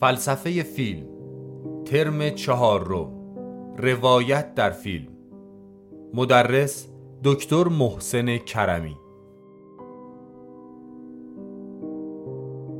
فلسفه 0.00 0.62
فیلم. 0.62 1.06
ترم 1.84 2.30
چهار 2.30 2.84
رو. 2.84 3.10
روایت 3.78 4.54
در 4.54 4.70
فیلم. 4.70 5.08
مدرس 6.14 6.88
دکتر 7.24 7.64
محسن 7.64 8.36
کرمی. 8.36 8.96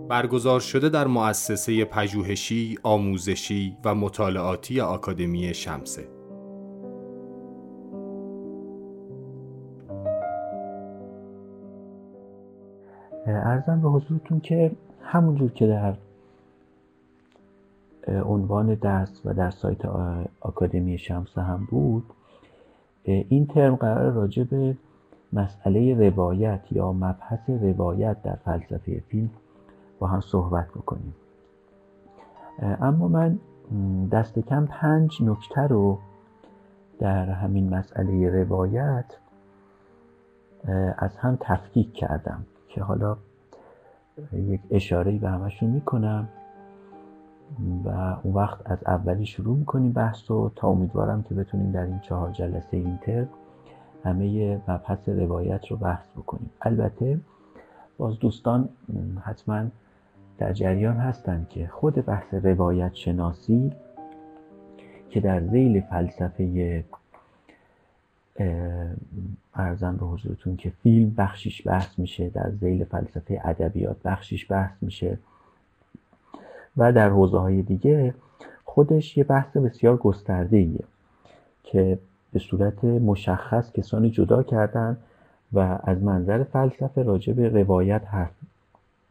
برگزار 0.09 0.61
شده 0.61 0.89
در 0.89 1.07
مؤسسه 1.07 1.85
پژوهشی، 1.85 2.79
آموزشی 2.83 3.77
و 3.85 3.95
مطالعاتی 3.95 4.81
آکادمی 4.81 5.55
شمسه. 5.55 6.09
ارزم 13.27 13.81
به 13.81 13.89
حضورتون 13.89 14.41
که 14.41 14.71
همونجور 15.03 15.51
که 15.53 15.67
در 15.67 15.95
عنوان 18.09 18.75
درس 18.75 19.21
و 19.25 19.35
در 19.35 19.51
سایت 19.51 19.85
آکادمی 20.41 20.99
شمسه 20.99 21.41
هم 21.43 21.67
بود. 21.71 22.05
این 23.05 23.47
ترم 23.47 23.77
قرار 23.77 24.13
راجع 24.13 24.45
به 24.45 24.77
مسئله 25.33 26.11
روایت 26.11 26.61
یا 26.71 26.93
مبحث 26.93 27.51
روایت 27.51 28.23
در 28.23 28.35
فلسفه 28.35 29.03
فیلم 29.09 29.31
با 29.99 30.07
هم 30.07 30.21
صحبت 30.21 30.69
بکنیم. 30.69 31.15
اما 32.63 33.09
من 33.09 33.39
دست 34.13 34.39
کم 34.39 34.67
پنج 34.67 35.23
نکته 35.23 35.61
رو 35.61 35.99
در 36.99 37.31
همین 37.31 37.75
مسئله 37.75 38.43
روایت 38.43 39.05
از 40.99 41.17
هم 41.17 41.39
تفکیک 41.41 41.93
کردم 41.93 42.47
که 42.69 42.83
حالا 42.83 43.17
یک 44.33 44.61
اشاره 44.71 45.19
به 45.19 45.29
همشون 45.29 45.71
می‌کنم. 45.71 46.29
و 47.85 47.89
اون 48.23 48.35
وقت 48.35 48.71
از 48.71 48.79
اولی 48.87 49.27
شروع 49.27 49.57
می‌کنیم 49.57 49.93
بحث 49.93 50.31
و 50.31 50.51
تا 50.57 50.69
امیدوارم 50.69 51.23
که 51.23 51.35
بتونیم 51.35 51.73
در 51.73 51.85
این 51.85 51.99
چهار 51.99 52.31
جلسه 52.31 52.77
اینتر 52.77 53.27
همه 54.05 54.57
مبحث 54.69 55.09
روایت 55.09 55.67
رو 55.67 55.77
بحث 55.77 56.07
بکنیم. 56.17 56.51
البته 56.63 57.21
باز 57.99 58.19
دوستان 58.19 58.69
حتما 59.23 59.65
در 60.39 60.53
جریان 60.53 60.97
هستند 60.97 61.49
که 61.49 61.67
خود 61.67 61.95
بحث 61.95 62.35
روایت 62.35 62.95
شناسی 62.95 63.73
که 65.11 65.21
در 65.21 65.41
زیل 65.41 65.81
فلسفه 65.81 66.85
ارزم 69.55 69.97
به 69.97 70.07
حضورتون 70.07 70.57
که 70.57 70.71
فیلم 70.71 71.15
بخشیش 71.19 71.67
بحث 71.67 71.99
میشه 71.99 72.29
در 72.29 72.51
زیل 72.51 72.85
فلسفه 72.85 73.41
ادبیات 73.45 73.97
بخشیش 74.05 74.53
بحث 74.53 74.73
میشه. 74.81 75.19
و 76.77 76.93
در 76.93 77.09
حوزه 77.09 77.39
های 77.39 77.63
دیگه 77.63 78.15
خودش 78.65 79.17
یه 79.17 79.25
بحث 79.25 79.57
بسیار 79.57 79.97
گسترده 79.97 80.57
ایه 80.57 80.85
که 81.65 81.99
به 82.33 82.39
صورت 82.39 82.85
مشخص 82.85 83.73
کسانی 83.73 84.11
جدا 84.11 84.43
کردن 84.43 84.97
و 85.53 85.79
از 85.83 86.03
منظر 86.03 86.43
فلسفه 86.45 87.03
راجع 87.03 87.33
به 87.33 87.49
روایت 87.49 88.03
حرف 88.05 88.35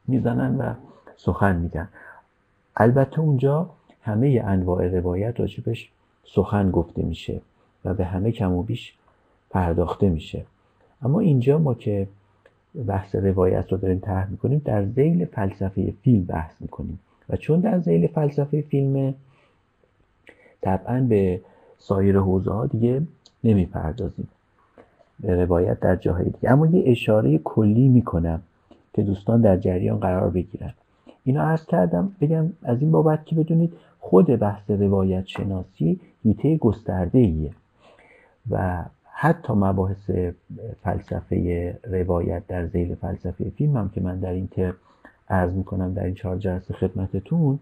می‌زنن 0.07 0.55
و 0.57 0.73
سخن 1.17 1.55
میگن. 1.55 1.87
البته 2.77 3.19
اونجا 3.19 3.69
همه 4.01 4.43
انواع 4.45 4.87
روایت 4.87 5.39
راجبش 5.39 5.91
سخن 6.25 6.71
گفته 6.71 7.01
میشه 7.03 7.41
و 7.85 7.93
به 7.93 8.05
همه 8.05 8.31
کم 8.31 8.51
و 8.51 8.63
بیش 8.63 8.93
پرداخته 9.49 10.09
میشه. 10.09 10.45
اما 11.01 11.19
اینجا 11.19 11.57
ما 11.57 11.73
که 11.73 12.07
بحث 12.87 13.15
روایت 13.15 13.71
رو 13.71 13.77
داریم 13.77 13.99
طرح 13.99 14.29
می‌کنیم 14.29 14.61
در 14.65 14.85
زیل 14.85 15.25
فلسفه 15.25 15.93
فیلم 16.03 16.23
بحث 16.23 16.51
می‌کنیم. 16.59 16.99
و 17.29 17.35
چون 17.35 17.59
در 17.59 17.79
زیل 17.79 18.07
فلسفه 18.07 18.61
فیلم 18.61 19.13
طبعا 20.61 21.01
به 21.09 21.41
سایر 21.77 22.19
حوزه 22.19 22.51
ها 22.51 22.65
دیگه 22.65 23.01
نمی‌پردازیم. 23.43 24.27
به 25.19 25.35
روایت 25.45 25.79
در 25.79 25.95
جاهای 25.95 26.25
دیگه. 26.25 26.51
اما 26.51 26.67
یه 26.67 26.83
اشاره 26.85 27.37
کلی 27.37 27.87
می‌کنم 27.87 28.41
که 28.93 29.01
دوستان 29.01 29.41
در 29.41 29.57
جریان 29.57 29.99
قرار 29.99 30.29
بگیرن. 30.29 30.73
اینا 31.23 31.43
عرض 31.43 31.65
کردم 31.65 32.15
بگم 32.21 32.53
از 32.63 32.81
این 32.81 32.91
بابت 32.91 33.25
که 33.25 33.35
بدونید 33.35 33.73
خود 33.99 34.25
بحث 34.25 34.69
روایت 34.69 35.25
شناسی 35.25 35.99
هیته 36.23 36.57
گسترده 36.57 37.19
ایه 37.19 37.51
و 38.49 38.83
حتی 39.11 39.53
مباحث 39.53 40.09
فلسفه 40.83 41.77
روایت 41.83 42.47
در 42.47 42.67
زیل 42.67 42.95
فلسفه 42.95 43.49
فیلم 43.49 43.77
هم 43.77 43.89
که 43.89 44.01
من 44.01 44.19
در 44.19 44.31
این 44.31 44.47
تر 44.47 44.73
عرض 45.29 45.53
می‌کنم 45.53 45.93
در 45.93 46.03
این 46.03 46.13
چهار 46.13 46.37
جلسه 46.37 46.73
خدمتتون 46.73 47.59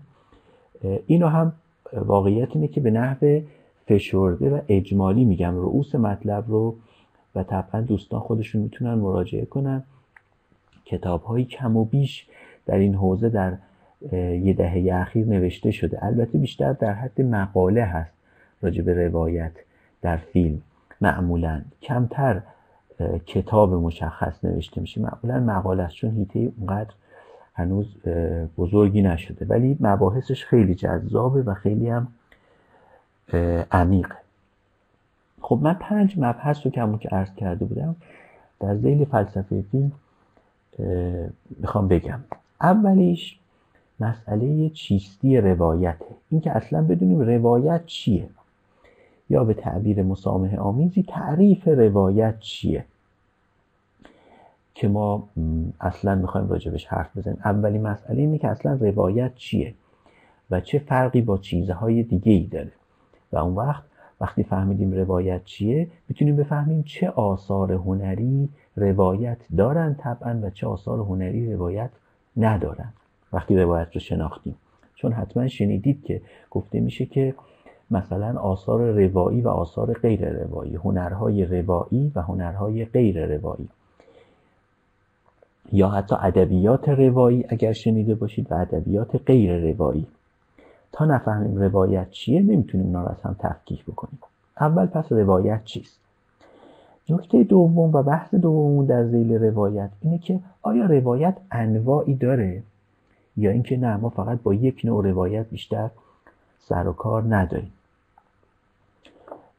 اینو 1.08 1.28
هم 1.28 1.54
واقعیت 1.94 2.56
اینه 2.56 2.68
که 2.68 2.82
به 2.82 2.92
نحو 2.92 3.40
فشرده 3.88 4.50
و 4.50 4.62
اجمالی 4.68 5.26
میگم. 5.26 5.56
رؤوس 5.56 5.96
مطلب 5.96 6.44
رو 6.48 6.76
و 7.36 7.44
طبعا 7.44 7.82
دوستان 7.82 8.20
خودشون 8.20 8.62
می‌تونن 8.62 8.94
مراجعه 8.94 9.46
کنن. 9.46 9.84
کتاب 10.86 11.24
های 11.24 11.46
کم 11.46 11.78
و 11.78 11.86
بیش 11.86 12.28
در 12.66 12.78
این 12.78 12.96
حوزه 12.96 13.30
در 13.30 13.58
یه 14.12 14.54
دهه 14.54 14.96
اخیر 15.02 15.28
نوشته 15.28 15.72
شده. 15.72 16.06
البته 16.06 16.38
بیشتر 16.38 16.74
در 16.74 16.94
حد 16.94 17.22
مقاله 17.22 17.84
هست 17.84 18.14
راجع 18.62 18.84
به 18.84 19.08
روایت 19.08 19.52
در 20.02 20.18
فیلم. 20.18 20.62
معمولا 21.02 21.62
کمتر 21.82 22.42
کتاب 23.26 23.74
مشخص 23.74 24.46
نوشته 24.46 24.82
میشه. 24.82 25.02
معمولا 25.02 25.54
مقاله 25.54 25.84
است 25.84 25.96
چون 25.96 26.12
هیته 26.12 26.52
اونقدر 26.58 26.94
هنوز 27.54 27.96
بزرگی 28.58 29.02
نشده. 29.02 29.46
ولی 29.50 29.78
مباحثش 29.80 30.46
خیلی 30.46 30.76
جذابه 30.76 31.42
و 31.42 31.54
خیلی 31.54 31.90
هم 31.90 32.08
عمیق 33.72 34.14
خب 35.42 35.60
من 35.62 35.74
پنج 35.74 36.16
مبحث 36.18 36.66
رو 36.66 36.72
که 36.72 36.98
که 37.00 37.10
عرض 37.10 37.36
کرده 37.36 37.66
بودم 37.66 37.96
در 38.60 38.76
زیل 38.76 39.06
فلسفه 39.06 39.64
فیلم 39.72 39.92
می‌خوام 41.60 41.88
بگم. 41.88 42.20
اولیش 42.62 43.40
مسئله 44.00 44.70
چیستی 44.70 45.38
روایته. 45.38 46.06
اینکه 46.30 46.52
اصلا 46.52 46.82
بدونیم 46.82 47.20
روایت 47.20 47.86
چیه. 47.86 48.30
یا 49.30 49.44
به 49.44 49.54
تعبیر 49.54 50.04
مسامح 50.04 50.56
آمیزی 50.56 51.04
تعریف 51.04 51.68
روایت 51.68 52.40
چیه. 52.40 52.86
که 54.76 54.88
ما 54.88 55.30
اصلا 55.80 56.16
می‌خوایم 56.16 56.50
راجبش 56.50 56.86
حرف 56.86 57.18
بزنیم. 57.18 57.38
اولین 57.46 57.82
مسئله 57.82 58.22
اینه 58.22 58.38
که 58.38 58.48
اصلا 58.48 58.74
روایت 58.74 59.36
چیه 59.36 59.74
و 60.52 60.60
چه 60.60 60.80
فرقی 60.80 61.22
با 61.22 61.38
چیزهای 61.38 62.04
دیگه 62.04 62.32
ای 62.32 62.48
داره. 62.48 62.72
و 63.32 63.38
اون 63.38 63.56
وقت 63.56 63.84
وقتی 64.22 64.44
فهمیدیم 64.44 64.92
روایت 64.92 65.44
چیه 65.44 65.88
می‌تونیم 66.10 66.36
بفهمیم 66.36 66.84
چه 66.84 67.10
آثار 67.10 67.72
هنری 67.72 68.50
روایت 68.76 69.38
دارن 69.58 69.96
طبعا 69.96 70.40
و 70.44 70.50
چه 70.50 70.68
آثار 70.68 71.00
هنری 71.00 71.54
روایت 71.54 71.90
ندارن. 72.38 72.94
وقتی 73.34 73.58
روایت 73.58 73.88
رو 73.94 74.00
شناختیم. 74.00 74.56
چون 74.96 75.12
حتما 75.12 75.48
شنیدید 75.48 76.04
که 76.04 76.22
گفته 76.52 76.80
میشه 76.80 77.06
که 77.06 77.36
مثلا 77.92 78.40
آثار 78.40 78.92
روایی 78.92 79.42
و 79.42 79.48
آثار 79.48 79.94
غیر 79.94 80.30
روایی 80.30 80.76
هنرهای 80.76 81.46
روایی 81.46 82.12
و 82.16 82.22
هنرهای 82.22 82.86
غیر 82.86 83.38
روایی. 83.38 83.70
یا 85.72 85.90
حتی 85.90 86.16
ادبیات 86.20 86.90
روایی 86.90 87.46
اگر 87.50 87.74
شنیده 87.74 88.16
باشید 88.16 88.52
و 88.52 88.56
ادبیات 88.56 89.16
غیر 89.26 89.72
روایی. 89.72 90.08
تا 90.92 91.06
نفهمیم 91.06 91.58
روایت 91.58 92.12
چیه 92.12 92.42
نمی‌تونیم 92.42 92.88
اونا 92.88 93.06
از 93.06 93.22
هم 93.22 93.36
تفکیک 93.40 93.86
بکنیم. 93.86 94.20
اول 94.60 94.86
پس 94.86 95.12
روایت 95.12 95.64
چیست؟ 95.66 96.00
نکته 97.10 97.44
دوم 97.44 97.96
و 97.96 98.04
بحث 98.04 98.36
دوم 98.36 98.86
در 98.86 99.08
زیل 99.08 99.34
روایت 99.34 99.90
اینه 100.02 100.18
که 100.18 100.40
آیا 100.62 100.86
روایت 100.86 101.38
انواعی 101.52 102.14
داره 102.14 102.64
یا 103.38 103.52
اینکه 103.52 103.78
نه 103.78 103.98
ما 103.98 104.10
فقط 104.10 104.42
با 104.42 104.54
یک 104.54 104.82
نوع 104.84 105.04
روایت 105.04 105.50
بیشتر 105.50 105.90
سر 106.60 106.88
و 106.88 106.94
کار 106.94 107.36
نداریم. 107.36 107.74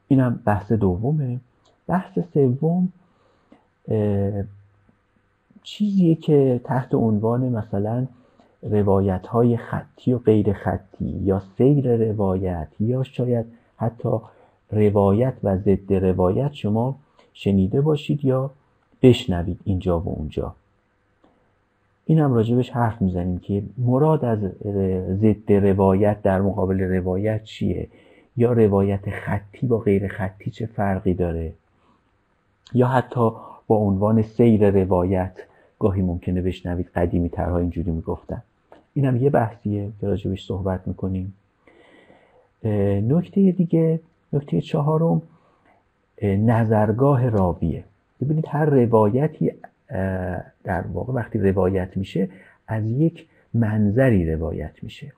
اینم 0.08 0.40
بحث 0.44 0.72
دومه. 0.72 1.40
بحث 1.86 2.18
سوم 2.34 2.92
چیزیه 5.64 6.14
که 6.14 6.60
تحت 6.64 6.94
عنوان 6.94 7.48
مثلا 7.48 8.06
روایت 8.62 9.26
های 9.26 9.56
خطی 9.56 10.12
و 10.12 10.18
غیر 10.18 10.52
خطی 10.52 11.04
یا 11.04 11.42
سیر 11.58 11.96
روایت 11.96 12.68
یا 12.80 13.02
شاید 13.02 13.46
حتی 13.76 14.08
روایت 14.70 15.34
و 15.42 15.56
ضد 15.56 15.92
روایت 15.92 16.52
شما 16.52 16.96
شنیده 17.32 17.80
باشید 17.80 18.24
یا 18.24 18.50
بشنوید 19.02 19.60
اینجا 19.64 20.00
و 20.00 20.08
اونجا. 20.08 20.54
این 22.06 22.18
هم 22.18 22.34
راجبش 22.34 22.70
حرف 22.70 23.02
می‌زنیم 23.02 23.38
که 23.38 23.62
مراد 23.78 24.24
از 24.24 24.38
ضد 25.20 25.52
روایت 25.52 26.22
در 26.22 26.40
مقابل 26.40 26.80
روایت 26.80 27.44
چیه؟ 27.44 27.88
یا 28.36 28.52
روایت 28.52 29.10
خطی 29.10 29.66
با 29.66 29.78
غیر 29.78 30.08
خطی 30.08 30.50
چه 30.50 30.66
فرقی 30.66 31.14
داره؟ 31.14 31.52
یا 32.74 32.86
حتی 32.86 33.30
با 33.66 33.76
عنوان 33.76 34.22
سیر 34.22 34.70
روایت 34.70 35.32
گاهی 35.78 36.02
ممکنه 36.02 36.42
بشنوید 36.42 36.90
قدیمی 36.94 37.28
ترها 37.28 37.58
اینجوری 37.58 37.90
می‌گفتن. 37.90 38.42
این 38.94 39.04
هم 39.04 39.16
یه 39.16 39.30
بحثیه 39.30 39.88
که 40.00 40.06
راجبش 40.06 40.46
صحبت 40.46 40.88
می‌کنیم. 40.88 41.34
نکته 43.08 43.52
دیگه 43.52 44.00
نکته 44.32 44.60
چهارم 44.60 45.22
نظرگاه 46.22 47.28
راویه. 47.28 47.84
ببینید 48.20 48.44
هر 48.48 48.64
روایتی 48.64 49.52
در 50.64 50.84
واقع 50.92 51.12
وقتی 51.12 51.38
روایت 51.38 51.96
میشه 51.96 52.28
از 52.66 52.84
یک 52.90 53.26
منظری 53.54 54.34
روایت 54.34 54.72
میشه. 54.82 55.12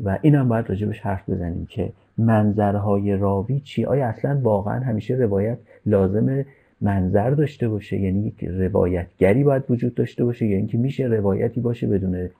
و 0.00 0.18
این 0.22 0.34
هم 0.34 0.48
باید 0.48 0.68
راجبش 0.68 1.00
حرف 1.00 1.30
بزنیم 1.30 1.66
که 1.66 1.92
منظرهای 2.18 3.16
راوی 3.16 3.60
چی؟ 3.60 3.84
آیا 3.84 4.06
اصلا 4.06 4.40
واقعا 4.42 4.80
همیشه 4.80 5.14
روایت 5.14 5.58
لازم 5.86 6.44
منظر 6.84 7.30
داشته 7.30 7.68
باشه 7.68 7.96
یعنی 7.96 8.26
یک 8.26 8.44
روایتگری 8.44 9.44
باید 9.44 9.70
وجود 9.70 9.94
داشته 9.94 10.24
باشه 10.24 10.46
یا 10.46 10.56
اینکه 10.56 10.78
میشه 10.78 11.04
روایتی 11.04 11.60
باشه 11.60 11.86
بدون 11.86 12.30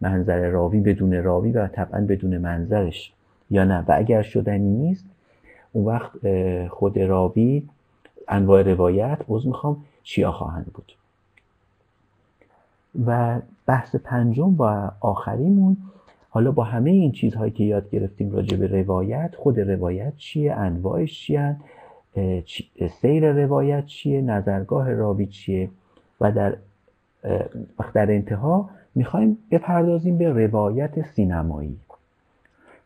منظر 0.00 0.48
راوی 0.48 0.80
بدون 0.80 1.22
راوی 1.22 1.52
و 1.52 1.68
طبعا 1.68 2.00
بدون 2.00 2.38
منظرش 2.38 3.12
یا 3.50 3.64
نه؟ 3.64 3.84
و 3.88 3.94
اگر 3.96 4.22
شدنی 4.22 4.70
نیست 4.70 5.04
اون 5.72 5.84
وقت 5.84 6.10
خود 6.68 6.98
راوی 6.98 7.62
انواع 8.28 8.62
روایت 8.62 9.18
عوض 9.28 9.46
می‌خوام 9.46 9.84
چیا 10.02 10.32
خواهند 10.32 10.66
بود. 10.74 10.92
و 13.06 13.40
بحث 13.66 13.96
پنجم 13.96 14.54
و 14.58 14.90
آخریمون 15.00 15.76
حالا 16.30 16.52
با 16.52 16.64
همه 16.64 16.90
این 16.90 17.12
چیزهایی 17.12 17.52
که 17.52 17.64
یاد 17.64 17.90
گرفتیم 17.90 18.30
راجع 18.30 18.56
به 18.56 18.66
روایت 18.66 19.34
خود 19.36 19.60
روایت 19.60 20.16
چیه؟ 20.16 20.52
انواعش 20.52 21.20
چیه؟ 21.20 21.56
سیر 23.00 23.32
روایت 23.32 23.86
چیه؟ 23.86 24.20
نظرگاه 24.20 24.92
راوی 24.92 25.26
چیه؟ 25.26 25.70
و 26.20 26.32
در 26.32 26.56
در 27.94 28.10
انتها 28.10 28.70
می‌خوایم 28.94 29.38
بپردازیم 29.50 30.18
به 30.18 30.46
روایت 30.46 31.02
سینمایی. 31.02 31.76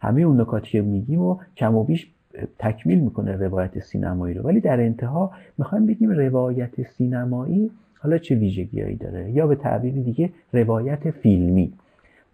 همه 0.01 0.23
اون 0.23 0.41
نکاتی 0.41 0.71
که 0.71 0.83
میگیم 0.83 1.23
و 1.23 1.39
کم 1.57 1.77
و 1.77 1.85
بیش 1.85 2.11
تکمیل 2.59 3.01
می‌کنه 3.01 3.37
روایت 3.37 3.79
سینمایی 3.79 4.35
رو. 4.35 4.43
ولی 4.43 4.61
در 4.61 4.81
انتها 4.81 5.31
می‌خوایم 5.59 5.87
بگیم 5.87 6.11
روایت 6.11 6.83
سینمایی 6.83 7.71
حالا 7.99 8.19
چه 8.19 8.35
ویژگیهایی 8.35 8.97
داره؟ 8.97 9.31
یا 9.31 9.47
به 9.47 9.57
تعبیر 9.57 9.95
دیگه 9.95 10.31
روایت 10.53 11.11
فیلمی. 11.11 11.73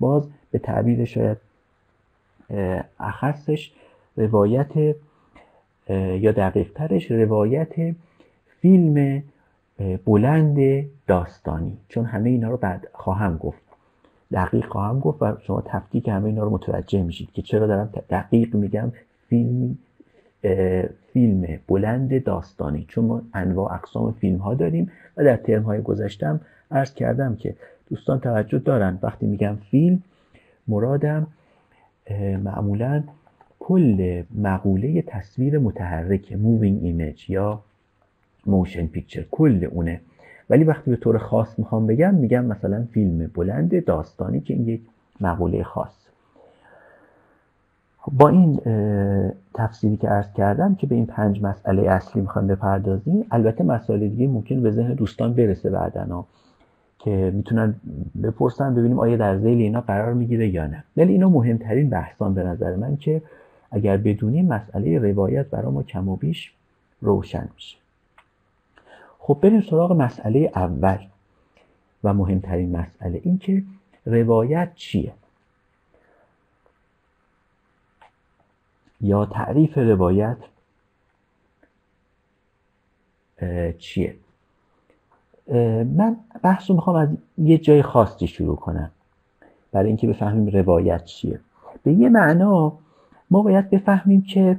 باز 0.01 0.29
به 0.51 0.59
تعبیر 0.59 1.05
شاید 1.05 1.37
اخصش 3.01 3.73
روایت 4.17 4.97
یا 5.95 6.33
دقیق 6.33 6.73
ترش 6.73 7.11
روایت 7.11 7.95
فیلم 8.61 9.23
بلند 10.05 10.87
داستانی 11.07 11.79
چون 11.89 12.05
همه 12.05 12.31
اینا 12.31 12.51
رو 12.51 12.57
بعد 12.57 12.89
خواهم 12.93 13.37
گفت. 13.37 13.63
دقیق 14.33 14.67
خواهم 14.67 15.01
گفت 15.01 15.23
و 15.23 15.37
شما 15.43 15.63
تفکیک 15.67 16.09
همه 16.09 16.25
اینا 16.25 16.45
رو 16.45 16.51
متوجه 16.51 17.03
میشید 17.03 17.33
که 17.33 17.43
چرا 17.43 17.67
دارم 17.67 17.91
دقیق 18.11 18.55
میگم 18.55 18.93
فیلم 19.29 19.79
فیلم 21.13 21.59
بلند 21.69 22.25
داستانی. 22.25 22.85
چون 22.89 23.05
ما 23.05 23.23
انواع 23.35 23.75
اقسام 23.75 24.13
فیلم 24.13 24.39
ها 24.39 24.55
داریم 24.55 24.93
و 25.17 25.25
در 25.25 25.37
ترم 25.37 25.63
های 25.63 25.83
گذشتم 25.83 26.41
عرض 26.71 26.95
کردم 26.95 27.37
که 27.37 27.57
دوستان 27.91 28.21
توجه 28.21 28.59
دارن. 28.59 28.99
وقتی 29.03 29.27
میگم 29.27 29.57
فیلم 29.71 30.03
مرادم 30.69 31.27
معمولا 32.45 33.03
کل 33.69 34.23
مقوله 34.35 35.03
تصویر 35.03 35.59
متحرک 35.59 36.33
moving 36.33 36.77
image 36.85 37.31
یا 37.31 37.61
motion 38.47 38.97
picture 38.97 39.25
کل 39.31 39.65
اونه. 39.65 40.01
ولی 40.51 40.65
وقتی 40.65 40.91
به 40.91 40.97
طور 40.97 41.19
خاص 41.19 41.59
می‌خوام 41.59 41.87
بگم 41.87 42.15
میگم 42.15 42.45
مثلا 42.45 42.87
فیلم 42.93 43.31
بلند 43.35 43.85
داستانی 43.85 44.41
که 44.41 44.55
این 44.55 44.69
یک 44.69 44.81
مقوله 45.21 45.63
خاص. 45.63 46.07
با 48.13 48.29
این 48.29 48.61
تفسیری 49.55 49.97
که 49.97 50.09
عرض 50.09 50.33
کردم 50.33 50.75
که 50.75 50.87
به 50.87 50.95
این 50.95 51.07
پنج 51.07 51.43
مسئله 51.43 51.91
اصلی 51.91 52.23
می‌خوام 52.23 52.47
بپردازیم 52.47 53.27
البته 53.31 53.65
مسائل 53.65 54.09
دیگه 54.09 54.29
ممکن 54.29 54.63
به 54.63 54.71
ذهن 54.71 54.95
دوستان 54.95 55.35
برسه 55.35 55.71
بعدنا 55.71 56.25
که 56.99 57.33
می‌تونن 57.35 57.75
بپرسن 58.23 58.75
ببینیم 58.75 58.99
آیا 58.99 59.17
در 59.17 59.39
ذیل 59.39 59.59
اینا 59.59 59.81
قرار 59.81 60.15
می‌گیره 60.15 60.49
یا 60.49 60.67
نه. 60.67 60.85
ولی 60.97 61.13
اینا 61.13 61.29
مهمترین 61.29 61.91
بحثان 61.91 62.35
به 62.35 62.43
نظر 62.43 62.77
من 62.77 62.97
که 62.97 63.23
اگر 63.77 63.97
بدونیم 63.97 64.47
مسئله 64.47 64.99
روایت 64.99 65.47
برای 65.47 65.73
ما 65.73 65.83
کم 65.83 66.09
و 66.09 66.17
بیش 66.17 66.53
روشن 67.01 67.49
میشه. 67.55 67.77
خب 69.19 69.39
بریم 69.43 69.61
سراغ 69.61 69.93
مسئله 69.93 70.53
اول 70.55 70.99
و 72.05 72.15
مهمترین 72.15 72.77
مسئله 72.77 73.21
این 73.25 73.39
که 73.39 73.63
روایت 74.07 74.75
چیه؟ 74.75 75.13
یا 79.01 79.27
تعریف 79.27 79.79
روایت 79.79 80.37
چیه؟ 83.79 84.17
من 85.97 86.17
بحث 86.43 86.71
رو 86.71 86.77
می‌خوام 86.77 86.97
از 86.97 87.09
یه 87.39 87.59
جای 87.59 87.83
خاصی 87.83 88.27
شروع 88.27 88.57
کنم. 88.57 88.91
برای 89.73 89.89
اینکه 89.89 90.07
بفهمیم 90.07 90.47
روایت 90.47 91.05
چیه. 91.05 91.41
به 91.83 91.93
یه 91.93 92.09
معنا 92.09 92.79
ما 93.31 93.43
باید 93.43 93.71
بفهمیم 93.71 94.23
که 94.23 94.57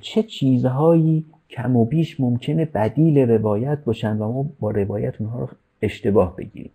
چه 0.00 0.22
چیزهایی 0.22 1.24
کم 1.50 1.76
و 1.76 1.84
بیش 1.84 2.20
ممکنه 2.20 2.64
بدیل 2.64 3.18
روایت 3.18 3.78
باشن 3.84 4.18
و 4.18 4.32
ما 4.32 4.46
با 4.60 4.70
روایت 4.70 5.20
اونها 5.20 5.40
رو 5.40 5.48
اشتباه 5.82 6.36
بگیریم. 6.36 6.70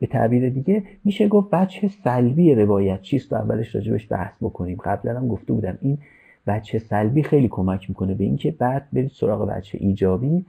به 0.00 0.06
تعبیر 0.06 0.48
دیگه 0.48 0.82
میشه 1.04 1.28
گفت 1.28 1.50
بچه 1.50 1.88
سلبی 2.04 2.54
روایت 2.54 3.02
چیست؟ 3.02 3.32
و 3.32 3.36
اولش 3.36 3.74
راجبش 3.74 4.06
بحث 4.12 4.34
بکنیم. 4.40 4.78
قبلا 4.84 5.16
هم 5.16 5.28
گفته 5.28 5.52
بودم 5.52 5.78
این 5.80 5.98
بچه 6.46 6.78
سلبی 6.78 7.22
خیلی 7.22 7.48
کمک 7.48 7.88
می‌کنه 7.88 8.14
به 8.14 8.24
اینکه 8.24 8.50
بعد 8.50 8.86
برید 8.92 9.10
سراغ 9.10 9.48
بچه 9.48 9.78
ایجابی. 9.80 10.44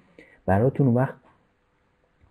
براتون 0.45 0.87
وقت 0.87 1.15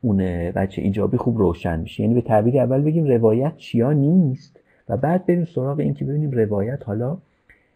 اون 0.03 0.17
بچه 0.51 0.83
ایجابی 0.83 1.17
خوب 1.17 1.39
روشن 1.39 1.81
میشه. 1.81 2.03
یعنی 2.03 2.15
به 2.15 2.21
تعبیر 2.21 2.61
اول 2.61 2.83
بگیم 2.83 3.05
روایت 3.05 3.57
چیا 3.57 3.93
نیست؟ 3.93 4.61
و 4.89 4.97
بعد 4.97 5.27
بریم 5.27 5.45
سراغ 5.45 5.79
اینکه 5.79 6.05
ببینیم 6.05 6.31
روایت 6.31 6.89
حالا 6.89 7.19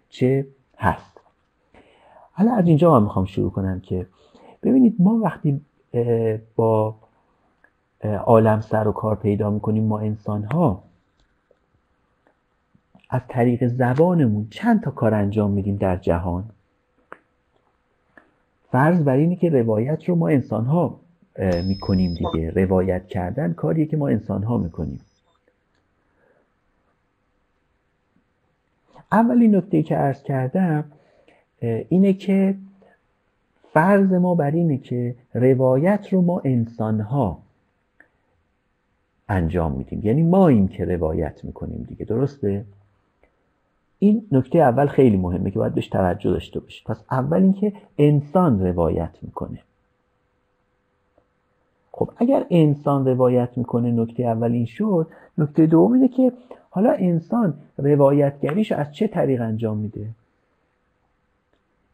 چه 0.08 0.46
هست. 0.78 1.20
حالا 2.32 2.54
از 2.54 2.66
اینجا 2.66 2.92
من 2.92 3.02
می‌خوام 3.02 3.24
شروع 3.24 3.50
کنم 3.50 3.80
که 3.80 4.06
ببینید 4.62 4.96
ما 4.98 5.14
وقتی 5.14 5.60
با 6.56 6.94
عالم 8.04 8.60
سر 8.60 8.88
و 8.88 8.92
کار 8.92 9.16
پیدا 9.16 9.50
می‌کنیم 9.50 9.84
ما 9.84 9.98
انسان 9.98 10.44
ها 10.44 10.82
از 13.10 13.20
طریق 13.28 13.66
زبانمون 13.66 14.46
چند 14.50 14.82
تا 14.82 14.90
کار 14.90 15.14
انجام 15.14 15.50
میدیم 15.50 15.76
در 15.76 15.96
جهان. 15.96 16.44
فرض 18.72 19.02
بر 19.02 19.16
اینه 19.16 19.36
که 19.36 19.50
روایت 19.50 20.04
رو 20.08 20.14
ما 20.14 20.28
انسان 20.28 20.66
ها 20.66 21.00
می‌کنیم 21.64 22.14
دیگه. 22.14 22.50
روایت 22.50 23.06
کردن 23.06 23.52
کاریه 23.52 23.86
که 23.86 23.96
ما 23.96 24.08
انسان 24.08 24.42
ها 24.42 24.58
می‌کنیم. 24.58 25.00
اولین 29.12 29.56
نکته 29.56 29.82
که 29.82 29.96
عرض 29.96 30.22
کردم 30.22 30.84
اینه 31.88 32.12
که 32.12 32.54
فرض 33.72 34.12
ما 34.12 34.34
بر 34.34 34.50
اینه 34.50 34.78
که 34.78 35.14
روایت 35.34 36.12
رو 36.12 36.22
ما 36.22 36.40
انسان 36.44 37.00
ها 37.00 37.38
انجام 39.28 39.72
میدیم. 39.72 40.00
یعنی 40.04 40.22
ما 40.22 40.48
این 40.48 40.68
که 40.68 40.84
روایت 40.84 41.44
می‌کنیم 41.44 41.86
دیگه 41.88 42.04
درسته؟ 42.04 42.64
این 43.98 44.26
نکته 44.32 44.58
اول 44.58 44.86
خیلی 44.86 45.16
مهمه 45.16 45.50
که 45.50 45.58
باید 45.58 45.74
بهش 45.74 45.88
توجه 45.88 46.30
داشته 46.30 46.60
باشید 46.60 46.86
پس 46.86 47.04
اول 47.10 47.42
اینکه 47.42 47.72
انسان 47.98 48.66
روایت 48.66 49.10
می‌کنه. 49.22 49.58
خب 51.92 52.10
اگر 52.16 52.46
انسان 52.50 53.06
روایت 53.06 53.48
می‌کنه 53.56 53.90
نکته 53.90 54.22
اول 54.22 54.52
این 54.52 54.66
شد. 54.66 55.06
نکته 55.38 55.66
دوم 55.66 55.92
اینه 55.92 56.08
که 56.08 56.32
حالا 56.78 56.92
انسان 56.92 57.54
روایتگریش 57.78 58.72
از 58.72 58.92
چه 58.92 59.06
طریق 59.06 59.40
انجام 59.40 59.78
میده؟ 59.78 60.08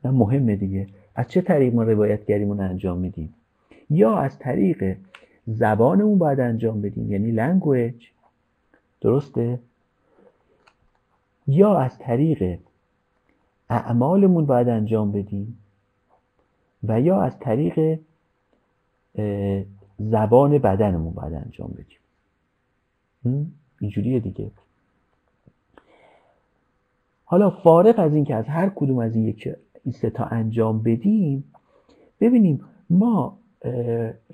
نه 0.05 0.11
مهمه 0.11 0.57
دیگه. 0.57 0.88
از 1.14 1.29
چه 1.29 1.41
طریق 1.41 1.75
ما 1.75 1.83
روایتگریمون 1.83 2.61
انجام 2.61 2.99
میدیم؟ 2.99 3.35
یا 3.91 4.17
از 4.17 4.38
طریق 4.38 4.97
زبانمون 5.47 6.19
باید 6.19 6.41
انجام 6.41 6.83
بدیم 6.83 7.12
یعنی 7.12 7.31
لنگویج 7.31 7.95
درسته؟ 9.00 9.59
یا 11.47 11.79
از 11.79 11.99
طریق 11.99 12.59
اعمالمون 13.71 14.47
باید 14.47 14.69
انجام 14.69 15.12
بدیم 15.12 15.59
و 16.83 17.00
یا 17.00 17.23
از 17.23 17.38
طریق 17.38 17.99
زبان 19.99 20.59
بدنمون 20.59 21.14
باید 21.14 21.35
انجام 21.35 21.75
بدیم. 21.79 21.99
اینجوریه 23.81 24.21
دیگه. 24.21 24.50
حالا 27.25 27.50
فارغ 27.50 27.99
از 27.99 28.14
اینکه 28.14 28.35
از 28.35 28.47
هر 28.47 28.69
کدوم 28.75 28.99
از 28.99 29.14
این 29.16 29.28
یک 29.28 29.49
این 29.85 29.93
ستا 29.93 30.25
انجام 30.25 30.83
بدیم 30.83 31.45
ببینیم 32.21 32.61
ما 32.90 33.38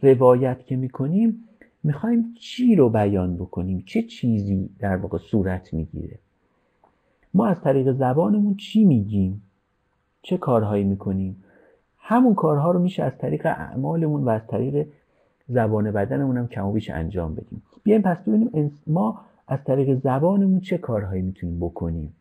روایت 0.02 0.66
که 0.66 0.76
می‌کنیم 0.76 1.44
می‌خوایم 1.82 2.34
چی 2.40 2.76
رو 2.76 2.88
بیان 2.88 3.36
بکنیم؟ 3.36 3.82
چه 3.86 4.02
چیزی 4.02 4.70
در 4.78 4.96
واقع 4.96 5.18
صورت 5.18 5.74
می‌گیره؟ 5.74 6.18
ما 7.34 7.46
از 7.46 7.60
طریق 7.60 7.92
زبانمون 7.92 8.54
چی 8.54 8.84
میگیم؟ 8.84 9.42
چه 10.22 10.36
کارهایی 10.36 10.84
می‌کنیم؟ 10.84 11.44
همون 11.98 12.34
کارها 12.34 12.70
رو 12.70 12.78
میشه 12.78 13.02
از 13.02 13.12
طریق 13.18 13.46
اعمالمون 13.46 14.24
و 14.24 14.28
از 14.28 14.46
طریق 14.48 14.86
زبان 15.48 15.90
بدنمون 15.90 16.36
هم 16.36 16.48
کم 16.48 16.66
و 16.66 16.72
بیش 16.72 16.90
انجام 16.90 17.34
بدیم. 17.34 17.62
بیایم 17.82 18.02
پس 18.02 18.16
ببینیم 18.18 18.80
ما 18.86 19.20
از 19.48 19.58
طریق 19.64 19.94
زبانمون 19.94 20.60
چه 20.60 20.78
کارهایی 20.78 21.22
می‌تونیم 21.22 21.60
بکنیم؟ 21.60 22.14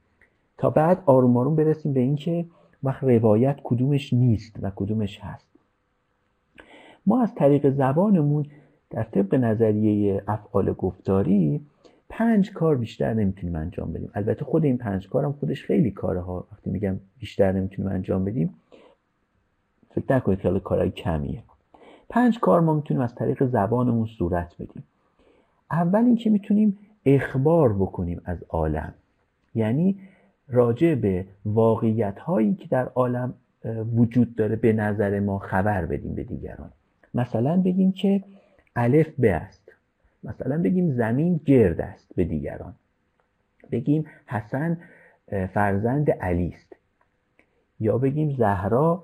تا 0.60 0.70
بعد 0.70 1.04
آروم 1.06 1.38
آروم 1.38 1.56
برسیم 1.56 1.94
به 1.94 2.00
اینکه 2.00 2.46
وقت 2.84 3.04
روایت 3.04 3.60
کدومش 3.64 4.14
نیست 4.14 4.56
و 4.62 4.72
کدومش 4.76 5.20
هست. 5.20 5.50
ما 7.06 7.22
از 7.24 7.36
طریق 7.36 7.70
زبانمون 7.70 8.46
در 8.90 9.04
طبق 9.04 9.36
نظریه 9.36 10.24
افعال 10.28 10.74
گفتاری 10.74 11.62
پنج 12.10 12.52
کار 12.52 12.76
بیشتر 12.76 13.14
نمی‌تونیم 13.14 13.56
انجام 13.56 13.94
بدیم. 13.94 14.12
البته 14.14 14.46
خود 14.46 14.66
این 14.66 14.78
پنج 14.78 15.10
کار 15.10 15.26
هم 15.26 15.34
خودش 15.34 15.64
خیلی 15.64 15.92
کاره 15.92 16.22
ها 16.22 16.48
وقتی 16.52 16.70
میگم 16.70 16.96
بیشتر 17.20 17.52
نمی‌تونیم 17.52 17.92
انجام 17.92 18.26
بدیم 18.26 18.54
فکر 19.90 20.16
نکنید 20.16 20.40
خیلی 20.40 20.60
کارهای 20.60 20.92
کمیه. 20.92 21.44
پنج 22.10 22.40
کار 22.40 22.62
ما 22.62 22.74
می‌تونیم 22.74 23.04
از 23.04 23.16
طریق 23.16 23.46
زبانمون 23.46 24.06
صورت 24.06 24.56
بدیم. 24.60 24.84
اول 25.72 26.06
اینکه 26.06 26.30
می‌تونیم 26.30 26.78
اخبار 27.06 27.74
بکنیم 27.74 28.22
از 28.26 28.44
عالم. 28.50 28.94
یعنی 29.56 30.00
راجع 30.50 30.96
به 30.96 31.26
واقعیت 31.46 32.20
هایی 32.20 32.56
که 32.56 32.68
در 32.68 32.86
عالم 32.86 33.34
وجود 33.96 34.36
داره 34.36 34.56
به 34.56 34.74
نظر 34.74 35.20
ما 35.20 35.40
خبر 35.40 35.86
بدیم 35.86 36.16
به 36.16 36.24
دیگران. 36.24 36.72
مثلا 37.14 37.62
بگیم 37.62 37.92
که 37.92 38.24
الف 38.76 39.10
ب 39.20 39.26
است. 39.26 39.72
مثلا 40.24 40.62
بگیم 40.62 40.92
زمین 40.92 41.42
گرد 41.46 41.82
است 41.82 42.16
به 42.16 42.24
دیگران. 42.24 42.76
بگیم 43.72 44.06
حسن 44.26 44.78
فرزند 45.54 46.12
علی 46.12 46.54
است. 46.56 46.76
یا 47.80 47.98
بگیم 47.98 48.36
زهرا 48.36 49.04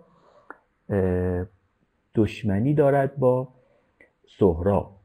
دشمنی 2.15 2.73
دارد 2.73 3.17
با 3.17 3.47
سهراب. 4.39 4.95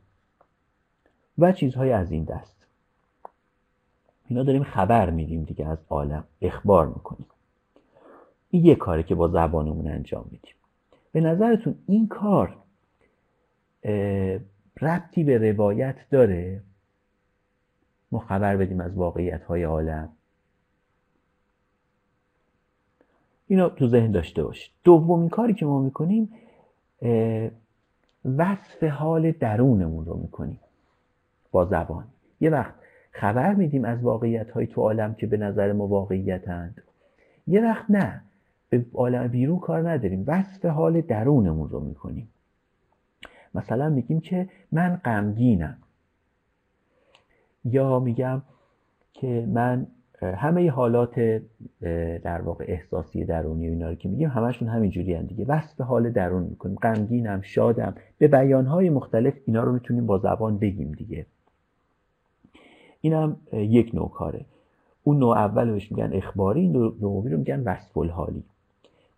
و 1.38 1.52
چیزهای 1.52 1.92
از 1.92 2.12
این 2.12 2.24
دست. 2.24 2.59
اینا 4.30 4.42
داریم 4.42 4.64
خبر 4.64 5.10
میدیم 5.10 5.44
دیگه 5.44 5.68
از 5.68 5.78
عالم 5.88 6.24
اخبار 6.42 6.86
می‌کنیم. 6.86 7.26
این 8.50 8.64
یه 8.64 8.74
کاری 8.74 9.02
که 9.02 9.14
با 9.14 9.28
زبانمون 9.28 9.88
انجام 9.88 10.24
میدیم. 10.30 10.54
به 11.12 11.20
نظرتون 11.20 11.74
این 11.86 12.08
کار 12.08 12.56
ربطی 14.80 15.24
به 15.24 15.52
روایت 15.52 15.96
داره؟ 16.10 16.62
ما 18.12 18.18
خبر 18.18 18.56
بدیم 18.56 18.80
از 18.80 18.94
واقعیت 18.94 19.44
های 19.44 19.62
عالم. 19.62 20.08
اینا 23.46 23.68
تو 23.68 23.88
ذهن 23.88 24.10
داشته 24.10 24.42
باشید 24.42 24.72
دومین 24.84 25.28
کاری 25.28 25.54
که 25.54 25.66
ما 25.66 25.82
می‌کنیم 25.82 26.32
وصف 28.24 28.82
حال 28.82 29.32
درونمون 29.32 30.04
رو 30.04 30.16
می‌کنیم 30.16 30.60
با 31.50 31.64
زبان. 31.64 32.04
یه 32.40 32.50
وقت 32.50 32.74
خبر 33.10 33.54
میدیم 33.54 33.84
از 33.84 34.02
واقعیت 34.02 34.50
های 34.50 34.66
تو 34.66 34.80
عالم 34.80 35.14
که 35.14 35.26
به 35.26 35.36
نظر 35.36 35.72
ما 35.72 35.86
واقعیتند 35.86 36.82
یه 37.46 37.62
وقت 37.62 37.84
نه 37.88 38.22
به 38.70 38.84
عالم 38.94 39.28
بیرون 39.28 39.58
کار 39.58 39.90
نداریم. 39.90 40.24
وصف 40.26 40.64
حال 40.64 41.00
درونمون 41.00 41.68
رو 41.68 41.80
می‌کنیم. 41.80 42.28
مثلا 43.54 43.88
میگیم 43.88 44.20
که 44.20 44.48
من 44.72 45.00
غمگینم. 45.04 45.76
یا 47.64 47.98
میگم 47.98 48.42
که 49.12 49.46
من 49.48 49.86
همه 50.22 50.70
حالات 50.70 51.42
در 52.22 52.40
واقع 52.40 52.64
احساسی 52.68 53.24
درونی 53.24 53.68
و 53.68 53.72
اینا 53.72 53.88
رو 53.88 53.94
که 53.94 54.08
میگیم 54.08 54.28
همشون 54.28 54.68
همینجوری 54.68 55.14
هم 55.14 55.26
دیگه. 55.26 55.44
وصف 55.44 55.80
حال 55.80 56.10
درون 56.10 56.42
می‌کنیم. 56.42 56.76
غمگینم 56.76 57.40
شادم. 57.42 57.94
به 58.18 58.28
بیانهای 58.28 58.90
مختلف 58.90 59.34
اینا 59.46 59.62
رو 59.62 59.72
می‌تونیم 59.72 60.06
با 60.06 60.18
زبان 60.18 60.58
بگیم 60.58 60.92
دیگه. 60.92 61.26
این 63.00 63.12
هم 63.12 63.36
یک 63.52 63.94
نوع 63.94 64.10
کاره. 64.10 64.44
اون 65.04 65.18
نوع 65.18 65.36
اول 65.36 65.70
بهش 65.70 65.92
میگن 65.92 66.10
اخباری 66.12 66.68
نوعی 66.68 67.30
رو 67.30 67.38
میگن 67.38 67.60
وصف 67.60 67.98
الحالی 67.98 68.44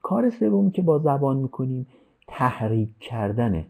کار 0.03 0.31
سومی 0.31 0.71
که 0.71 0.83
با 0.83 0.99
زبان 0.99 1.37
می‌کنیم 1.37 1.87
تحریک 2.27 2.89
کردن 3.01 3.65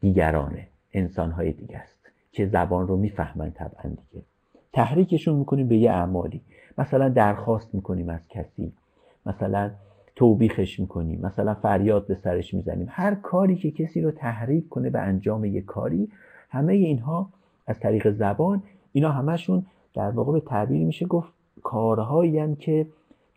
دیگرانه 0.00 0.66
انسانهای 0.92 1.52
دیگه 1.52 1.78
است 1.78 1.98
که 2.32 2.46
زبان 2.46 2.88
رو 2.88 2.96
می‌فهمن 2.96 3.50
طبعا 3.50 3.90
دیگه. 3.90 4.24
تحریکشون 4.72 5.36
می‌کنیم 5.36 5.68
به 5.68 5.76
یه 5.76 5.90
اعمالی. 5.90 6.40
مثلا 6.78 7.08
درخواست 7.08 7.74
می‌کنیم 7.74 8.08
از 8.08 8.20
کسی 8.28 8.72
مثلا 9.26 9.70
توبیخش 10.16 10.80
می‌کنیم 10.80 11.20
مثلا 11.20 11.54
فریاد 11.54 12.06
به 12.06 12.14
سرش 12.14 12.54
می‌زنیم. 12.54 12.86
هر 12.90 13.14
کاری 13.14 13.56
که 13.56 13.70
کسی 13.70 14.00
رو 14.00 14.10
تحریک 14.10 14.68
کنه 14.68 14.90
به 14.90 14.98
انجام 14.98 15.44
یه 15.44 15.60
کاری 15.60 16.08
همه 16.50 16.72
اینها 16.72 17.30
از 17.68 17.80
طریق 17.80 18.10
زبان 18.10 18.62
اینا 18.92 19.12
همشون 19.12 19.66
در 19.94 20.10
واقع 20.10 20.32
به 20.32 20.40
تعبیر 20.40 20.86
میشه 20.86 21.06
گفت 21.06 21.32
کارهایی 21.62 22.56
که 22.56 22.86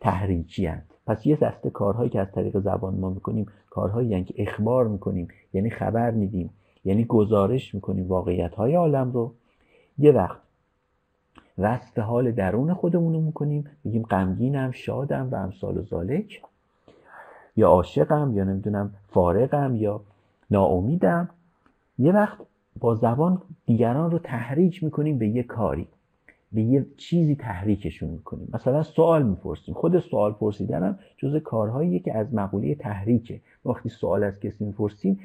تحریکی 0.00 0.66
هند. 0.66 0.94
پس 1.06 1.26
یه 1.26 1.36
دسته 1.36 1.70
کارهایی 1.70 2.10
که 2.10 2.20
از 2.20 2.32
طریق 2.32 2.58
زبان 2.58 2.94
ما 2.94 3.10
می‌کنیم 3.10 3.46
کارهایی 3.70 4.24
که 4.24 4.34
اخبار 4.36 4.88
می‌کنیم 4.88 5.28
یعنی 5.52 5.70
خبر 5.70 6.10
میدیم 6.10 6.50
یعنی 6.84 7.04
گزارش 7.04 7.74
می‌کنیم 7.74 8.08
واقعیت 8.08 8.54
های 8.54 8.74
عالم 8.74 9.12
رو 9.12 9.34
یه 9.98 10.12
وقت 10.12 10.38
وصف 11.58 11.98
حال 11.98 12.32
درون 12.32 12.74
خودمون 12.74 13.12
رو 13.12 13.20
می‌کنیم 13.20 13.64
میگیم 13.84 14.02
غمگینم 14.02 14.70
شادم 14.70 15.28
و 15.30 15.34
امثال 15.34 15.78
و 15.78 15.82
زالک 15.82 16.42
یا 17.56 17.68
عاشقم 17.68 18.32
یا 18.34 18.44
نمی‌دونم 18.44 18.94
فارغم 19.08 19.76
یا 19.76 20.00
ناامیدم 20.50 21.28
یه 21.98 22.12
وقت 22.12 22.38
با 22.80 22.94
زبان 22.94 23.42
دیگران 23.66 24.10
رو 24.10 24.18
تحریک 24.18 24.84
می‌کنیم 24.84 25.18
به 25.18 25.28
یه 25.28 25.42
کاری 25.42 25.86
به 26.52 26.62
یه 26.62 26.86
چیزی 26.96 27.34
تحریکشون 27.34 28.10
می‌کنیم. 28.10 28.48
مثلا 28.52 28.82
سوال 28.82 29.22
می‌پرسیم. 29.22 29.74
خود 29.74 29.98
سوال 29.98 30.32
پرسیدنم 30.32 30.98
جز 31.16 31.36
کارهاییه 31.36 31.98
که 31.98 32.18
از 32.18 32.34
مقوله 32.34 32.74
تحریکه. 32.74 33.40
وقتی 33.64 33.88
سوال 33.88 34.24
از 34.24 34.40
کسی 34.40 34.64
می‌پرسیم 34.64 35.20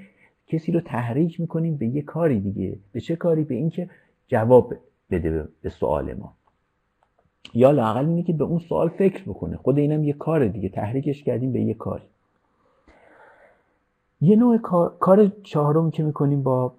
کسی 0.48 0.72
رو 0.72 0.82
تحریک 0.82 1.40
می‌کنیم 1.40 1.78
به 1.78 1.88
یه 1.88 2.02
کاری 2.02 2.40
دیگه. 2.40 2.78
به 2.92 3.00
چه 3.00 3.16
کاری؟ 3.16 3.44
به 3.44 3.56
اینکه 3.56 3.90
جواب 4.28 4.74
بده 5.12 5.48
به 5.62 5.70
سوال 5.70 6.14
ما. 6.14 6.34
یا 7.54 7.72
لاقل 7.72 8.06
اینه 8.06 8.24
که 8.24 8.34
به 8.34 8.44
اون 8.44 8.60
سوال 8.60 8.90
فکر 8.90 9.24
بکنه. 9.24 9.58
خود 9.58 9.78
اینم 9.78 10.04
یه 10.04 10.14
کار 10.14 10.48
دیگه. 10.48 10.70
تحریکش 10.70 11.24
کردیم 11.24 11.52
به 11.52 11.62
یه 11.62 11.74
کاری. 11.74 12.04
یه 14.22 14.36
نوع 14.36 14.58
کار, 14.58 14.98
کار 15.00 15.32
چهارم 15.44 15.92
که 15.92 16.04
می‌کنیم 16.04 16.44
با 16.44 16.74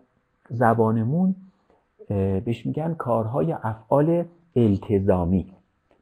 زبانمون 0.50 1.34
بهش 2.44 2.66
میگن 2.66 2.94
کارهای 2.94 3.52
افعال 3.52 4.24
التزامی. 4.56 5.46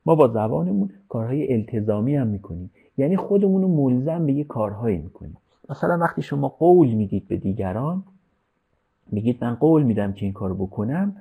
ما 0.07 0.15
با 0.15 0.29
زبانمون 0.29 0.91
کارهای 1.09 1.53
التزامی 1.55 2.17
هم 2.17 2.27
می‌کنیم. 2.27 2.71
یعنی 2.99 3.17
خودمون 3.17 3.63
رو 3.63 3.69
ملزم 3.69 4.27
به 4.27 4.33
یه 4.33 4.45
کارهایی 4.45 4.99
می‌کنیم. 4.99 5.37
مثلا 5.69 5.99
وقتی 5.99 6.23
شما 6.23 6.49
قول 6.49 6.89
می‌دید 6.89 7.29
به 7.29 7.37
دیگران 7.37 8.03
میگید 9.13 9.45
من 9.45 9.55
قول 9.55 9.83
میدم 9.83 10.13
که 10.13 10.25
این 10.27 10.33
کار 10.33 10.55
بکنم 10.55 11.17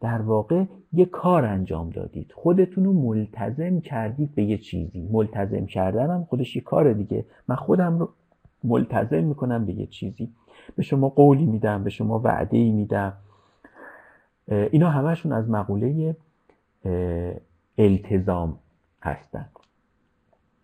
در 0.00 0.22
واقع 0.22 0.64
یه 0.92 1.04
کار 1.04 1.44
انجام 1.44 1.90
دادید. 1.90 2.32
خودتون 2.34 2.84
رو 2.84 2.92
ملتزم 2.92 3.80
کردید 3.80 4.34
به 4.34 4.44
یه 4.44 4.58
چیزی. 4.58 5.08
ملتزم 5.12 5.66
کردنم 5.66 6.26
خودش 6.30 6.56
یه 6.56 6.62
کار 6.62 6.92
دیگه. 6.92 7.24
من 7.48 7.56
خودم 7.56 7.98
رو 7.98 8.08
ملتزم 8.64 9.24
می‌کنم 9.24 9.66
به 9.66 9.72
یه 9.72 9.86
چیزی. 9.86 10.28
به 10.76 10.82
شما 10.82 11.08
قولی 11.08 11.46
میدم 11.46 11.84
به 11.84 11.90
شما 11.90 12.18
وعده 12.18 12.56
ای 12.56 12.70
میدم 12.70 13.12
اینا 14.48 14.90
همشون 14.90 15.32
از 15.32 15.50
مقوله 15.50 16.16
التزام 17.78 18.58
هستند 19.02 19.50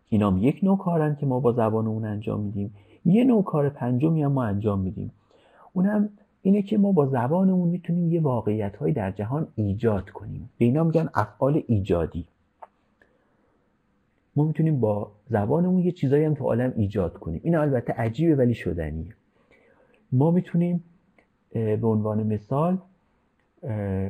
اینا 0.08 0.30
هم 0.30 0.38
یک 0.38 0.60
نوع 0.62 0.78
کارن 0.78 1.16
که 1.16 1.26
ما 1.26 1.40
با 1.40 1.52
زبان 1.52 1.86
اون 1.86 2.04
انجام 2.04 2.40
میدیم. 2.40 2.74
یه 3.04 3.24
نوع 3.24 3.44
کار 3.44 3.68
پنجمی 3.68 4.22
هم 4.22 4.32
ما 4.32 4.44
انجام 4.44 4.80
میدیم. 4.80 5.12
اونم 5.72 6.08
اینه 6.42 6.62
که 6.62 6.78
ما 6.78 6.92
با 6.92 7.06
زبانمون 7.06 7.68
می‌تونیم 7.68 8.12
یه 8.12 8.20
واقعیت 8.20 8.76
های 8.76 8.92
در 8.92 9.10
جهان 9.10 9.48
ایجاد 9.54 10.10
کنیم. 10.10 10.50
به 10.58 10.64
اینا 10.64 10.84
میگن 10.84 11.08
افعال 11.14 11.62
ایجادی. 11.66 12.26
ما 14.36 14.44
می‌تونیم 14.44 14.80
با 14.80 15.10
زبانمون 15.28 15.82
یه 15.82 15.92
چیزایی 15.92 16.24
هم 16.24 16.34
تو 16.34 16.44
عالم 16.44 16.72
ایجاد 16.76 17.12
کنیم. 17.12 17.40
این 17.44 17.56
البته 17.56 17.92
عجیبه 17.92 18.34
ولی 18.34 18.54
شدنیه. 18.54 19.14
ما 20.12 20.30
می‌تونیم 20.30 20.84
به 21.52 21.86
عنوان 21.86 22.22
مثال 22.22 22.78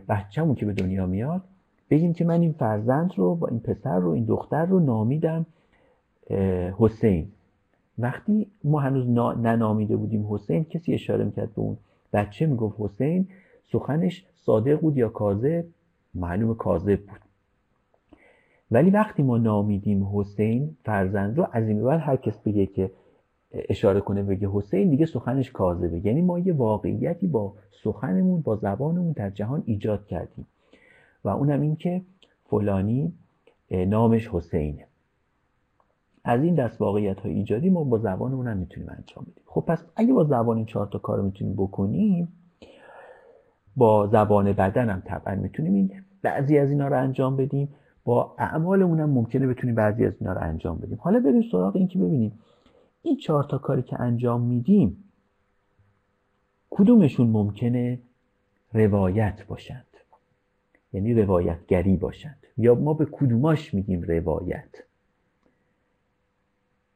بچه‌مون 0.08 0.54
که 0.54 0.66
به 0.66 0.72
دنیا 0.72 1.06
میاد 1.06 1.42
بگیم 1.90 2.12
که 2.12 2.24
من 2.24 2.40
این 2.40 2.52
فرزند 2.52 3.12
رو 3.16 3.34
با 3.34 3.48
این 3.48 3.60
پسر 3.60 3.98
رو 3.98 4.10
این 4.10 4.24
دختر 4.24 4.66
رو 4.66 4.80
نامیدم 4.80 5.46
حسین. 6.78 7.28
وقتی 7.98 8.46
ما 8.64 8.80
هنوز 8.80 9.08
ننامیده 9.38 9.96
بودیم 9.96 10.34
حسین 10.34 10.64
کسی 10.64 10.94
اشاره 10.94 11.24
می‌کرد 11.24 11.54
به 11.54 11.60
اون 11.60 11.76
بچه 12.12 12.46
می‌گفت 12.46 12.76
حسین 12.80 13.28
سخنش 13.72 14.26
صادق 14.34 14.80
بود 14.80 14.96
یا 14.96 15.08
کاذب؟ 15.08 15.64
معلوم 16.14 16.54
کاذب 16.54 17.00
بود. 17.00 17.20
ولی 18.70 18.90
وقتی 18.90 19.22
ما 19.22 19.38
نامیدیم 19.38 20.18
حسین 20.18 20.76
فرزند 20.84 21.38
رو 21.38 21.46
از 21.52 21.68
این 21.68 21.84
بعد 21.84 22.00
هر 22.00 22.16
کس 22.16 22.40
بگه 22.40 22.66
که 22.66 22.90
اشاره 23.52 24.00
کنه 24.00 24.22
بگه 24.22 24.48
حسین 24.52 24.90
دیگه 24.90 25.06
سخنش 25.06 25.50
کاذبه. 25.50 26.06
یعنی 26.06 26.22
ما 26.22 26.38
یه 26.38 26.52
واقعیتی 26.52 27.26
با 27.26 27.52
سخنمون 27.84 28.40
با 28.40 28.56
زبانمون 28.56 29.12
در 29.12 29.30
جهان 29.30 29.62
ایجاد 29.66 30.06
کردیم. 30.06 30.46
و 31.24 31.28
اونم 31.28 31.60
این 31.60 31.76
که 31.76 32.02
فلانی 32.44 33.12
نامش 33.70 34.28
حسینه. 34.28 34.86
از 36.24 36.42
این 36.42 36.54
دست 36.54 36.80
واقعیت 36.80 37.20
های 37.20 37.32
ایجادی 37.32 37.70
ما 37.70 37.84
با 37.84 37.98
زبانمون 37.98 38.48
هم 38.48 38.56
می‌تونیم 38.56 38.88
انجام 38.88 39.24
بدیم. 39.24 39.44
خب 39.46 39.60
پس 39.60 39.84
اگه 39.96 40.12
با 40.12 40.24
زبان 40.24 40.56
این 40.56 40.66
چهار 40.66 40.86
تا 40.86 40.98
کار 40.98 41.18
رو 41.18 41.24
می‌تونیم 41.24 41.54
بکنیم 41.54 42.28
با 43.76 44.06
زبان 44.06 44.52
بدن 44.52 44.90
هم 44.90 45.02
طبعا 45.04 45.34
می‌تونیم 45.34 45.74
این 45.74 45.92
بعضی 46.22 46.58
از 46.58 46.70
اینا 46.70 46.88
رو 46.88 46.98
انجام 46.98 47.36
بدیم. 47.36 47.68
با 48.04 48.34
اعمالمون 48.38 49.00
هم 49.00 49.10
ممکنه 49.10 49.46
بتونیم 49.46 49.74
بعضی 49.74 50.06
از 50.06 50.12
اینا 50.20 50.32
رو 50.32 50.40
انجام 50.42 50.78
بدیم. 50.78 50.98
حالا 51.00 51.20
بریم 51.20 51.42
سراغ 51.52 51.76
این 51.76 51.88
که 51.88 51.98
ببینیم 51.98 52.38
این 53.02 53.16
چهار 53.16 53.44
تا 53.44 53.58
کاری 53.58 53.82
که 53.82 54.00
انجام 54.00 54.40
میدیم 54.40 55.04
کدومشون 56.70 57.26
ممکنه 57.26 57.98
روایت 58.72 59.46
باشند؟ 59.46 59.86
یعنی 60.92 61.14
روایتگری 61.14 61.96
باشند. 61.96 62.46
یا 62.56 62.74
ما 62.74 62.94
به 62.94 63.06
کدوماش 63.12 63.74
میگیم 63.74 64.02
روایت؟ 64.02 64.68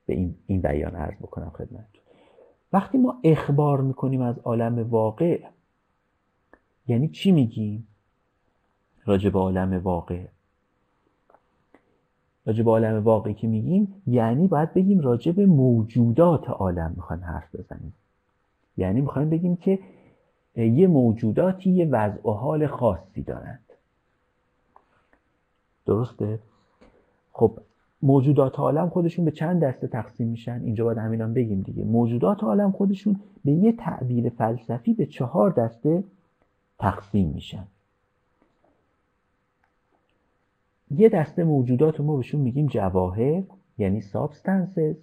به 0.07 0.15
این, 0.15 0.35
این 0.47 0.61
بیان 0.61 0.95
عرض 0.95 1.19
بکنم 1.19 1.51
خدمت 1.51 1.87
وقتی 2.73 2.99
ما 2.99 3.21
اخبار 3.25 3.81
می‌کنیم 3.81 4.21
از 4.21 4.39
عالم 4.39 4.91
واقع 4.91 5.41
یعنی 6.89 7.09
چی 7.09 7.33
میگیم؟ 7.33 7.87
راجع 9.05 9.31
به 9.31 9.39
عالم 9.39 9.79
واقع. 9.79 10.27
راجع 12.47 12.65
به 12.65 12.71
عالم 12.71 13.05
واقعی 13.05 13.35
که 13.35 13.47
میگیم 13.47 14.03
یعنی 14.07 14.49
باید 14.49 14.75
بگیم 14.75 15.01
راجع 15.01 15.33
به 15.33 15.47
موجودات 15.47 16.51
عالم 16.51 16.93
می‌خوایم 16.97 17.25
حرف 17.25 17.55
بزنیم. 17.55 17.95
یعنی 18.77 19.01
می‌خوایم 19.01 19.31
بگیم 19.31 19.57
که 19.57 19.79
یه 20.57 20.87
موجوداتی 20.87 21.71
یه 21.71 21.87
وضع 21.87 22.29
و 22.29 22.33
حال 22.33 22.67
خاصی 22.67 23.23
دارند. 23.23 23.61
درسته؟ 25.87 26.39
خب 27.33 27.59
موجودات 28.03 28.59
عالم 28.59 28.89
خودشون 28.89 29.25
به 29.25 29.31
چند 29.31 29.65
دسته 29.65 29.87
تقسیم 29.87 30.29
میشن؟ 30.29 30.61
اینجا 30.65 30.85
باید 30.85 30.99
همینم 30.99 31.35
بگیم 31.35 31.61
دیگه. 31.61 31.85
موجودات 31.85 32.45
عالم 32.45 32.73
خودشون 32.73 33.21
به 33.45 33.53
یه 33.53 33.73
تعبیر 33.73 34.29
فلسفی 34.29 34.95
به 34.95 35.07
چهار 35.07 35.51
دسته 35.51 36.05
تقسیم 36.79 37.29
میشن. 37.29 37.67
یه 40.91 41.09
دسته 41.09 41.45
موجودات 41.45 41.97
رو 41.97 42.05
ما 42.05 42.17
بهشون 42.17 42.41
میگیم 42.41 42.67
جواهر 42.67 43.43
یعنی 43.79 44.01
substances. 44.01 44.97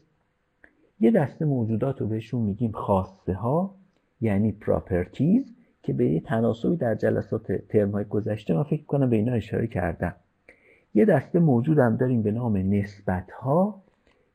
یه 1.00 1.12
دسته 1.12 1.46
موجودات 1.46 2.02
رو 2.02 2.08
بهشون 2.08 2.42
میگیم 2.42 2.72
خاصه 2.72 3.34
ها 3.34 3.76
یعنی 4.22 4.52
properties 4.52 5.56
که 5.84 5.94
به 5.94 6.10
یه 6.10 6.20
تناسبی 6.20 6.76
در 6.76 6.96
جلسات 6.96 7.52
ترم 7.52 7.92
های 7.92 8.06
گذشته 8.06 8.54
ما 8.54 8.64
فکر 8.64 8.84
کنم 8.84 9.10
به 9.10 9.16
اینا 9.16 9.34
اشاره 9.34 9.68
کردم. 9.68 10.16
یه 10.94 11.06
دسته 11.06 11.40
موجود 11.40 11.80
هم 11.80 11.96
داریم 11.96 12.22
به 12.22 12.32
نام 12.32 12.58
نسبت 12.58 13.32
ها 13.32 13.82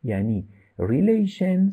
یعنی 0.05 0.49
relations. 0.79 1.73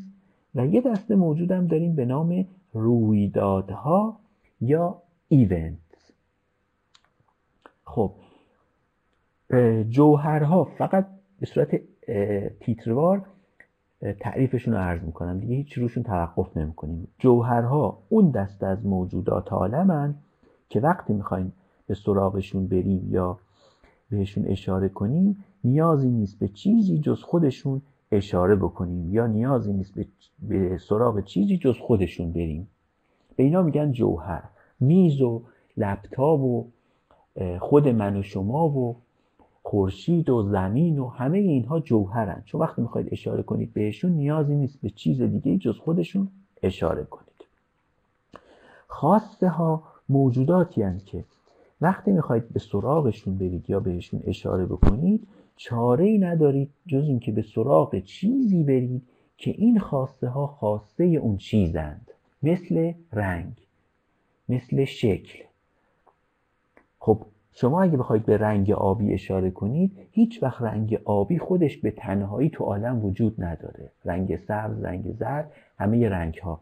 و 0.56 0.66
یه 0.66 0.82
دسته 0.82 1.16
موجود 1.16 1.52
هم 1.52 1.68
داریم 1.68 1.96
به 1.96 2.06
نام 2.06 2.46
رویدادها 2.74 4.20
یا 4.62 5.02
ایونت 5.28 5.78
خب 7.84 8.14
جوهرها 9.90 10.64
فقط 10.64 11.08
به 11.40 11.46
صورت 11.46 11.82
تیتروار 12.60 13.26
تعریفشون 14.20 14.74
رو 14.74 14.80
عرض 14.80 15.02
می‌کنم. 15.04 15.40
دیگه 15.40 15.56
هیچ 15.56 15.74
روشون 15.74 16.04
توقف 16.04 16.58
نمی‌کنیم. 16.58 17.08
جوهرها 17.20 17.98
اون 18.10 18.32
دست 18.32 18.64
از 18.64 18.86
موجودات 18.86 19.54
عالمن 19.54 20.16
که 20.70 20.80
وقتی 20.80 21.14
می‌خوایم 21.14 21.54
به 21.88 21.96
سراغشون 21.96 22.68
بریم 22.68 23.08
یا 23.10 23.40
بهشون 24.10 24.46
اشاره 24.48 24.90
کنیم 24.90 25.44
نیازی 25.64 26.10
نیست 26.10 26.40
به 26.40 26.48
چیزی 26.48 27.00
جز 27.00 27.22
خودشون 27.22 27.82
اشاره 28.12 28.56
بکنیم 28.56 29.14
یا 29.14 29.28
نیازی 29.28 29.74
نیست 29.74 29.94
به 30.42 30.78
سراغ 30.78 31.24
چیزی 31.24 31.58
جز 31.58 31.78
خودشون 31.78 32.32
بریم. 32.32 32.68
به 33.36 33.44
اینا 33.44 33.62
میگن 33.62 33.92
جوهر. 33.92 34.44
میز 34.80 35.22
و 35.22 35.44
لپتاپ 35.78 36.40
و 36.40 36.68
خود 37.60 37.88
من 37.88 38.18
و 38.18 38.22
شما 38.22 38.70
و 38.70 38.96
خورشید 39.68 40.30
و 40.30 40.44
زمین 40.44 41.00
و 41.00 41.08
همه 41.08 41.38
اینها 41.38 41.80
جوهرن. 41.80 42.44
چون 42.46 42.62
وقتی 42.62 42.82
می‌خواید 42.82 43.08
اشاره 43.12 43.44
کنید 43.44 43.74
بهشون 43.74 44.12
نیازی 44.12 44.56
نیست 44.56 44.82
به 44.82 44.90
چیز 44.90 45.22
دیگه 45.22 45.58
جز 45.58 45.78
خودشون 45.78 46.28
اشاره 46.64 47.04
کنید. 47.04 47.46
خاصه 48.88 49.50
ها 49.50 49.84
موجوداتی 50.10 50.82
هستند 50.82 51.06
که 51.06 51.24
وقتی 51.82 52.12
می‌خواید 52.12 52.50
به 52.50 52.60
سراغشون 52.60 53.38
برید 53.38 53.70
یا 53.70 53.80
بهشون 53.80 54.24
اشاره 54.28 54.66
بکنید 54.66 55.28
چاره 55.58 56.06
ای 56.06 56.18
ندارید 56.18 56.70
جز 56.88 57.04
اینکه 57.04 57.32
به 57.32 57.42
سراغ 57.42 58.00
چیزی 58.00 58.64
برید 58.64 59.02
که 59.38 59.52
این 59.52 59.80
خواسته 59.80 60.28
ها 60.28 60.48
خواسته 60.48 61.04
اون 61.04 61.38
چیزند. 61.38 62.12
مثل 62.44 62.94
رنگ 63.14 63.54
مثل 64.50 64.86
شکل. 64.86 65.44
خب 67.00 67.22
شما 67.58 67.82
اگه 67.82 67.98
بخواید 67.98 68.26
به 68.26 68.38
رنگ 68.38 68.72
آبی 68.72 69.14
اشاره 69.14 69.52
کنید 69.52 69.92
هیچ 70.12 70.44
وقت 70.44 70.62
رنگ 70.62 71.00
آبی 71.06 71.40
خودش 71.40 71.78
به 71.78 71.92
تنهایی 71.92 72.50
تو 72.50 72.64
عالم 72.64 73.06
وجود 73.06 73.44
نداره. 73.44 73.92
رنگ 74.06 74.36
سبز 74.36 74.84
رنگ 74.84 75.12
زرد 75.12 75.52
همه 75.80 76.10
رنگ 76.10 76.38
ها 76.38 76.62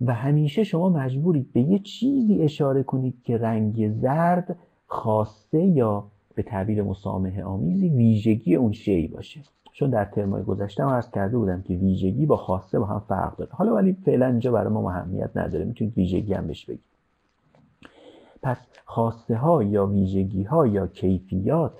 و 0.00 0.14
همیشه 0.14 0.64
شما 0.64 0.88
مجبورید 0.88 1.52
به 1.52 1.60
یه 1.60 1.78
چیزی 1.78 2.42
اشاره 2.42 2.82
کنید 2.82 3.22
که 3.22 3.38
رنگ 3.38 3.88
زرد 3.88 4.56
خاصه 4.86 5.62
یا 5.62 6.04
به 6.34 6.42
تعبیر 6.42 6.82
مسامحه 6.82 7.44
آمیزی 7.44 7.88
ویژگی 7.88 8.54
اون 8.54 8.72
شی 8.72 9.08
باشه. 9.08 9.40
چون 9.72 9.90
در 9.90 10.04
ترمای 10.04 10.42
گذشته 10.42 10.82
عرض 10.82 11.10
کرده 11.10 11.38
بودم 11.38 11.62
که 11.62 11.74
ویژگی 11.74 12.26
با 12.26 12.36
خاصه 12.36 12.78
با 12.78 12.86
هم 12.86 13.02
فرق 13.08 13.36
داره. 13.36 13.50
حالا 13.52 13.74
ولی 13.74 13.92
فعلا 13.92 14.26
اینجا 14.26 14.52
برای 14.52 14.72
ما 14.72 14.90
اهمیت 14.90 15.30
نداره. 15.36 15.64
می‌تونید 15.64 15.98
ویژگی 15.98 16.34
هم 16.34 16.46
بهش 16.46 16.66
بگید. 16.66 16.93
پس 18.44 18.56
خواسته 18.84 19.36
ها 19.36 19.62
یا 19.62 19.86
ویژگی 19.86 20.42
ها 20.42 20.66
یا 20.66 20.86
کیفیات 20.86 21.72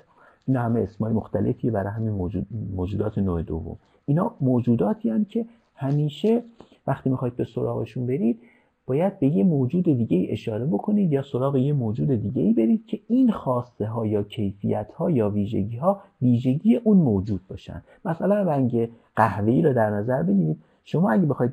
اینا 0.47 0.63
همه 0.63 0.81
اسمای 0.81 1.13
مختلفی 1.13 1.71
برای 1.71 1.93
همین 1.93 2.13
موجود، 2.13 2.47
موجودات 2.77 3.19
نوع 3.19 3.43
دوم. 3.43 3.77
اینا 4.07 4.35
موجوداتی 4.41 5.11
هستند 5.11 5.29
که 5.29 5.47
همیشه 5.75 6.43
وقتی 6.87 7.11
می‌خواید 7.11 7.37
به 7.37 7.45
سراغشون 7.45 8.07
برید 8.07 8.41
باید 8.87 9.19
به 9.19 9.27
یه 9.27 9.45
موجود 9.45 9.85
دیگه 9.85 10.27
اشاره 10.31 10.65
بکنید 10.65 11.13
یا 11.13 11.23
سراغ 11.23 11.57
یه 11.57 11.73
موجود 11.73 12.11
دیگه 12.11 12.43
ای 12.43 12.53
برید 12.53 12.87
که 12.87 13.01
این 13.09 13.31
خواسته 13.31 13.87
ها 13.87 14.07
یا 14.07 14.23
کیفیت 14.23 14.93
ها 14.93 15.11
یا 15.11 15.31
ویژگی 15.31 15.77
ها 15.77 16.01
ویژگی 16.23 16.77
اون 16.77 16.97
موجود 16.97 17.41
باشن. 17.49 17.83
مثلا 18.05 18.43
رنگ 18.43 18.89
قهوه‌ای 19.17 19.63
رو 19.63 19.73
در 19.73 19.91
نظر 19.91 20.23
بگیرید. 20.23 20.59
شما 20.85 21.11
اگه 21.11 21.27
بخواید 21.27 21.53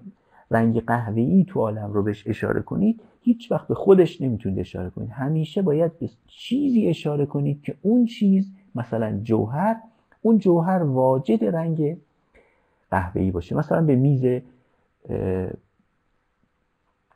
رنگ 0.51 0.85
قهوه‌ای 0.85 1.45
تو 1.47 1.59
عالم 1.59 1.93
رو 1.93 2.03
بهش 2.03 2.27
اشاره 2.27 2.61
کنید 2.61 3.01
هیچ 3.21 3.51
وقت 3.51 3.67
به 3.67 3.75
خودش 3.75 4.21
نمی‌تونید 4.21 4.59
اشاره 4.59 4.89
کنید. 4.89 5.09
همیشه 5.09 5.61
باید 5.61 5.99
به 5.99 6.09
چیزی 6.27 6.87
اشاره 6.87 7.25
کنید 7.25 7.61
که 7.61 7.75
اون 7.81 8.05
چیز 8.05 8.51
مثلا 8.75 9.19
جوهر 9.23 9.75
اون 10.21 10.37
جوهر 10.37 10.83
واجد 10.83 11.45
رنگ 11.45 11.97
قهوه‌ای 12.91 13.31
باشه. 13.31 13.55
مثلا 13.55 13.81
به 13.81 13.95
میز 13.95 14.41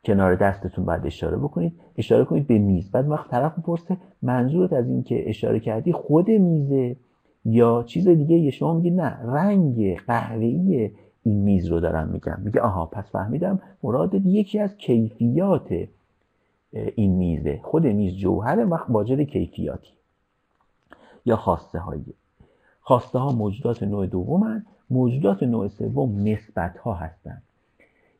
کنار 0.04 0.34
دستتون 0.34 0.84
باید 0.84 1.06
اشاره 1.06 1.36
بکنید. 1.36 1.72
اشاره 1.96 2.24
کنید 2.24 2.46
به 2.46 2.58
میز. 2.58 2.90
بعد 2.90 3.08
وقت 3.08 3.30
طرف 3.30 3.52
می‌پرسه 3.56 3.96
منظورت 4.22 4.72
از 4.72 4.88
این 4.88 5.02
که 5.02 5.28
اشاره 5.28 5.60
کردی 5.60 5.92
خود 5.92 6.30
میزه 6.30 6.96
یا 7.44 7.82
چیز 7.86 8.08
دیگه 8.08 8.50
شما 8.50 8.74
میگید 8.74 9.00
نه 9.00 9.18
رنگ 9.22 9.96
قهوه‌ای 9.96 10.90
این 11.26 11.42
میز 11.42 11.66
رو 11.66 11.80
دارم 11.80 12.08
میگم. 12.08 12.40
میگه 12.44 12.60
آها 12.60 12.86
پس 12.86 13.10
فهمیدم 13.10 13.60
مراد 13.82 14.14
یکی 14.14 14.58
از 14.58 14.76
کیفیات 14.76 15.88
این 16.72 17.12
میزه. 17.12 17.60
خود 17.62 17.86
میز 17.86 18.16
جوهر 18.16 18.66
وقت 18.70 18.90
واجد 18.90 19.20
کیفیاتی 19.20 19.92
یا 21.24 21.36
خاصه 21.36 21.78
هایی 21.78 22.14
خاصه 22.80 23.18
ها 23.18 23.32
موجودات 23.32 23.82
نوع 23.82 24.06
دوم 24.06 24.66
موجودات 24.90 25.42
نوع 25.42 25.68
سوم 25.68 26.28
نسبت 26.28 26.78
ها 26.78 26.94
هستند 26.94 27.42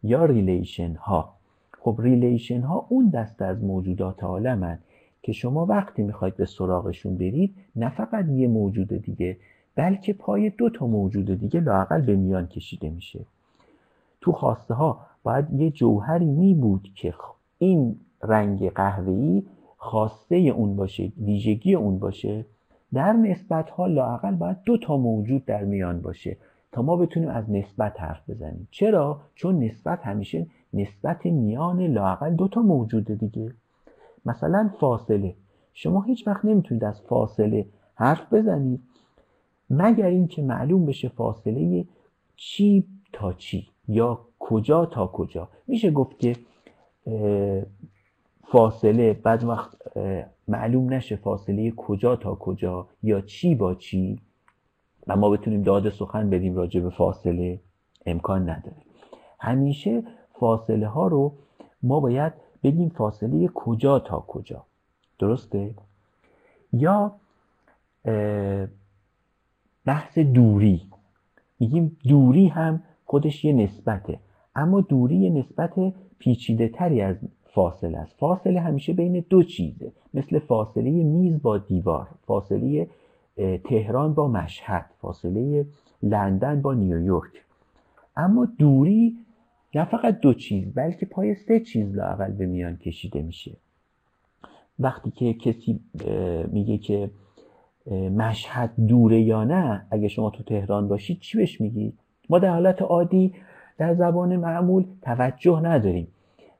یا 0.03 0.25
relation 0.25 0.95
ها 0.95 1.35
خب 1.81 1.97
relation 1.99 2.61
ها 2.61 2.87
اون 2.89 3.09
دست 3.09 3.43
از 3.43 3.65
موجودات 3.65 4.25
عالمن 4.25 4.79
که 5.23 5.33
شما 5.33 5.67
وقتی 5.67 6.03
می‌خواید 6.03 6.37
به 6.37 6.47
سراغشون 6.47 7.17
برید 7.17 7.55
نه 7.77 7.89
فقط 7.89 8.29
یه 8.29 8.49
موجود 8.49 8.89
دیگه 8.89 9.37
بلکه 9.77 10.13
پای 10.13 10.51
دو 10.51 10.71
تا 10.71 10.87
موجود 10.87 11.41
دیگه 11.41 11.61
لااقل 11.61 12.01
به 12.01 12.17
میان 12.17 12.47
کشیده 12.47 12.91
میشه. 12.91 13.21
تو 14.21 14.33
خاصه 14.33 14.75
ها 14.75 15.01
باید 15.23 15.53
یه 15.53 15.71
جوهری 15.71 16.25
می 16.25 16.55
بود 16.55 16.89
که 16.95 17.15
این 17.59 17.97
رنگ 18.23 18.71
قهوه‌ای 18.71 19.43
خواسته 19.77 20.37
اون 20.37 20.77
باشه 20.77 21.13
ویژگی 21.19 21.75
اون 21.75 21.99
باشه. 21.99 22.45
در 22.95 23.13
نسبت 23.13 23.71
ها 23.71 23.87
لاقل 23.87 24.35
باید 24.35 24.57
دو 24.65 24.79
تا 24.79 24.97
موجود 24.97 25.45
در 25.45 25.65
میان 25.65 26.01
باشه 26.01 26.37
تا 26.73 26.83
ما 26.83 26.97
بتونیم 26.97 27.29
از 27.29 27.51
نسبت 27.51 28.01
حرف 28.01 28.31
بزنیم. 28.31 28.69
چرا؟ 28.71 29.21
چون 29.35 29.65
نسبت 29.65 30.07
همیشه 30.07 30.47
نسبت 30.73 31.27
میان 31.27 31.81
لاقل 31.81 32.35
دو 32.35 32.49
تا 32.49 32.63
موجوده 32.63 33.15
دیگه. 33.15 33.53
مثلا 34.27 34.71
فاصله. 34.81 35.35
شما 35.75 36.03
هیچ 36.03 36.27
وقت 36.27 36.45
نمی‌تونید 36.45 36.85
از 36.85 37.01
فاصله 37.01 37.67
حرف 37.95 38.33
بزنید. 38.33 38.81
مگر 39.71 40.07
اینکه 40.07 40.43
معلوم 40.43 40.87
بشه 40.87 41.09
فاصله 41.09 41.85
چی 42.37 42.85
تا 43.13 43.33
چی 43.33 43.69
یا 43.89 44.21
کجا 44.39 44.87
تا 44.87 45.07
کجا. 45.07 45.49
میشه 45.67 45.91
گفت 45.91 46.19
که 46.19 46.37
فاصله 48.45 49.13
بعد 49.13 49.45
وقت 49.45 49.77
معلوم 50.49 50.93
نشه 50.93 51.17
فاصله 51.17 51.71
کجا 51.71 52.17
تا 52.17 52.35
کجا 52.35 52.87
یا 53.03 53.21
چی 53.21 53.55
با 53.55 53.75
چی 53.75 54.21
و 55.07 55.17
ما 55.17 55.31
بتونیم 55.31 55.63
داد 55.63 55.91
سخن 55.91 56.31
بدیم 56.31 56.57
راجع 56.57 56.81
به 56.81 56.91
فاصله 56.91 57.61
امکان 58.07 58.51
نداره. 58.51 58.77
همیشه 59.41 60.03
فاصله 60.41 60.87
ها 60.87 61.07
رو 61.07 61.33
ما 61.83 62.01
باید 62.01 62.33
بگیم 62.63 62.89
فاصله 62.89 63.49
کجا 63.55 63.99
تا 63.99 64.21
کجا. 64.21 64.65
درسته؟ 65.19 65.75
یا 66.73 67.13
بحث 69.87 70.19
دوری. 70.19 70.83
میگیم 71.61 71.97
دوری 72.09 72.47
هم 72.47 72.83
خودش 73.05 73.45
یه 73.45 73.53
نسبته. 73.53 74.19
اما 74.57 74.81
دوری 74.81 75.17
یه 75.17 75.31
نسبت 75.31 75.93
پیچیده 76.19 76.69
تری 76.69 77.01
از 77.01 77.17
فاصله 77.45 77.99
است. 77.99 78.17
فاصله 78.19 78.61
همیشه 78.61 78.93
بین 78.93 79.25
دو 79.31 79.43
چیزه. 79.43 79.93
مثل 80.15 80.39
فاصله 80.39 80.91
میز 80.91 81.43
با 81.43 81.59
دیوار 81.59 82.09
فاصله 82.27 82.89
تهران 83.65 84.15
با 84.15 84.29
مشهد 84.29 84.91
فاصله 85.01 85.67
لندن 86.03 86.63
با 86.63 86.75
نیویورک. 86.75 87.33
اما 88.17 88.49
دوری 88.59 89.17
نه 89.75 89.85
فقط 89.85 90.21
دو 90.21 90.35
چیز 90.35 90.75
بلکه 90.75 91.07
پای 91.07 91.35
سه 91.35 91.61
چیز 91.61 91.95
لاقل 91.95 92.33
به 92.33 92.47
میان 92.47 92.77
کشیده 92.77 93.23
میشه. 93.23 93.53
وقتی 94.79 95.11
که 95.11 95.35
کسی 95.35 95.81
میگه 96.53 96.79
که 96.79 97.11
مشهد 97.95 98.73
دوره 98.89 99.21
یا 99.21 99.45
نه 99.45 99.87
اگه 99.91 100.09
شما 100.09 100.31
تو 100.31 100.43
تهران 100.43 100.89
باشید 100.89 101.21
چی 101.21 101.39
بهش 101.39 101.61
میگی؟ 101.61 101.93
ما 102.29 102.39
در 102.39 102.51
حالت 102.51 102.83
عادی 102.83 103.35
در 103.79 103.95
زبان 103.95 104.37
معمول 104.37 104.85
توجه 105.03 105.61
نداریم 105.61 106.09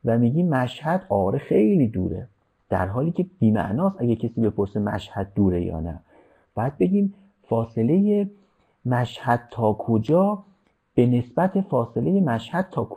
و 0.05 0.19
میگیم 0.19 0.49
مشهد 0.49 1.07
آره 1.09 1.39
خیلی 1.39 1.89
دوره 1.89 2.29
در 2.69 2.87
حالی 2.87 3.11
که 3.11 3.27
بیمعناست 3.39 3.97
اگه 3.99 4.17
کسی 4.17 4.41
بپرسه 4.41 4.81
مشهد 4.81 5.33
دوره 5.35 5.65
یا 5.65 5.81
نه. 5.81 6.01
باید 6.55 6.79
بگیم 6.79 7.15
فاصله 7.43 8.31
مشهد 8.87 9.49
تا 9.51 9.73
کجا 9.73 10.45
به 10.95 11.07
نسبت 11.07 11.61
فاصله 11.61 12.21
مشهد 12.21 12.69
تا, 12.71 12.89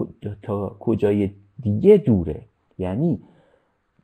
تا 0.42 0.76
کجای 0.80 1.32
دیگه 1.62 1.98
دوره. 1.98 2.42
یعنی 2.78 3.22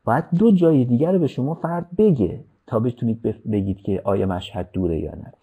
باید 0.03 0.23
دو 0.37 0.51
جای 0.51 0.85
دیگر 0.85 1.11
رو 1.11 1.19
به 1.19 1.27
شما 1.27 1.53
فرد 1.53 1.87
بگه. 1.97 2.39
تا 2.67 2.79
بتونید 2.79 3.21
بگید 3.51 3.77
که 3.77 4.01
آیا 4.03 4.25
مشهد 4.25 4.69
دوره 4.73 4.99
یا 4.99 5.11
نه. 5.11 5.33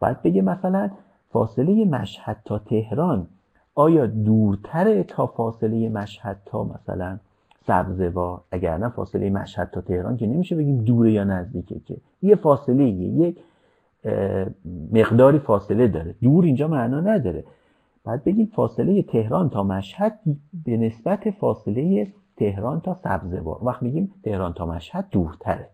باید 0.00 0.22
بگه 0.22 0.42
مثلا 0.42 0.90
فاصله 1.32 1.84
مشهد 1.84 2.36
تا 2.44 2.58
تهران 2.58 3.26
آیا 3.74 4.06
دورتره 4.06 5.02
تا 5.02 5.26
فاصله 5.26 5.88
مشهد 5.88 6.40
تا 6.46 6.64
مثلا 6.64 7.18
سبزوار 7.66 8.40
اگر 8.50 8.78
نه 8.78 8.88
فاصله 8.88 9.30
مشهد 9.30 9.70
تا 9.70 9.80
تهران 9.80 10.16
که 10.16 10.26
نمیشه 10.26 10.56
بگیم 10.56 10.78
دوره 10.84 11.12
یا 11.12 11.24
نزدیکه 11.24 11.80
که. 11.86 11.96
یه 12.22 12.36
فاصله 12.36 12.84
یه 12.84 13.34
مقداری 14.92 15.38
فاصله 15.38 15.88
داره. 15.88 16.14
دور 16.22 16.44
اینجا 16.44 16.68
معنا 16.68 17.00
نداره. 17.00 17.44
بعد 18.04 18.24
بگیم 18.24 18.50
فاصله 18.54 19.02
تهران 19.02 19.50
تا 19.50 19.62
مشهد 19.62 20.18
به 20.64 20.76
نسبت 20.76 21.30
فاصله 21.30 22.12
تهران 22.36 22.80
تا 22.80 22.94
سبزوار 23.04 23.64
وقت 23.64 23.82
میگیم 23.82 24.14
تهران 24.22 24.52
تا 24.52 24.66
مشهد 24.66 25.06
دورتره. 25.10 25.68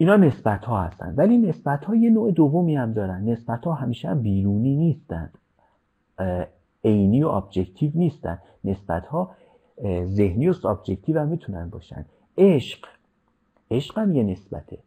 اینا 0.00 0.16
نسبت 0.16 0.64
ها 0.64 0.82
هستن 0.82 1.14
ولی 1.16 1.38
نسبت 1.38 1.84
ها 1.84 1.94
یه 1.94 2.10
نوع 2.10 2.30
دومی 2.30 2.76
هم 2.76 2.92
دارن. 2.92 3.28
نسبت 3.28 3.64
ها 3.64 3.72
همیشه 3.72 4.08
هم 4.08 4.22
بیرونی 4.22 4.76
نیستند 4.76 5.38
عینی 6.84 7.22
و 7.22 7.28
objective 7.28 7.90
نیستن. 7.94 8.38
نسبت 8.64 9.06
ها 9.06 9.30
ذهنی 10.04 10.48
و 10.48 10.52
subjective 10.52 11.20
هم 11.20 11.28
می‌تونن 11.28 11.68
باشن. 11.68 12.04
عشق. 12.38 12.86
عشق 13.70 13.98
هم 13.98 14.14
یه 14.14 14.22
نسبته. 14.22 14.78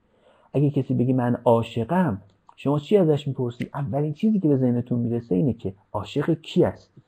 اگه 0.53 0.69
کسی 0.69 0.93
بگی 0.93 1.13
من 1.13 1.37
عاشقم 1.45 2.21
شما 2.55 2.79
چی 2.79 2.97
ازش 2.97 3.27
می‌پرسی؟ 3.27 3.69
اولین 3.73 4.13
چیزی 4.13 4.39
که 4.39 4.47
به 4.47 4.57
ذهنتون 4.57 4.99
می‌رسه 4.99 5.35
اینه 5.35 5.53
که 5.53 5.73
عاشق 5.93 6.33
کی 6.41 6.63
هستی؟ 6.63 7.01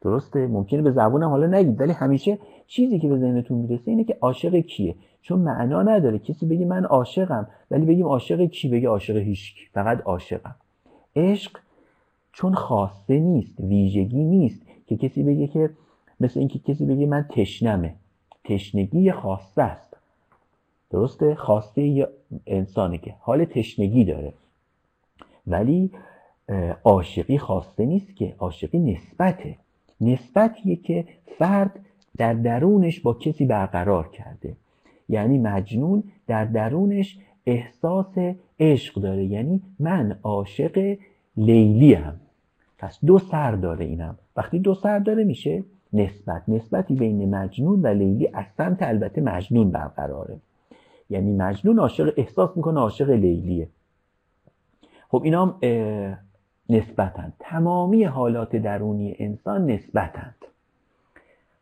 درسته؟ 0.00 0.46
ممکنه 0.46 0.82
به 0.82 0.90
زبونم 0.90 1.28
حالا 1.28 1.46
نگید 1.46 1.80
ولی 1.80 1.92
همیشه 1.92 2.38
چیزی 2.66 2.98
که 2.98 3.08
به 3.08 3.18
ذهنتون 3.18 3.58
می‌رسه 3.58 3.90
اینه 3.90 4.04
که 4.04 4.18
عاشق 4.20 4.56
کیه. 4.56 4.94
چون 5.22 5.38
معنا 5.38 5.82
نداره. 5.82 6.18
کسی 6.18 6.46
بگی 6.46 6.64
من 6.64 6.84
عاشقم 6.84 7.48
ولی 7.70 7.86
بگیم 7.86 8.06
عاشق 8.06 8.46
کی؟ 8.46 8.68
بگی 8.68 8.86
عاشق 8.86 9.16
هیچ 9.16 9.54
فقط 9.72 10.00
عاشقم. 10.00 10.54
عشق 11.16 11.58
چون 12.32 12.54
خاصه 12.54 13.18
نیست 13.18 13.60
ویژگی 13.60 14.24
نیست 14.24 14.62
که 14.86 14.96
کسی 14.96 15.22
بگه 15.22 15.46
که 15.46 15.70
مثل 16.20 16.38
اینکه 16.38 16.58
کسی 16.58 16.86
بگه 16.86 17.06
من 17.06 17.26
تشنمه. 17.30 17.94
تشنگی 18.44 19.12
خاصه 19.12 19.62
است. 19.62 19.96
درسته؟ 20.90 21.34
خواسته 21.34 21.82
یه 21.82 22.08
انسانه 22.46 22.98
که 22.98 23.14
حال 23.20 23.44
تشنگی 23.44 24.04
داره. 24.04 24.32
ولی 25.46 25.90
عاشقی 26.84 27.38
خواسته 27.38 27.84
نیست 27.84 28.16
که 28.16 28.34
عاشقی 28.38 28.78
نسبته. 28.78 29.56
نسبتیه 30.00 30.76
که 30.76 31.04
فرد 31.38 31.80
در 32.16 32.34
درونش 32.34 33.00
با 33.00 33.14
کسی 33.14 33.44
برقرار 33.44 34.08
کرده. 34.08 34.56
یعنی 35.08 35.38
مجنون 35.38 36.02
در 36.26 36.44
درونش 36.44 37.18
احساس 37.46 38.18
عشق 38.60 39.00
داره 39.00 39.24
یعنی 39.24 39.62
من 39.78 40.18
عاشق 40.22 40.96
لیلی 41.36 41.94
هم 41.94 42.20
پس 42.78 42.98
دو 43.04 43.18
سر 43.18 43.52
داره 43.52 43.84
اینم. 43.84 44.18
وقتی 44.36 44.58
دو 44.58 44.74
سر 44.74 44.98
داره 44.98 45.24
میشه 45.24 45.64
نسبت. 45.92 46.42
نسبتی 46.48 46.94
بین 46.94 47.34
مجنون 47.34 47.82
و 47.82 47.86
لیلی 47.86 48.28
از 48.34 48.44
سمت 48.56 48.82
البته 48.82 49.20
مجنون 49.20 49.70
برقراره. 49.70 50.36
یعنی 51.10 51.32
مجنون 51.32 51.78
عاشق 51.78 52.12
احساس 52.16 52.56
می‌کنه 52.56 52.80
عاشق 52.80 53.10
لیلیه. 53.10 53.68
خب 55.08 55.22
اینا 55.24 55.58
نسبتند 56.70 57.32
تمامی 57.38 58.04
حالات 58.04 58.56
درونی 58.56 59.16
انسان 59.18 59.70
نسبتند 59.70 60.34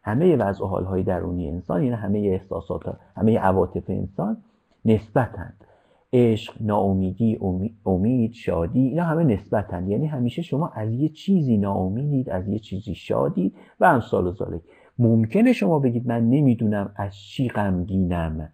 همه 0.07 0.37
وضع 0.37 0.65
و 0.65 0.67
حالهای 0.67 1.03
درونی 1.03 1.49
انسان 1.49 1.83
یعنی 1.83 1.97
همه 1.97 2.19
احساسات 2.19 2.83
همه 3.17 3.39
عواطف 3.39 3.83
انسان 3.89 4.37
نسبتند. 4.85 5.65
عشق 6.13 6.55
ناامیدی 6.61 7.39
امید 7.87 8.33
شادی 8.33 8.81
اینا 8.81 9.05
همه 9.05 9.25
نسبتن 9.25 9.89
یعنی 9.89 10.07
همیشه 10.07 10.43
شما 10.43 10.69
از 10.69 10.93
یه 10.93 11.09
چیزی 11.09 11.57
ناامیدید 11.57 12.31
از 12.31 12.49
یه 12.49 12.59
چیزی 12.59 12.95
شادید 12.95 13.55
و 13.81 13.85
امثال 13.85 14.27
و 14.27 14.33
ذالک 14.33 14.61
ممکنه 14.99 15.53
شما 15.53 15.79
بگید 15.79 16.07
من 16.07 16.31
نمی‌دونم 16.31 16.93
از 16.97 17.17
چی 17.17 17.49
غمگینم. 17.49 18.53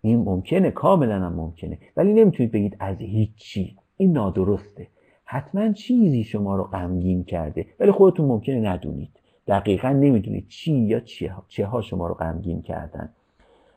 این 0.00 0.18
ممکنه 0.24 0.70
کاملا 0.70 1.20
هم 1.20 1.34
ممکنه. 1.34 1.78
ولی 1.96 2.12
نمی‌تونید 2.12 2.52
بگید 2.52 2.76
از 2.80 2.96
هیچی. 2.98 3.76
این 3.96 4.12
نادرسته. 4.12 4.88
حتما 5.24 5.72
چیزی 5.72 6.24
شما 6.24 6.56
رو 6.56 6.64
غمگین 6.64 7.24
کرده. 7.24 7.66
ولی 7.80 7.90
خودتون 7.90 8.26
ممکنه 8.26 8.70
ندونید. 8.70 9.20
دقیقا 9.46 9.88
نمی‌دونید 9.88 10.48
چی 10.48 10.72
یا 10.72 11.00
چه 11.48 11.66
ها 11.66 11.80
شما 11.80 12.06
رو 12.06 12.14
غمگین 12.14 12.62
کردن. 12.62 13.08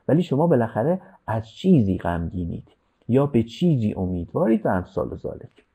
ولی 0.07 0.23
شما 0.23 0.47
بالاخره 0.47 1.01
از 1.27 1.49
چیزی 1.49 1.97
غمگینید 1.97 2.67
یا 3.07 3.25
به 3.25 3.43
چیزی 3.43 3.93
امیدوارید 3.93 4.65
و 4.65 4.69
امثال 4.69 5.15
ذالک 5.15 5.65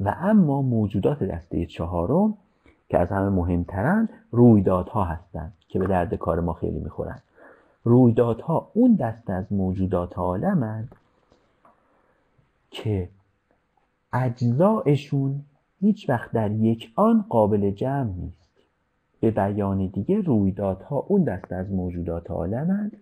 و 0.00 0.14
اما 0.20 0.62
موجودات 0.62 1.24
دسته 1.24 1.66
چهارم 1.66 2.34
که 2.88 2.98
از 2.98 3.08
همه 3.08 3.28
مهمترن 3.28 4.08
رویدادها 4.30 5.04
هستند 5.04 5.52
که 5.68 5.78
به 5.78 5.86
درد 5.86 6.14
کار 6.14 6.40
ما 6.40 6.52
خیلی 6.52 6.78
می‌خورن. 6.78 7.18
رویدادها 7.84 8.70
اون 8.74 8.94
دسته 8.94 9.32
از 9.32 9.52
موجودات 9.52 10.18
عالمند 10.18 10.96
که 12.70 13.08
اجزایشون 14.12 15.44
هیچ 15.80 16.08
وقت 16.08 16.32
در 16.32 16.50
یک 16.50 16.92
آن 16.94 17.24
قابل 17.28 17.70
جمع 17.70 18.10
نیست. 18.16 18.47
به 19.20 19.30
بیان 19.30 19.86
دیگه 19.86 20.20
رویدادها 20.20 20.96
اون 21.08 21.24
دسته 21.24 21.54
از 21.54 21.70
موجودات 21.72 22.30
عالمند 22.30 22.96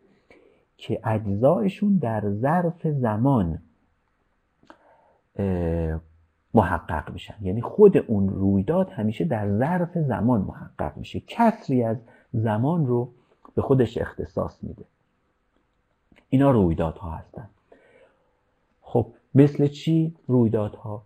که 0.76 1.00
اجزایشون 1.04 1.96
در 1.96 2.30
ظرف 2.30 2.86
زمان 2.86 3.58
محقق 6.54 7.12
میشن. 7.12 7.34
یعنی 7.42 7.60
خود 7.60 7.96
اون 7.96 8.28
رویداد 8.28 8.90
همیشه 8.90 9.24
در 9.24 9.58
ظرف 9.58 9.98
زمان 9.98 10.40
محقق 10.40 10.96
میشه. 10.96 11.22
کسری 11.26 11.82
از 11.82 11.96
زمان 12.32 12.86
رو 12.86 13.08
به 13.54 13.62
خودش 13.62 13.98
اختصاص 13.98 14.64
میده. 14.64 14.84
اینا 16.28 16.50
رویدادها 16.50 17.10
هستن. 17.10 17.48
خب 18.82 19.06
مثل 19.34 19.66
چی 19.66 20.14
رویدادها؟ 20.26 21.02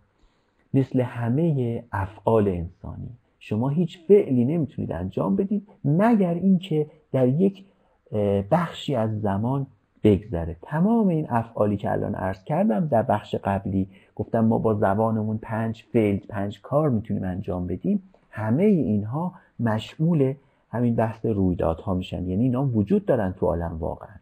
مثل 0.73 1.01
همه 1.01 1.83
افعال 1.91 2.47
انسانی. 2.47 3.09
شما 3.43 3.69
هیچ 3.69 3.99
فعلی 4.07 4.45
نمی‌تونید 4.45 4.91
انجام 4.91 5.35
بدید 5.35 5.67
مگر 5.85 6.33
اینکه 6.33 6.87
در 7.11 7.27
یک 7.27 7.65
بخشی 8.51 8.95
از 8.95 9.21
زمان 9.21 9.67
بگذره. 10.03 10.55
تمام 10.61 11.07
این 11.07 11.27
افعالی 11.29 11.77
که 11.77 11.91
الان 11.91 12.15
عرض 12.15 12.43
کردم 12.43 12.87
در 12.87 13.03
بخش 13.03 13.35
قبلی 13.35 13.87
گفتم 14.15 14.39
ما 14.39 14.57
با 14.57 14.73
زبانمون 14.73 15.37
پنج 15.37 15.83
فعل 15.93 16.17
پنج 16.17 16.61
کار 16.61 16.89
می‌تونیم 16.89 17.23
انجام 17.23 17.67
بدیم. 17.67 18.03
همه 18.29 18.63
اینها 18.63 19.33
مشمول 19.59 20.33
همین 20.69 20.95
بحث 20.95 21.25
رویدادها 21.25 21.93
میشن. 21.93 22.27
یعنی 22.27 22.43
اینا 22.43 22.65
وجود 22.65 23.05
دارن 23.05 23.33
تو 23.33 23.45
عالم 23.45 23.77
واقعا. 23.79 24.15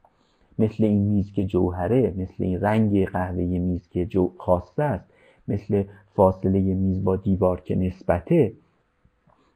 مثل 0.60 0.84
این 0.84 1.01
میز 1.01 1.32
که 1.32 1.45
جوهره 1.45 2.13
مثل 2.17 2.43
این 2.43 2.62
رنگ 2.62 3.05
قهوه 3.08 3.43
میز 3.43 3.89
که 3.89 4.05
جو 4.05 4.32
خاصه 4.38 4.84
است. 4.84 5.05
مثل 5.47 5.84
فاصله 6.15 6.60
میز 6.60 7.03
با 7.03 7.15
دیوار 7.15 7.62
که 7.62 7.75
نسبته. 7.75 8.53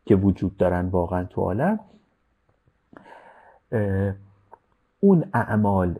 که 0.05 0.15
وجود 0.15 0.57
دارن 0.57 0.87
واقعا 0.87 1.23
تو 1.23 1.41
عالم. 1.41 1.79
اون 4.99 5.25
اعمال 5.33 5.99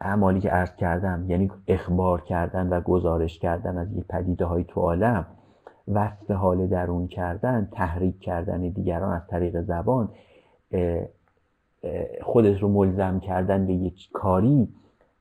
اعمالی 0.00 0.40
که 0.40 0.50
عرض 0.50 0.76
کردم 0.76 1.30
یعنی 1.30 1.50
اخبار 1.68 2.20
کردن 2.20 2.68
و 2.68 2.80
گزارش 2.80 3.38
کردن 3.38 3.78
از 3.78 3.92
یک 3.92 4.04
پدیده 4.06 4.44
های 4.44 4.64
تو 4.64 4.80
عالم 4.80 5.26
وصف 5.88 6.30
حال 6.30 6.66
درون 6.66 7.06
کردن 7.06 7.68
تحریک 7.72 8.20
کردن 8.20 8.60
دیگران 8.60 9.12
از 9.12 9.26
طریق 9.26 9.60
زبان 9.60 10.08
خودش 12.22 12.62
رو 12.62 12.68
ملزم 12.68 13.20
کردن 13.20 13.66
به 13.66 13.74
یک 13.74 14.08
کاری 14.12 14.68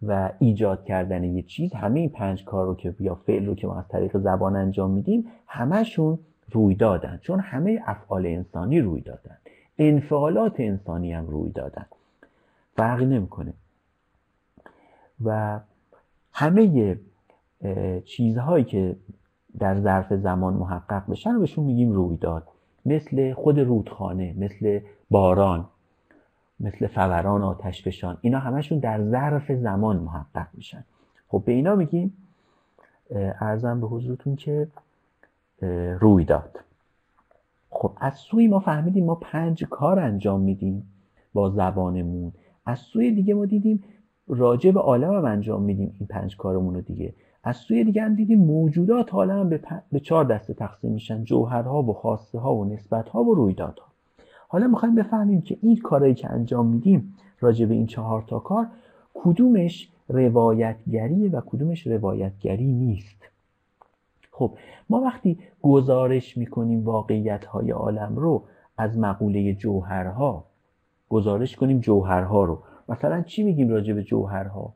و 0.01 0.31
ایجاد 0.39 0.85
کردن 0.85 1.23
یک 1.23 1.47
چیز 1.47 1.73
همه 1.73 1.99
این 1.99 2.09
پنج 2.09 2.45
کار 2.45 2.65
رو 2.65 2.75
که 2.75 2.95
یا 2.99 3.15
فعل 3.15 3.45
رو 3.45 3.55
که 3.55 3.67
ما 3.67 3.79
از 3.79 3.87
طریق 3.87 4.17
زبان 4.17 4.55
انجام 4.55 4.91
میدیم 4.91 5.25
همشون 5.47 6.19
روی 6.51 6.75
دادن. 6.75 7.19
چون 7.21 7.39
همه 7.39 7.81
افعال 7.85 8.25
انسانی 8.25 8.81
روی 8.81 9.01
دادن. 9.01 9.37
انفعالات 9.77 10.59
انسانی 10.59 11.13
هم 11.13 11.27
روی 11.27 11.51
دادن. 11.51 11.85
فرقی 12.75 13.05
نمی‌کنه. 13.05 13.53
و 15.25 15.59
همه 16.33 16.97
چیزهایی 18.05 18.63
که 18.65 18.95
در 19.59 19.81
ظرف 19.81 20.13
زمان 20.13 20.53
محقق 20.53 21.11
بشن 21.11 21.33
رو 21.33 21.39
بهشون 21.39 21.65
میگیم 21.65 21.91
رویداد 21.91 22.47
مثل 22.85 23.33
خود 23.33 23.59
رودخانه 23.59 24.35
مثل 24.37 24.79
باران 25.09 25.65
مثل 26.59 26.87
فوران 26.87 27.43
آتش 27.43 27.83
فشان. 27.83 28.17
اینا 28.21 28.39
همشون 28.39 28.79
در 28.79 29.03
ظرف 29.03 29.51
زمان 29.51 29.97
محقق 29.97 30.47
میشن. 30.53 30.83
خب 31.27 31.43
به 31.45 31.51
اینا 31.51 31.75
میگیم. 31.75 32.17
ارزم 33.39 33.81
به 33.81 33.87
حضورتون 33.87 34.35
که 34.35 34.67
رویداد 35.99 36.59
خب 37.69 37.91
از 37.97 38.13
سوی 38.13 38.47
ما 38.47 38.59
فهمیدیم 38.59 39.05
ما 39.05 39.15
پنج 39.15 39.63
کار 39.63 39.99
انجام 39.99 40.41
میدیم 40.41 40.83
با 41.33 41.49
زبانمون. 41.49 42.31
از 42.65 42.79
سوی 42.79 43.11
دیگه 43.11 43.33
ما 43.33 43.45
دیدیم 43.45 43.83
راجع 44.27 44.71
به 44.71 44.79
عالم 44.79 45.13
هم 45.13 45.25
انجام 45.25 45.63
میدیم 45.63 45.95
این 45.99 46.07
پنج 46.07 46.37
کارمون 46.37 46.75
رو 46.75 46.81
دیگه. 46.81 47.13
از 47.43 47.57
سوی 47.57 47.83
دیگه 47.83 48.01
هم 48.01 48.15
دیدیم 48.15 48.39
موجودات 48.39 49.13
عالم 49.13 49.49
به, 49.49 49.61
به 49.91 49.99
چهار 49.99 50.25
دسته 50.25 50.53
تقسیم 50.53 50.91
میشن. 50.91 51.23
جوهرها 51.23 51.83
و 51.83 51.93
خواسته 51.93 52.39
ها 52.39 52.55
و 52.55 52.65
نسبت 52.65 53.09
ها 53.09 53.23
و 53.23 53.35
رویدادها. 53.35 53.87
حالا 54.47 54.67
می‌خوایم 54.67 54.95
بفهمیم 54.95 55.41
که 55.41 55.57
این 55.61 55.75
کارهایی 55.75 56.13
که 56.13 56.31
انجام 56.31 56.67
میدیم 56.67 57.15
راجع 57.39 57.65
به 57.65 57.73
این 57.73 57.85
چهار 57.85 58.21
تا 58.27 58.39
کار 58.39 58.67
کدومش 59.13 59.89
روایتگریه 60.09 61.29
و 61.29 61.41
کدومش 61.41 61.87
روایتگری 61.87 62.71
نیست. 62.71 63.17
خب 64.37 64.57
ما 64.89 65.01
وقتی 65.01 65.39
گزارش 65.61 66.37
می‌کنیم 66.37 66.85
واقعیت 66.85 67.45
های 67.45 67.71
عالم 67.71 68.15
رو 68.15 68.43
از 68.77 68.97
مقوله 68.97 69.53
جوهرها 69.53 70.45
گزارش 71.09 71.55
کنیم 71.55 71.79
جوهرها 71.79 72.43
رو. 72.43 72.63
مثلا 72.89 73.21
چی 73.21 73.43
میگیم 73.43 73.69
راجع 73.69 73.93
به 73.93 74.03
جوهرها؟ 74.03 74.73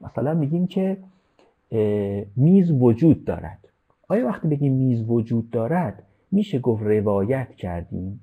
مثلا 0.00 0.34
میگیم 0.34 0.66
که 0.66 0.96
میز 2.36 2.70
وجود 2.70 3.24
دارد. 3.24 3.58
آیا 4.08 4.26
وقتی 4.26 4.48
بگیم 4.48 4.72
میز 4.72 5.10
وجود 5.10 5.50
دارد 5.50 6.02
میشه 6.32 6.58
گفت 6.58 6.82
روایت 6.82 7.54
کردیم؟ 7.54 8.20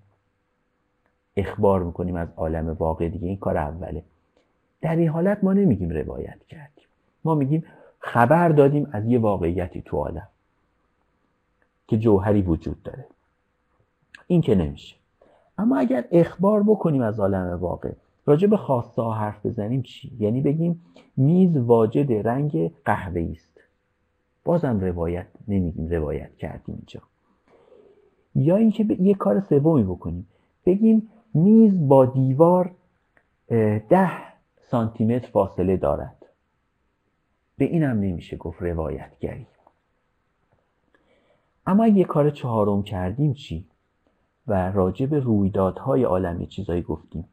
اخبار 1.37 1.83
می‌کنیم 1.83 2.15
از 2.15 2.27
عالم 2.37 2.69
واقع 2.79 3.09
دیگه 3.09 3.27
این 3.27 3.37
کار 3.37 3.57
اوله. 3.57 4.03
در 4.81 4.95
این 4.95 5.09
حالت 5.09 5.43
ما 5.43 5.53
نمیگیم 5.53 5.89
روایت 5.89 6.43
کردیم. 6.49 6.85
ما 7.23 7.35
میگیم 7.35 7.63
خبر 7.99 8.49
دادیم 8.49 8.87
از 8.91 9.05
یه 9.05 9.19
واقعیتی 9.19 9.81
تو 9.81 9.97
عالم. 9.97 10.27
که 11.87 11.97
جوهری 11.97 12.41
وجود 12.41 12.83
داره. 12.83 13.05
این 14.27 14.41
که 14.41 14.55
نمیشه. 14.55 14.95
اما 15.57 15.77
اگر 15.77 16.05
اخبار 16.11 16.63
بکنیم 16.63 17.01
از 17.01 17.19
عالم 17.19 17.57
واقع 17.59 17.91
راجع 18.25 18.47
به 18.47 18.57
خواسته 18.57 19.01
ها 19.01 19.13
حرف 19.13 19.45
بزنیم 19.45 19.81
چی؟ 19.81 20.11
یعنی 20.19 20.41
بگیم 20.41 20.85
میز 21.17 21.57
واجد 21.57 22.27
رنگ 22.27 22.71
قهوه 22.85 23.29
است. 23.31 23.61
بازم 24.43 24.79
روایت 24.79 25.27
نمیگیم 25.47 25.89
روایت 25.89 26.37
کردیم 26.37 26.75
اینجا. 26.75 27.01
یا 28.35 28.55
اینکه 28.55 28.97
یه 28.99 29.13
کار 29.13 29.39
سومی 29.39 29.83
بکنیم. 29.83 30.27
بگیم 30.65 31.09
میز 31.33 31.87
با 31.87 32.05
دیوار 32.05 32.71
ده 33.89 34.11
سانتیمتر 34.71 35.27
فاصله 35.27 35.77
دارد. 35.77 36.25
به 37.57 37.65
اینم 37.65 37.99
نمیشه 37.99 38.37
گفت 38.37 38.61
روایتگری. 38.61 39.47
اما 41.67 41.87
یه 41.87 42.03
کار 42.03 42.29
چهارم 42.29 42.83
کردیم 42.83 43.33
چی؟ 43.33 43.65
و 44.47 44.71
راجع 44.71 45.05
به 45.05 45.19
رویدادهای 45.19 46.03
عالمی 46.03 46.47
چیزایی 46.47 46.81
گفتیم. 46.81 47.25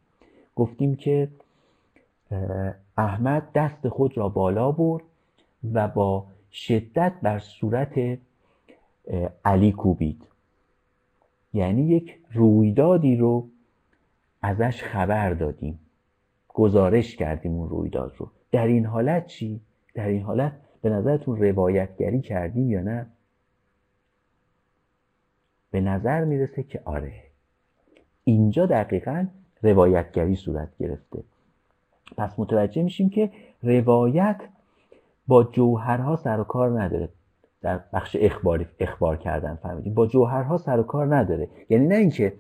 گفتیم 0.57 0.97
که 0.97 1.29
احمد 2.97 3.53
دست 3.55 3.89
خود 3.89 4.19
را 4.19 4.29
بالا 4.29 4.73
برد 4.73 5.05
و 5.73 5.89
با 5.89 6.27
شدت 6.53 7.13
بر 7.23 7.39
صورت 7.39 8.19
علی 9.45 9.73
کوبید. 9.73 10.23
یعنی 11.55 11.83
یک 11.83 12.19
رویدادی 12.33 13.17
رو 13.17 13.49
ازش 14.43 14.83
خبر 14.83 15.35
دادیم. 15.35 15.79
گزارش 16.49 17.17
کردیم 17.17 17.53
اون 17.53 17.69
رویداد 17.69 18.15
رو. 18.17 18.31
در 18.53 18.67
این 18.67 18.87
حالت 18.87 19.27
چی؟ 19.27 19.61
در 19.95 20.09
این 20.09 20.23
حالت 20.23 20.53
به 20.83 20.91
نظرتون 20.91 21.37
روایتگری 21.37 22.21
کردیم 22.21 22.71
یا 22.71 22.81
نه؟ 22.81 23.07
به 25.73 25.81
نظر 25.81 26.25
می‌رسه 26.25 26.63
که 26.63 26.81
آره. 26.85 27.13
اینجا 28.25 28.67
دقیقا 28.67 29.27
روایتگری 29.63 30.37
صورت 30.37 30.69
گرفته. 30.79 31.23
پس 32.17 32.39
متوجه 32.39 32.83
میشیم 32.83 33.11
که 33.11 33.31
روایت 33.63 34.41
با 35.27 35.45
جوهرها 35.45 36.17
سر 36.17 36.41
و 36.41 36.45
کار 36.45 36.83
نداره. 36.83 37.09
در 37.63 37.81
بخش 37.93 38.17
اخباری 38.21 38.67
اخبار 38.81 39.17
کردن 39.17 39.55
فهمیدیم. 39.55 39.95
با 39.95 40.07
جوهرها 40.07 40.59
سر 40.59 40.81
و 40.81 40.83
کار 40.83 41.17
نداره. 41.17 41.49
یعنی 41.69 41.87
نه 41.87 41.95
اینکه 41.95 42.33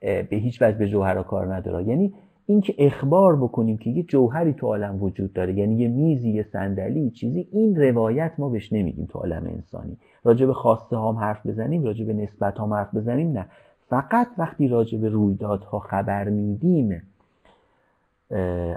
به 0.00 0.26
هیچ 0.30 0.62
وجه 0.62 0.78
به 0.78 0.88
جوهرها 0.88 1.22
کار 1.22 1.54
نداره. 1.54 1.84
یعنی 1.84 2.14
اینکه 2.46 2.74
اخبار 2.78 3.36
بکنیم 3.36 3.78
که 3.78 3.90
یه 3.90 4.02
جوهری 4.02 4.52
تو 4.52 4.66
عالم 4.66 5.02
وجود 5.02 5.32
داره 5.32 5.54
یعنی 5.54 5.74
یه 5.74 5.88
میزی 5.88 6.30
یه 6.30 6.42
صندلی 6.42 7.10
چیزی 7.10 7.48
این 7.52 7.76
روایت 7.76 8.32
ما 8.38 8.48
بهش 8.48 8.72
نمیگیم 8.72 9.06
تو 9.06 9.18
عالم 9.18 9.46
انسانی. 9.46 9.96
راجع 10.24 10.46
به 10.46 10.54
خواسته 10.54 10.98
هم 10.98 11.16
حرف 11.16 11.46
بزنیم 11.46 11.84
راجع 11.84 12.04
به 12.04 12.12
نسبت 12.12 12.60
هم 12.60 12.74
حرف 12.74 12.94
بزنیم 12.94 13.32
نه. 13.32 13.46
فقط 13.88 14.28
وقتی 14.38 14.68
راجع 14.68 14.98
به 14.98 15.08
رویدادها 15.08 15.78
خبر 15.78 16.28
میدیم 16.28 17.02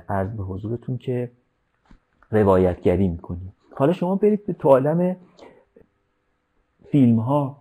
عرض 0.09 0.29
به 0.29 0.43
حضورتون 0.43 0.97
که 0.97 1.31
روایتگری 2.31 3.07
می‌کنیم. 3.07 3.53
حالا 3.75 3.93
شما 3.93 4.15
برید 4.15 4.45
به 4.45 4.53
تو 4.53 4.69
عالم 4.69 5.15
فیلم 6.85 7.19
ها 7.19 7.57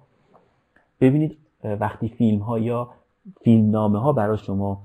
ببینید 1.00 1.38
وقتی 1.64 2.08
فیلم 2.08 2.38
ها 2.38 2.58
یا 2.58 2.88
فیلمنامه 3.40 3.98
ها 4.00 4.12
برای 4.12 4.38
شما 4.38 4.82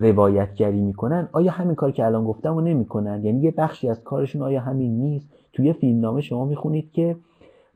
روایتگری 0.00 0.80
می‌کنن 0.80 1.28
آیا 1.32 1.52
همین 1.52 1.74
کار 1.74 1.90
که 1.90 2.04
الان 2.04 2.24
گفتم 2.24 2.54
رو 2.54 2.60
نمی‌کنن؟ 2.60 3.24
یعنی 3.24 3.40
یه 3.40 3.50
بخشی 3.50 3.88
از 3.88 4.04
کارشون 4.04 4.42
آیا 4.42 4.60
همین 4.60 4.98
نیست؟ 4.98 5.28
توی 5.52 5.72
فیلمنامه 5.72 6.20
شما 6.20 6.44
می‌خونید 6.44 6.92
که 6.92 7.16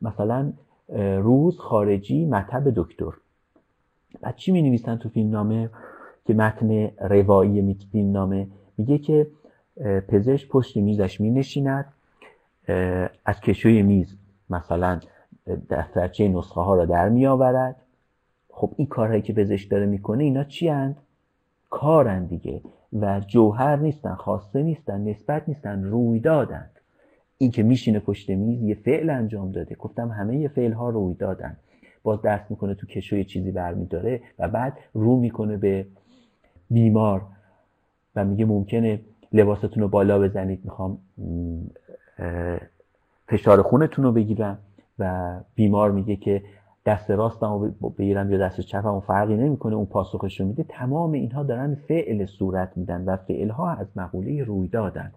مثلا 0.02 0.52
روز 1.18 1.58
خارجی 1.58 2.24
مطب 2.24 2.62
دکتر. 2.76 3.12
بعد 4.20 4.36
چی 4.36 4.52
می 4.52 4.62
نویسن 4.62 4.96
تو 4.96 5.08
فیلمنامه 5.08 5.70
که 6.26 6.34
متن 6.34 6.90
روایی 7.00 7.74
فیلمنامه 7.92 8.46
میگه 8.78 8.98
که 8.98 9.26
پزشک 10.08 10.48
پشت 10.48 10.76
میزش 10.76 11.20
می 11.20 11.30
نشیند 11.30 11.84
از 13.24 13.40
کشوی 13.40 13.82
میز 13.82 14.16
مثلا 14.50 15.00
دفترچه 15.70 16.28
نسخه 16.28 16.60
ها 16.60 16.74
را 16.74 16.84
در 16.84 17.08
می 17.08 17.26
آورد 17.26 17.76
خب 18.50 18.74
این 18.76 18.86
کارهایی 18.86 19.22
که 19.22 19.32
پزشک 19.32 19.70
داره 19.70 19.86
می‌کنه 19.86 20.24
اینا 20.24 20.44
چی 20.44 20.68
هند؟ 20.68 20.96
کارن 21.70 22.24
دیگه. 22.24 22.60
و 22.92 23.20
جوهر 23.20 23.76
نیستن 23.76 24.14
خواسته 24.14 24.62
نیستن 24.62 25.00
نسبت 25.00 25.48
نیستن 25.48 25.84
رویدادند 25.84 26.79
این 27.42 27.50
که 27.50 27.62
میشینه 27.62 27.98
پشت 27.98 28.30
میز 28.30 28.62
یه 28.62 28.74
فعل 28.74 29.10
انجام 29.10 29.52
داده. 29.52 29.74
گفتم 29.74 30.08
همه 30.08 30.36
یه 30.36 30.48
فعل 30.48 30.72
ها 30.72 30.90
روی 30.90 31.14
دادن. 31.14 31.56
باز 32.02 32.22
دست 32.22 32.50
می‌کنه 32.50 32.74
تو 32.74 32.86
کشو 32.86 33.16
یه 33.16 33.24
چیزی 33.24 33.50
برمیداره 33.50 34.20
و 34.38 34.48
بعد 34.48 34.78
رو 34.94 35.16
می‌کنه 35.16 35.56
به 35.56 35.86
بیمار 36.70 37.22
و 38.16 38.24
میگه 38.24 38.44
ممکنه 38.44 39.00
لباستون 39.32 39.82
رو 39.82 39.88
بالا 39.88 40.18
بزنید. 40.18 40.60
می‌خوام 40.64 40.98
فشار 43.28 43.62
خونتون 43.62 44.04
رو 44.04 44.12
بگیرم. 44.12 44.58
و 44.98 45.34
بیمار 45.54 45.90
میگه 45.90 46.16
که 46.16 46.42
دست 46.86 47.10
راستم 47.10 47.52
رو 47.52 47.90
بگیرم 47.90 48.30
یا 48.30 48.38
دست 48.38 48.60
چپم 48.60 48.88
اون 48.88 49.00
فرقی 49.00 49.36
نمی‌کنه 49.36 49.74
اون 49.76 49.86
پاسخش 49.86 50.40
رو 50.40 50.46
میده. 50.46 50.64
تمام 50.68 51.12
اینها 51.12 51.42
دارن 51.42 51.74
فعل 51.74 52.26
صورت 52.26 52.72
میدن 52.76 53.04
و 53.04 53.16
فعل 53.16 53.48
ها 53.48 53.70
از 53.70 53.86
مقوله 53.96 54.44
روی 54.44 54.68
دادن. 54.68 55.12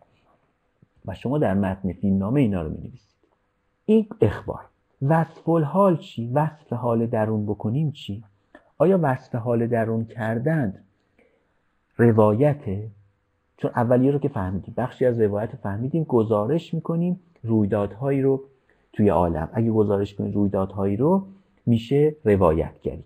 و 1.05 1.13
شما 1.13 1.37
در 1.37 1.53
متن 1.53 1.93
فیلمنامه 1.93 2.41
اینا 2.41 2.61
رو 2.61 2.69
می‌نویسید. 2.69 3.13
این 3.85 4.07
اخبار. 4.21 4.65
وصف 5.01 5.49
الحال 5.49 5.97
چی؟ 5.97 6.31
وصف 6.33 6.73
حال 6.73 7.05
درون 7.05 7.45
بکنیم 7.45 7.91
چی؟ 7.91 8.23
آیا 8.77 8.99
وصف 9.01 9.35
حال 9.35 9.67
درون 9.67 10.05
کردن 10.05 10.73
روایته 11.97 12.87
چون 13.57 13.71
اولیه 13.75 14.11
رو 14.11 14.19
که 14.19 14.29
فهمیدیم. 14.29 14.73
بخشی 14.77 15.05
از 15.05 15.21
روایت 15.21 15.55
فهمیدیم 15.55 16.03
گزارش 16.03 16.73
می‌کنیم 16.73 17.19
رویدادهایی 17.43 18.21
رو 18.21 18.43
توی 18.93 19.09
عالم. 19.09 19.49
اگه 19.53 19.71
گزارش 19.71 20.15
کنید 20.15 20.35
رویدادهایی 20.35 20.97
رو 20.97 21.25
میشه 21.65 22.15
روایتگری. 22.23 23.03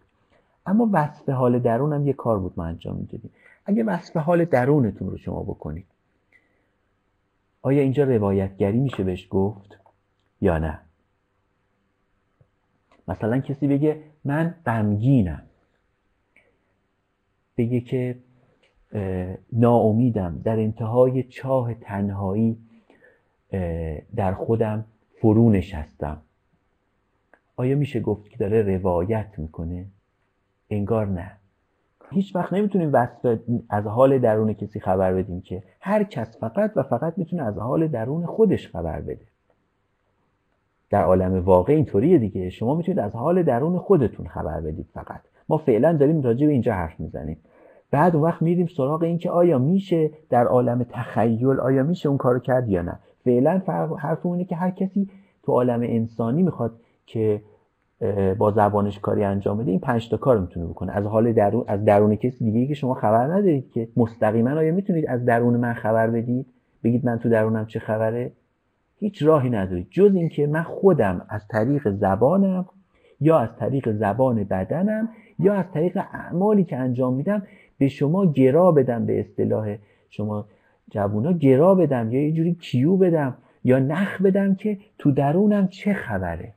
اما 0.65 0.89
وصف 0.91 1.29
حال 1.29 1.59
درون 1.59 1.93
هم 1.93 2.07
یه 2.07 2.13
کار 2.13 2.39
بود 2.39 2.53
ما 2.57 2.65
انجام 2.65 2.95
می‌دادیم. 2.95 3.31
اگه 3.65 3.83
وصف 3.83 4.17
حال 4.17 4.45
درونتون 4.45 5.09
رو 5.09 5.17
شما 5.17 5.43
بکنید 5.43 5.85
آیا 7.61 7.81
اینجا 7.81 8.03
روایتگری 8.03 8.79
میشه 8.79 9.03
بهش 9.03 9.27
گفت 9.29 9.77
یا 10.41 10.57
نه؟ 10.57 10.79
مثلا 13.07 13.39
کسی 13.39 13.67
بگه 13.67 14.03
من 14.23 14.55
غمگینم. 14.65 15.43
بگه 17.57 17.79
که 17.81 18.19
ناامیدم. 19.51 20.41
در 20.43 20.59
انتهای 20.59 21.23
چاه 21.23 21.73
تنهایی 21.73 22.57
در 24.15 24.33
خودم 24.33 24.85
فرو 25.21 25.49
نشستم. 25.49 26.21
آیا 27.55 27.75
میشه 27.75 27.99
گفت 27.99 28.29
که 28.29 28.37
داره 28.37 28.77
روایت 28.77 29.33
می‌کنه؟ 29.39 29.85
انگار 30.69 31.07
نه. 31.07 31.37
هیچ 32.11 32.35
وقت 32.35 32.53
نمی‌تونیم 32.53 32.89
وصف 32.93 33.37
از 33.69 33.87
حال 33.87 34.19
درون 34.19 34.53
کسی 34.53 34.79
خبر 34.79 35.13
بدیم 35.13 35.41
که 35.41 35.63
هر 35.79 36.03
کس 36.03 36.37
فقط 36.37 36.71
و 36.75 36.83
فقط 36.83 37.13
می‌تونه 37.17 37.43
از 37.43 37.57
حال 37.57 37.87
درون 37.87 38.25
خودش 38.25 38.67
خبر 38.67 39.01
بده. 39.01 39.25
در 40.89 41.03
عالم 41.03 41.39
واقع 41.39 41.73
اینطوریه 41.73 42.17
دیگه. 42.17 42.49
شما 42.49 42.75
می‌تونید 42.75 42.99
از 42.99 43.15
حال 43.15 43.43
درون 43.43 43.77
خودتون 43.77 44.27
خبر 44.27 44.61
بدید 44.61 44.87
فقط. 44.93 45.21
ما 45.49 45.57
فعلا 45.57 45.93
داریم 45.93 46.21
راجع 46.21 46.47
به 46.47 46.53
اینجا 46.53 46.73
حرف 46.73 46.99
می‌زنیم. 46.99 47.37
بعد 47.91 48.15
اون 48.15 48.25
وقت 48.25 48.41
میریم 48.41 48.67
سراغ 48.67 49.03
این 49.03 49.17
که 49.17 49.29
آیا 49.29 49.57
میشه 49.57 50.11
در 50.29 50.45
عالم 50.45 50.85
تخیل 50.89 51.59
آیا 51.59 51.83
میشه 51.83 52.09
اون 52.09 52.17
کارو 52.17 52.39
کرد 52.39 52.69
یا 52.69 52.81
نه. 52.81 52.99
فعلا 53.25 53.61
حرف 53.99 54.25
اینه 54.25 54.45
که 54.45 54.55
هر 54.55 54.71
کسی 54.71 55.09
تو 55.43 55.51
عالم 55.51 55.81
انسانی 55.81 56.43
می‌خواد 56.43 56.71
که 57.05 57.41
با 58.37 58.51
زبانش 58.51 58.99
کاری 58.99 59.23
انجام 59.23 59.57
بده 59.57 59.71
این 59.71 59.79
پنج 59.79 60.09
تا 60.09 60.17
کار 60.17 60.39
می‌تونه 60.39 60.65
بکنه. 60.65 60.91
از 60.91 61.05
حال 61.05 61.33
درون 61.33 61.63
از 61.67 61.85
درون 61.85 62.15
کسی 62.15 62.51
دیگه 62.51 62.67
که 62.67 62.73
شما 62.73 62.93
خبر 62.93 63.27
ندارید 63.27 63.71
که 63.71 63.87
مستقیما 63.97 64.51
آیا 64.51 64.73
می‌تونید 64.73 65.07
از 65.07 65.25
درون 65.25 65.57
من 65.57 65.73
خبر 65.73 66.09
بدید؟ 66.09 66.45
بگید 66.83 67.05
من 67.05 67.19
تو 67.19 67.29
درونم 67.29 67.65
چه 67.65 67.79
خبره؟ 67.79 68.31
هیچ 68.99 69.23
راهی 69.23 69.49
ندارید. 69.49 69.87
جز 69.91 70.15
اینکه 70.15 70.47
من 70.47 70.63
خودم 70.63 71.25
از 71.29 71.47
طریق 71.47 71.89
زبانم 71.89 72.65
یا 73.19 73.39
از 73.39 73.49
طریق 73.59 73.91
زبان 73.91 74.43
بدنم 74.43 75.09
یا 75.39 75.53
از 75.53 75.65
طریق 75.73 75.97
اعمالی 76.13 76.63
که 76.63 76.77
انجام 76.77 77.13
میدم 77.13 77.43
به 77.77 77.87
شما 77.87 78.25
گرا 78.25 78.71
بدم 78.71 79.05
به 79.05 79.19
اصطلاح 79.19 79.75
شما 80.09 80.45
جوونا 80.91 81.31
گرا 81.31 81.75
بدم 81.75 82.11
یا 82.11 82.21
یه 82.21 82.31
جوری 82.31 82.53
کیو 82.55 82.97
بدم 82.97 83.37
یا 83.63 83.79
نخ 83.79 84.21
بدم 84.21 84.55
که 84.55 84.77
تو 84.97 85.11
درونم 85.11 85.67
چه 85.67 85.93
خبره. 85.93 86.53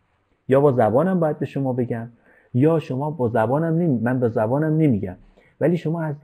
یا 0.50 0.60
با 0.60 0.72
زبانم 0.72 1.20
باید 1.20 1.38
به 1.38 1.46
شما 1.46 1.72
بگم 1.72 2.08
یا 2.54 2.78
شما 2.78 3.10
با 3.10 3.28
زبانم 3.28 3.78
نمی... 3.78 3.98
من 3.98 4.20
با 4.20 4.28
زبانم 4.28 4.76
نمیگم. 4.76 5.16
ولی 5.60 5.76
شما 5.76 6.02
از, 6.02 6.14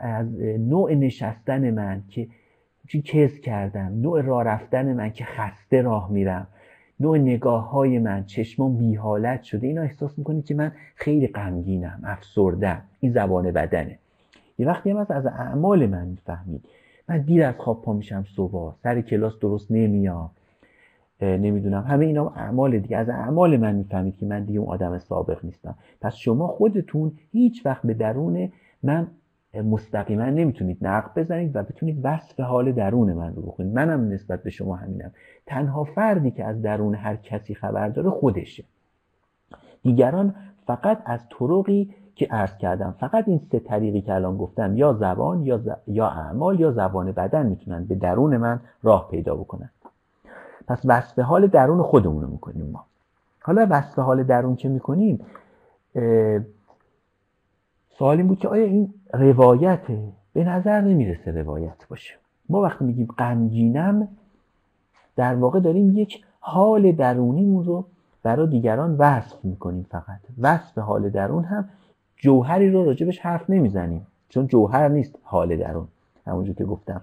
از 0.00 0.26
نوع 0.58 0.94
نشستن 0.94 1.70
من 1.70 2.02
که 2.08 2.28
کس 3.04 3.40
کردم 3.40 4.00
نوع 4.00 4.20
راه 4.20 4.44
رفتن 4.44 4.92
من 4.92 5.10
که 5.10 5.24
خسته 5.24 5.82
راه 5.82 6.12
میرم 6.12 6.46
نوع 7.00 7.18
نگاه 7.18 7.70
های 7.70 7.98
من 7.98 8.24
چشمام 8.24 8.76
بی 8.76 8.94
حالت 8.94 9.42
شده 9.42 9.66
اینا 9.66 9.82
احساس 9.82 10.18
می‌کنید 10.18 10.44
که 10.44 10.54
من 10.54 10.72
خیلی 10.94 11.26
غمگینم 11.26 12.00
افسردم 12.04 12.82
این 13.00 13.12
زبان 13.12 13.50
بدنه. 13.50 13.98
یه 14.58 14.66
وقتی 14.66 14.90
هم 14.90 14.96
از 14.96 15.26
اعمال 15.26 15.86
من 15.86 16.06
می‌فهمید. 16.06 16.64
من 17.08 17.18
دیر 17.18 17.44
از 17.44 17.54
خواب 17.58 17.82
پا 17.82 17.92
میشم 17.92 18.24
صبح 18.36 18.74
سر 18.82 19.00
کلاس 19.00 19.38
درست 19.40 19.70
نمیام. 19.70 20.30
نمی‌دونم. 21.20 21.82
همه 21.82 22.06
اینا 22.06 22.28
اعمال 22.36 22.78
دیگه. 22.78 22.96
از 22.96 23.08
اعمال 23.08 23.56
من 23.56 23.74
می‌فهمید 23.74 24.16
که 24.16 24.26
من 24.26 24.44
دیگه 24.44 24.60
اون 24.60 24.68
آدم 24.68 24.98
سابق 24.98 25.44
نیستم. 25.44 25.74
پس 26.00 26.14
شما 26.14 26.46
خودتون 26.46 27.12
هیچ 27.32 27.66
وقت 27.66 27.82
به 27.86 27.94
درون 27.94 28.52
من 28.82 29.06
مستقیما 29.64 30.24
نمی‌تونید 30.24 30.78
نقد 30.86 31.10
بزنید 31.16 31.56
و 31.56 31.62
بتونید 31.62 32.00
وصف 32.02 32.40
حال 32.40 32.72
درون 32.72 33.12
من 33.12 33.34
رو 33.34 33.42
بخونید. 33.42 33.74
منم 33.74 34.08
نسبت 34.08 34.42
به 34.42 34.50
شما 34.50 34.76
همینم. 34.76 35.12
تنها 35.46 35.84
فردی 35.84 36.30
که 36.30 36.44
از 36.44 36.62
درون 36.62 36.94
هر 36.94 37.16
کسی 37.16 37.54
خبر 37.54 37.88
داره 37.88 38.10
خودشه. 38.10 38.64
دیگران 39.82 40.34
فقط 40.66 41.02
از 41.04 41.20
طرقی 41.38 41.94
که 42.14 42.26
عرض 42.30 42.56
کردم 42.56 42.94
فقط 42.98 43.28
این 43.28 43.38
سه 43.38 43.58
طریقی 43.58 44.00
که 44.00 44.14
الان 44.14 44.36
گفتم 44.36 44.76
یا 44.76 44.92
زبان 44.92 45.42
یا, 45.42 45.60
یا 45.86 46.08
اعمال 46.08 46.60
یا 46.60 46.70
زبان 46.70 47.12
بدن 47.12 47.46
می‌تونن 47.46 47.84
به 47.84 47.94
درون 47.94 48.36
من 48.36 48.60
راه 48.82 49.08
پیدا 49.10 49.34
بکنن. 49.34 49.70
پس 50.68 50.80
وصف 50.84 51.18
حال 51.18 51.46
درون 51.46 51.82
خودمون 51.82 52.22
رو 52.22 52.28
می‌کنیم 52.28 52.66
ما. 52.66 52.84
حالا 53.42 53.66
وصف 53.70 53.98
حال 53.98 54.22
درون 54.22 54.56
که 54.56 54.68
می‌کنیم 54.68 55.20
سوال 57.98 58.16
این 58.16 58.28
بود 58.28 58.38
که 58.38 58.48
آیا 58.48 58.64
این 58.64 58.94
روایته 59.12 59.98
به 60.32 60.44
نظر 60.44 60.80
نمی‌رسه 60.80 61.30
روایت 61.30 61.88
باشه؟ 61.90 62.14
ما 62.48 62.60
وقتی 62.60 62.84
میگیم 62.84 63.06
غمگینم 63.18 64.08
در 65.16 65.34
واقع 65.34 65.60
داریم 65.60 65.96
یک 65.96 66.24
حال 66.40 66.92
درونیمون 66.92 67.64
رو 67.64 67.84
برای 68.22 68.46
دیگران 68.46 68.96
وصف 68.98 69.44
می‌کنیم 69.44 69.86
فقط. 69.90 70.20
وصف 70.38 70.78
حال 70.78 71.10
درون 71.10 71.44
هم 71.44 71.68
جوهری 72.16 72.70
رو 72.70 72.84
راجبش 72.84 73.18
حرف 73.18 73.50
نمی‌زنیم 73.50 74.06
چون 74.28 74.46
جوهر 74.46 74.88
نیست 74.88 75.18
حال 75.22 75.56
درون 75.56 75.88
همونجور 76.26 76.54
که 76.54 76.64
گفتم. 76.64 77.00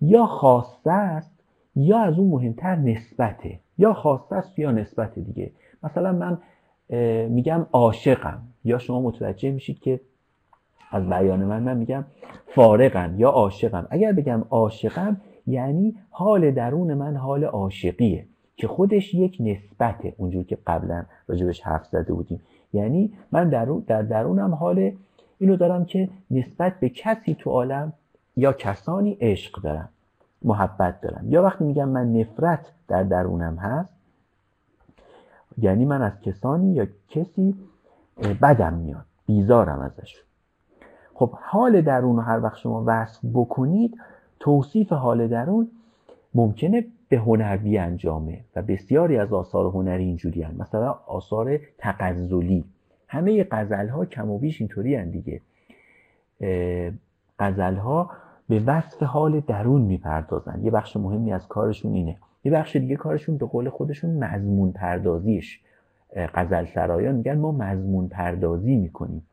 یا 0.00 0.26
خواسته 0.26 0.92
است 0.92 1.31
یا 1.76 1.98
از 1.98 2.18
اون 2.18 2.30
مهمتر 2.30 2.76
نسبته 2.76 3.60
یا 3.78 3.92
خواسته 3.92 4.36
است 4.36 4.58
یا 4.58 4.70
نسبت 4.70 5.18
دیگه. 5.18 5.50
مثلا 5.82 6.12
من 6.12 6.38
میگم 7.28 7.66
عاشقم. 7.72 8.42
یا 8.64 8.78
شما 8.78 9.00
متوجه 9.00 9.50
میشید 9.50 9.80
که 9.80 10.00
از 10.90 11.08
بیان 11.08 11.44
من 11.44 11.62
من 11.62 11.76
میگم 11.76 12.04
فارغم 12.46 13.14
یا 13.18 13.30
عاشقم. 13.30 13.86
اگر 13.90 14.12
بگم 14.12 14.44
عاشقم 14.50 15.20
یعنی 15.46 15.96
حال 16.10 16.50
درون 16.50 16.94
من 16.94 17.16
حال 17.16 17.44
عاشقیه 17.44 18.26
که 18.56 18.68
خودش 18.68 19.14
یک 19.14 19.36
نسبته 19.40 20.14
اونجور 20.16 20.44
که 20.44 20.58
قبلا 20.66 21.04
راجبش 21.26 21.60
حرف 21.60 21.86
زده 21.86 22.12
بودیم. 22.12 22.40
یعنی 22.72 23.12
من 23.32 23.48
درون 23.48 23.84
در 23.86 24.02
درونم 24.02 24.54
حال 24.54 24.92
اینو 25.38 25.56
دارم 25.56 25.84
که 25.84 26.08
نسبت 26.30 26.80
به 26.80 26.88
کسی 26.88 27.34
تو 27.34 27.50
عالم 27.50 27.92
یا 28.36 28.52
کسانی 28.52 29.16
عشق 29.20 29.62
دارم. 29.62 29.88
محبت 30.44 31.00
دارم. 31.00 31.24
یا 31.28 31.42
وقتی 31.42 31.64
میگم 31.64 31.88
من 31.88 32.12
نفرت 32.12 32.72
در 32.88 33.02
درونم 33.02 33.56
هست 33.56 33.92
یعنی 35.58 35.84
من 35.84 36.02
از 36.02 36.20
کسانی 36.20 36.72
یا 36.72 36.86
کسی 37.08 37.54
بدم 38.42 38.74
میاد 38.74 39.04
بیزارم 39.26 39.80
ازش. 39.80 40.22
خب 41.14 41.30
حال 41.32 41.80
درون 41.80 42.16
رو 42.16 42.22
هر 42.22 42.40
وقت 42.40 42.56
شما 42.58 42.84
وصف 42.86 43.20
بکنید 43.34 43.98
توصیف 44.40 44.92
حال 44.92 45.28
درون 45.28 45.70
ممکنه 46.34 46.84
به 47.08 47.16
هنری 47.16 47.78
انجامه 47.78 48.40
و 48.56 48.62
بسیاری 48.62 49.18
از 49.18 49.32
آثار 49.32 49.66
هنری 49.66 50.04
اینجوری 50.04 50.42
هن. 50.42 50.54
مثلا 50.58 50.98
آثار 51.06 51.58
تقزلی. 51.78 52.64
همه 53.08 53.44
قزل 53.44 53.88
ها 53.88 54.04
کم 54.04 54.30
و 54.30 54.38
بیش 54.38 54.60
اینطوری 54.60 55.04
دیگه. 55.04 55.40
قزل 57.38 57.74
ها 57.74 58.10
به 58.52 58.62
وصف 58.66 59.02
حال 59.02 59.40
درون 59.40 59.82
می‌پردازن. 59.82 60.64
یه 60.64 60.70
بخش 60.70 60.96
مهمی 60.96 61.32
از 61.32 61.48
کارشون 61.48 61.94
اینه. 61.94 62.16
یه 62.44 62.52
بخش 62.52 62.76
دیگه 62.76 62.96
کارشون 62.96 63.36
به 63.36 63.46
قول 63.46 63.68
خودشون 63.68 64.24
مضمون 64.24 64.72
پردازیش. 64.72 65.60
قزل 66.34 66.64
سرایان 66.64 67.14
میگن 67.14 67.38
ما 67.38 67.52
مضمون 67.52 68.08
پردازی 68.08 68.76
می‌کنیم. 68.76 69.26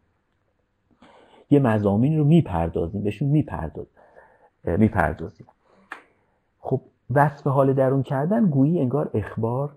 یه 1.50 1.60
مزامین 1.60 2.18
رو 2.18 2.24
می‌پردازیم 2.26 3.04
بهشون 3.04 3.30
می‌پردازیم 3.30 3.94
می‌پردازیم. 4.66 5.48
خب 6.60 6.82
وصف 7.14 7.48
حال 7.48 7.74
درون 7.74 8.04
کردن 8.04 8.46
گویی 8.46 8.80
انگار 8.80 9.10
اخبار 9.14 9.72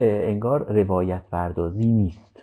انگار 0.00 0.72
روایت 0.72 1.22
پردازی 1.32 1.86
نیست. 1.86 2.33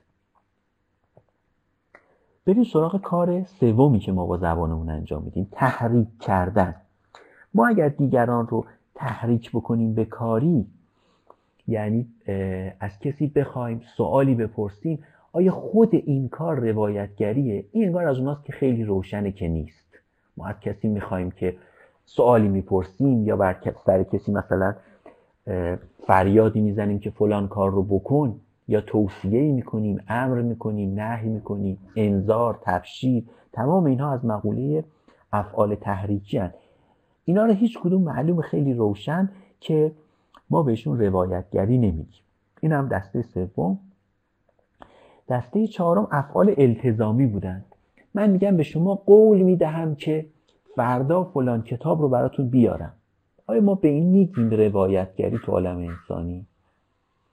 بریم 2.46 2.64
سراغ 2.64 3.02
کار 3.02 3.44
سومی 3.44 4.00
که 4.00 4.12
ما 4.12 4.26
با 4.26 4.38
زبانمون 4.38 4.90
انجام 4.90 5.24
میدیم 5.24 5.48
تحریک 5.52 6.08
کردن. 6.20 6.76
ما 7.54 7.68
اگر 7.68 7.90
دیگران 7.90 8.48
رو 8.48 8.66
تحریک 8.96 9.52
بکنیم 9.52 9.94
به 9.94 10.06
کاری 10.06 10.66
یعنی 11.68 12.08
از 12.80 13.00
کسی 13.00 13.28
بخوایم 13.28 13.82
سوالی 13.98 14.36
بپرسیم 14.36 15.04
آیا 15.34 15.52
خود 15.52 15.96
این 15.96 16.30
کار 16.30 16.60
روایتگریه؟ 16.60 17.66
این 17.72 17.86
انگار 17.86 18.08
از 18.08 18.18
اوناست 18.18 18.46
که 18.46 18.54
خیلی 18.54 18.84
روشنه 18.84 19.32
که 19.32 19.48
نیست. 19.48 20.00
ما 20.38 20.48
از 20.48 20.60
کسی 20.60 20.88
می‌خوایم 20.88 21.32
که 21.32 21.56
سوالی 22.06 22.48
می‌پرسیم 22.48 23.26
یا 23.26 23.38
بر 23.38 23.58
سر 23.86 24.04
کسی 24.04 24.32
مثلا 24.32 24.76
فریادی 26.08 26.62
می‌زنیم 26.62 27.00
که 27.00 27.10
فلان 27.10 27.48
کار 27.48 27.72
رو 27.72 27.84
بکن 27.84 28.40
یا 28.72 28.82
توصیه 28.82 29.52
می‌کنیم 29.52 30.04
امر 30.08 30.42
می‌کنیم 30.42 31.00
نهی 31.00 31.30
می‌کنیم 31.30 31.78
انذار 31.96 32.60
تبشیر 32.62 33.24
تمام 33.54 33.86
اینها 33.86 34.14
از 34.14 34.26
مقوله 34.26 34.84
افعال 35.34 35.76
تحریکی 35.76 36.38
هن. 36.38 36.54
اینا 37.26 37.46
رو 37.46 37.54
هیچ 37.54 37.80
کدوم 37.80 38.02
معلوم 38.02 38.42
خیلی 38.42 38.74
روشن 38.74 39.30
که 39.60 39.92
ما 40.50 40.64
بهشون 40.64 41.00
روایتگری 41.00 41.78
نمیگیم. 41.78 42.24
این 42.62 42.72
هم 42.72 42.88
دسته 42.88 43.22
سوم. 43.22 43.80
دسته 45.30 45.68
چهارم 45.68 46.08
افعال 46.12 46.54
التزامی 46.58 47.26
بودند. 47.26 47.66
من 48.14 48.30
میگم 48.30 48.58
به 48.58 48.64
شما 48.64 48.96
قول 48.96 49.42
می‌دهم 49.42 49.96
که 49.96 50.26
فردا 50.76 51.24
فلان 51.24 51.62
کتاب 51.62 52.02
رو 52.02 52.10
براتون 52.10 52.50
بیارم. 52.50 52.94
آیا 53.48 53.62
ما 53.62 53.76
به 53.76 53.88
این 53.88 54.06
میگیم 54.06 54.50
روایتگری 54.50 55.40
تو 55.46 55.52
عالم 55.52 55.78
انسانی؟ 55.78 56.46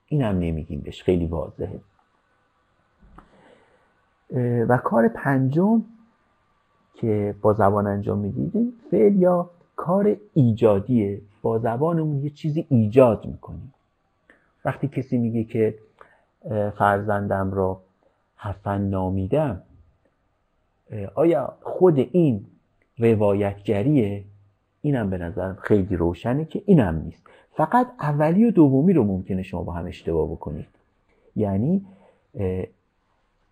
این 0.09 0.23
هم 0.23 0.39
نمیگیم 0.39 0.81
بهش. 0.81 1.03
خیلی 1.03 1.27
واضحه. 1.27 1.81
و 4.69 4.77
کار 4.77 5.09
پنجم 5.09 5.85
که 6.95 7.35
با 7.43 7.53
زبان 7.53 7.87
انجام 7.87 8.19
می‌دیدیم 8.19 8.73
فعل 8.91 9.17
یا 9.17 9.51
کار 9.77 10.17
ایجادیه. 10.35 11.21
با 11.43 11.59
زبانمون 11.59 12.23
یه 12.25 12.31
چیزی 12.31 12.67
ایجاد 12.69 13.27
می‌کنیم. 13.27 13.75
وقتی 14.65 14.89
کسی 14.89 15.19
میگه 15.19 15.45
که 15.45 15.79
فرزندم 16.79 17.53
را 17.53 17.81
حسن 18.37 18.81
نامیدم 18.81 19.63
آیا 21.15 21.59
خود 21.63 21.99
این 21.99 22.47
روایتگریه؟ 22.99 24.25
اینم 24.81 25.11
به 25.11 25.19
نظرم 25.19 25.59
خیلی 25.63 25.97
روشنه 25.97 26.45
که 26.45 26.63
اینم 26.67 27.03
نیست. 27.05 27.27
فقط 27.59 27.87
اولی 28.01 28.45
و 28.45 28.51
دومی 28.51 28.93
رو 28.93 29.05
ممکنه 29.05 29.43
شما 29.43 29.63
با 29.63 29.73
هم 29.73 29.87
اشتباه 29.87 30.31
بکنید. 30.31 30.67
یعنی 31.37 31.87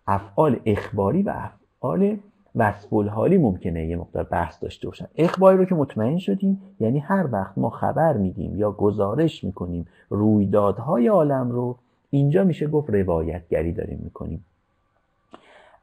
افعال 0.07 0.59
اخباری 0.65 1.23
و 1.23 1.33
افعال 1.35 2.17
وصف 2.55 2.93
حالی 2.93 3.37
ممکنه 3.37 3.87
یه 3.87 3.97
مقدار 3.97 4.23
بحث 4.23 4.63
داشته 4.63 4.87
باشن. 4.87 5.07
اخباری 5.15 5.57
رو 5.57 5.65
که 5.65 5.75
مطمئن 5.75 6.17
شدیم 6.17 6.61
یعنی 6.79 6.99
هر 6.99 7.27
وقت 7.31 7.57
ما 7.57 7.69
خبر 7.69 8.17
میدیم 8.17 8.57
یا 8.57 8.71
گزارش 8.71 9.43
می‌کنیم 9.43 9.87
رویدادهای 10.09 11.07
عالم 11.07 11.51
رو 11.51 11.75
اینجا 12.09 12.43
میشه 12.43 12.67
گفت 12.67 12.89
روایتگری 12.89 13.71
داریم 13.71 13.99
می‌کنیم. 14.03 14.45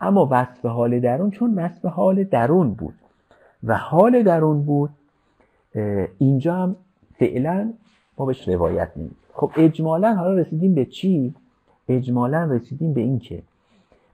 اما 0.01 0.29
وصف 0.31 0.67
حال 0.67 1.01
درون 1.01 1.31
چون 1.31 1.55
وصف 1.55 1.85
حال 1.85 2.25
درون 2.25 2.75
بود 2.75 2.95
و 3.65 3.77
حال 3.77 4.23
درون 4.23 4.63
بود 4.63 4.91
اینجا 6.19 6.55
هم 6.55 6.77
فعلا 7.19 7.73
ما 8.19 8.27
بهش 8.27 8.49
روایت 8.49 8.91
نمید 8.97 9.17
خب 9.35 9.53
اجمالا 9.57 10.15
حالا 10.15 10.35
رسیدیم 10.35 10.75
به 10.75 10.85
چی؟ 10.85 11.35
اجمالا 11.89 12.45
رسیدیم 12.45 12.95
به 12.95 13.01
این 13.01 13.19
که 13.19 13.43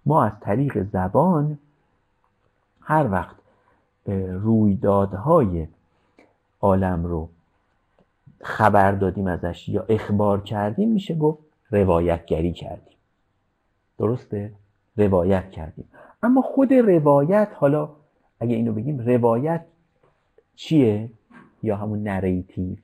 ما 0.06 0.24
از 0.24 0.32
طریق 0.40 0.82
زبان 0.82 1.58
هر 2.80 3.10
وقت 3.10 3.36
رویدادهای 4.32 5.66
عالم 6.60 7.04
رو 7.04 7.28
خبر 8.40 8.92
دادیم 8.92 9.26
ازش 9.26 9.68
یا 9.68 9.84
اخبار 9.88 10.42
کردیم 10.42 10.92
میشه 10.92 11.14
گفت 11.14 11.38
روایتگری 11.70 12.52
کردیم. 12.52 12.96
درسته؟ 13.98 14.52
روایت 14.96 15.50
کردیم. 15.50 15.88
اما 16.22 16.42
خود 16.42 16.72
روایت 16.72 17.48
حالا 17.54 17.88
اگه 18.40 18.56
اینو 18.56 18.72
بگیم 18.72 18.98
روایت 18.98 19.64
چیه؟ 20.56 21.10
یا 21.62 21.76
همون 21.76 22.02
نریتیو؟ 22.02 22.76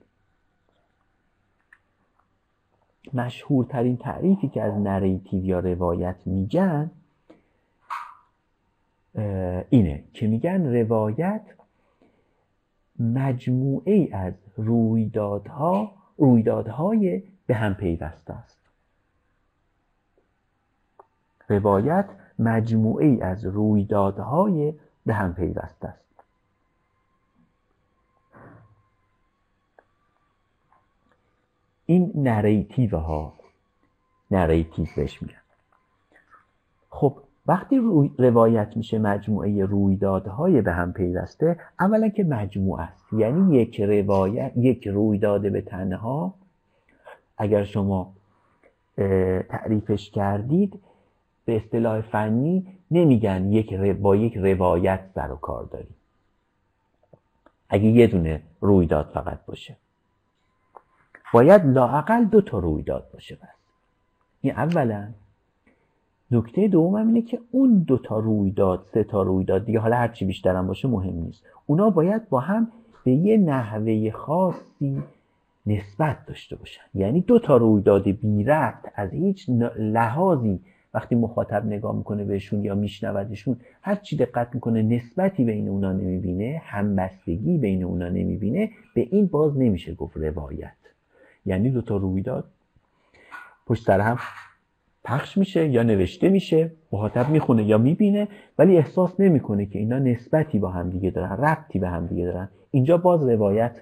مشهورترین 3.15 3.97
تعریفی 3.97 4.49
که 4.49 4.63
از 4.63 4.75
نریتیو 4.75 5.45
یا 5.45 5.61
روایت 5.61 6.17
میگن 6.27 6.91
اینه 9.71 10.05
که 10.13 10.27
میگن 10.27 10.75
روایت 10.75 11.43
مجموعه 12.99 14.09
از 14.13 14.33
رویدادها 14.57 15.93
رویدادهای 16.17 17.23
به 17.47 17.55
هم 17.55 17.75
پیوسته 17.75 18.33
است. 18.35 18.59
روایت 21.49 22.07
مجموعه 22.39 23.25
از 23.25 23.45
رویدادهای 23.45 24.75
به 25.07 25.15
هم 25.15 25.35
پیوسته 25.35 25.89
است. 25.89 26.06
این 31.87 32.13
narrative 32.15 32.97
ها 32.97 33.33
narrative 34.31 34.87
بهش 34.97 35.23
میگن. 35.23 35.35
خب 36.91 37.17
وقتی 37.47 37.77
روایت 38.19 38.77
میشه 38.77 38.99
مجموعه 38.99 39.65
رویدادهای 39.65 40.63
به 40.63 40.73
هم 40.73 40.93
پیوسته 40.93 41.59
اولا 41.81 42.09
که 42.09 42.25
مجموعه 42.25 42.83
است. 42.83 43.13
یعنی 43.13 43.57
یک 43.57 43.81
روایت 43.81 44.53
یک 44.57 44.89
رویداد 44.89 45.53
به 45.53 45.61
تنها. 45.61 46.35
اگر 47.39 47.65
شما 47.65 48.13
تعریفش 49.49 50.11
کردید 50.11 50.81
به 51.45 51.57
اصطلاح 51.57 52.01
فنی 52.01 52.67
نمیگن 52.91 53.53
یک 53.53 53.75
با 53.75 54.17
یک 54.17 54.37
روایت 54.37 55.01
سر 55.15 55.33
و 55.33 55.37
کار 55.37 55.65
داریم. 55.65 55.95
اگه 57.69 57.85
یه 57.85 58.07
دونه 58.07 58.43
رویداد 58.61 59.11
فقط 59.15 59.39
باشه. 59.47 59.77
باید 61.33 61.67
لاقل 61.67 62.25
دو 62.25 62.41
تا 62.41 62.59
رویداد 62.59 63.11
باشه 63.13 63.35
بس. 63.35 63.49
این 64.41 64.53
اولا. 64.53 65.09
نکته 66.31 66.69
دوم 66.69 66.95
اینه 66.95 67.23
که 67.23 67.39
اون 67.51 67.79
دو 67.79 67.99
تا 67.99 68.19
رویداد 68.19 68.87
سه 68.95 69.05
تا 69.05 69.23
رویداد 69.23 69.65
دیگه 69.65 69.79
حالا 69.79 69.97
هرچی 69.97 70.25
بیشتر 70.25 70.57
هم 70.57 70.67
باشه 70.67 70.89
مهم 70.89 71.15
نیست. 71.15 71.43
اونا 71.67 71.91
باید 71.91 72.29
با 72.29 72.41
هم 72.41 72.69
به 73.05 73.13
یه 73.13 73.37
نحوه 73.37 74.11
خاصی 74.11 75.03
نسبت 75.67 76.27
داشته 76.27 76.57
باشن. 76.57 76.83
یعنی 76.95 77.21
دو 77.21 77.39
تا 77.39 77.57
رویداد 77.57 78.09
بی 78.09 78.45
ربط 78.45 78.93
از 78.95 79.11
هیچ 79.11 79.51
لحاظی 79.79 80.61
وقتی 80.95 81.15
مخاطب 81.15 81.67
نگاه 81.67 81.97
می‌کنه 81.97 82.25
بهشون 82.25 82.65
یا 82.65 82.75
میشنودشون 82.75 83.57
هر 83.83 83.95
چی 83.95 84.17
دقت 84.17 84.55
می‌کنه 84.55 84.83
نسبتی 84.83 85.45
بین 85.45 85.69
اونا 85.69 85.93
نمی‌بینه 85.93 86.63
همبستگی 86.65 87.59
بین 87.59 87.85
اونا 87.85 88.09
نمی‌بینه 88.09 88.71
به 88.95 89.09
این 89.11 89.27
باز 89.27 89.59
نمیشه 89.59 89.95
گفت 89.95 90.17
روایت. 90.17 90.73
یعنی 91.47 91.71
دو 91.71 91.83
تا 91.83 91.97
رویداد 91.97 92.45
پشت 93.67 93.85
سر 93.85 94.01
هم 94.01 94.19
پخش 95.05 95.39
میشه 95.39 95.69
یا 95.69 95.83
نوشته 95.83 96.29
میشه 96.29 96.71
مخاطب 96.93 97.29
می‌خونه 97.29 97.65
یا 97.65 97.79
می‌بینه 97.79 98.29
ولی 98.59 98.77
احساس 98.77 99.21
نمی‌کنه 99.21 99.67
که 99.67 99.79
اینا 99.79 99.99
نسبتی 99.99 100.59
با 100.59 100.71
هم 100.71 100.91
دیگه 100.91 101.11
دارن 101.11 101.45
ربطی 101.45 101.79
به 101.79 101.89
هم 101.89 102.07
دیگه 102.07 102.25
دارن. 102.25 102.49
اینجا 102.71 102.97
باز 102.97 103.23
روایت 103.23 103.81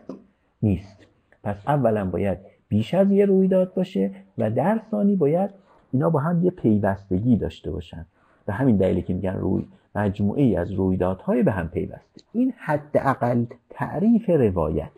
نیست. 0.62 1.06
پس 1.42 1.56
اولا 1.66 2.04
باید 2.04 2.38
بیش 2.68 2.94
از 2.94 3.10
یه 3.10 3.26
رویداد 3.26 3.74
باشه 3.74 4.10
و 4.38 4.50
در 4.50 4.80
ثانی 4.90 5.16
باید 5.16 5.50
اینا 5.92 6.10
با 6.10 6.20
هم 6.20 6.44
یه 6.44 6.50
پیوستگی 6.50 7.36
داشته 7.36 7.70
باشن. 7.70 8.06
و 8.48 8.52
همین 8.52 8.76
دلیلی 8.76 9.02
که 9.02 9.14
میگن 9.14 9.34
روی 9.34 9.66
مجموعه 9.94 10.42
ای 10.42 10.56
از 10.56 10.72
رویدادهای 10.72 11.42
به 11.42 11.52
هم 11.52 11.68
پیوسته. 11.68 12.20
این 12.32 12.52
حداقل 12.58 13.44
تعریف 13.70 14.30
روایت. 14.30 14.90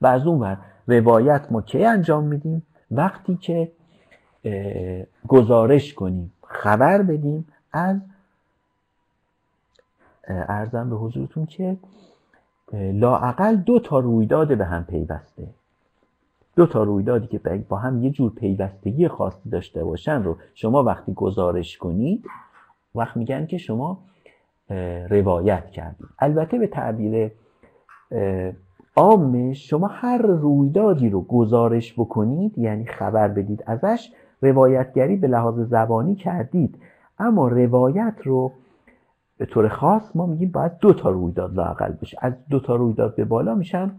و 0.00 0.06
از 0.06 0.26
اون 0.26 0.40
ور 0.40 0.58
روایت 0.86 1.46
ما 1.50 1.62
کی 1.62 1.84
انجام 1.84 2.24
میدیم؟ 2.24 2.62
وقتی 2.90 3.36
که 3.36 3.72
گزارش 5.28 5.94
کنیم 5.94 6.32
خبر 6.42 7.02
بدیم 7.02 7.48
از 7.72 7.96
ارزم 10.28 10.90
به 10.90 10.96
حضورتون 10.96 11.46
که 11.46 11.76
لاعقل 12.72 13.56
دو 13.56 13.78
تا 13.80 13.98
رویداد 13.98 14.58
به 14.58 14.64
هم 14.64 14.84
پیوسته. 14.84 15.46
دو 16.56 16.66
تا 16.66 16.82
رویدادی 16.82 17.26
که 17.26 17.38
با 17.68 17.76
هم 17.76 18.02
یه 18.02 18.10
جور 18.10 18.32
پیوستگی 18.34 19.08
خاصی 19.08 19.50
داشته 19.50 19.84
باشن 19.84 20.22
رو 20.22 20.36
شما 20.54 20.82
وقتی 20.82 21.14
گزارش 21.14 21.78
کنید 21.78 22.26
وقت 22.94 23.16
میگن 23.16 23.46
که 23.46 23.58
شما 23.58 23.98
روایت 25.08 25.70
کردید. 25.70 26.06
البته 26.18 26.58
به 26.58 26.66
تعبیر 26.66 27.30
عامش 28.96 29.70
شما 29.70 29.86
هر 29.86 30.18
رویدادی 30.18 31.10
رو 31.10 31.22
گزارش 31.22 31.92
بکنید 31.92 32.58
یعنی 32.58 32.86
خبر 32.86 33.28
بدید 33.28 33.64
ازش 33.66 34.12
روایتگری 34.42 35.16
به 35.16 35.28
لحاظ 35.28 35.60
زبانی 35.60 36.14
کردید. 36.14 36.78
اما 37.18 37.48
روایت 37.48 38.14
رو 38.24 38.52
به 39.38 39.46
طور 39.46 39.68
خاص 39.68 40.02
ما 40.14 40.26
میگیم 40.26 40.50
باید 40.50 40.78
دو 40.78 40.92
تا 40.92 41.10
رویداد 41.10 41.54
لاقل 41.54 41.92
بشه. 41.92 42.18
از 42.20 42.32
دو 42.50 42.60
تا 42.60 42.76
رویداد 42.76 43.14
به 43.14 43.24
بالا 43.24 43.54
میشن 43.54 43.90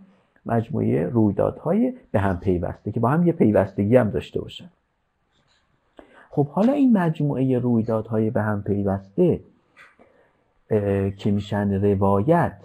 مجموعه 0.45 1.05
رویدادهای 1.05 1.93
به 2.11 2.19
هم 2.19 2.39
پیوسته 2.39 2.91
که 2.91 2.99
با 2.99 3.09
هم 3.09 3.27
یه 3.27 3.33
پیوستگی 3.33 3.95
هم 3.95 4.09
داشته 4.09 4.41
باشن. 4.41 4.69
خب 6.29 6.47
حالا 6.47 6.73
این 6.73 6.97
مجموعه 6.97 7.59
رویدادهای 7.59 8.29
به 8.29 8.41
هم 8.41 8.63
پیوسته 8.63 9.39
که 11.17 11.31
میشن 11.31 11.73
روایت 11.73 12.57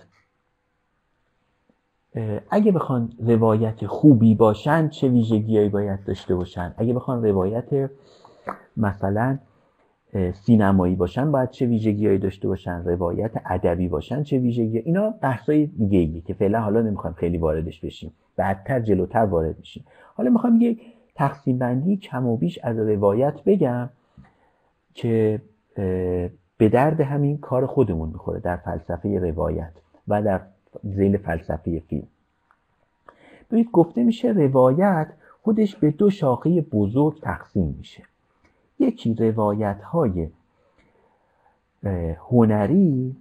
اگه 2.51 2.73
بخوان 2.73 3.13
روایت 3.27 3.87
خوبی 3.87 4.35
باشن 4.35 4.89
چه 4.89 5.09
ویژگیهایی 5.09 5.69
باید 5.69 6.05
داشته 6.05 6.35
باشن؟ 6.35 6.75
اگه 6.77 6.93
بخوان 6.93 7.25
روایت 7.25 7.91
مثلا 8.77 9.39
سینمایی 10.33 10.95
باشن 10.95 11.33
باید 11.33 11.51
چه 11.51 11.67
ویژگیهایی 11.67 12.19
داشته 12.19 12.49
باشن؟ 12.49 12.85
روایت 12.85 13.31
ادبی 13.47 13.89
باشن 13.89 14.23
چه 14.23 14.39
ویژگی؟ 14.39 14.79
اینا 14.79 15.11
بحثای 15.11 15.67
دیگه 15.67 15.99
ایه 15.99 16.21
که 16.21 16.35
فعلا 16.35 16.61
حالا 16.61 16.83
نمی‌خوایم 16.83 17.17
خیلی 17.17 17.39
واردش 17.39 17.81
بشیم. 17.81 18.13
بعدتر 18.37 18.81
جلوتر 18.81 19.25
وارد 19.25 19.59
میشیم. 19.59 19.85
حالا 20.15 20.31
می‌خوام 20.31 20.61
یه 20.61 20.77
تقسیم 21.15 21.59
بندی 21.59 21.97
کم 21.97 22.27
و 22.27 22.37
بیش 22.37 22.59
از 22.63 22.79
روایت 22.79 23.35
بگم 23.47 23.91
که 24.95 25.43
به 26.57 26.69
درد 26.69 27.01
همین 27.01 27.39
کار 27.39 27.67
خودمون 27.67 28.09
می‌خوره 28.09 28.41
در 28.41 28.57
فلسفه 28.57 29.19
روایت 29.19 29.73
و 30.09 30.23
در 30.23 30.41
زیل 30.85 31.17
فلسفه 31.17 31.81
فیلم. 31.81 32.07
ببینید 33.51 33.71
گفته 33.71 34.03
میشه 34.03 34.29
روایت 34.29 35.09
خودش 35.43 35.77
به 35.77 35.91
دو 35.91 36.11
شاخه 36.11 36.61
بزرگ 36.61 37.21
تقسیم 37.21 37.75
میشه. 37.79 38.03
یکی 38.79 39.15
روایت 39.15 39.83
های 39.83 40.29
هنری 42.31 43.17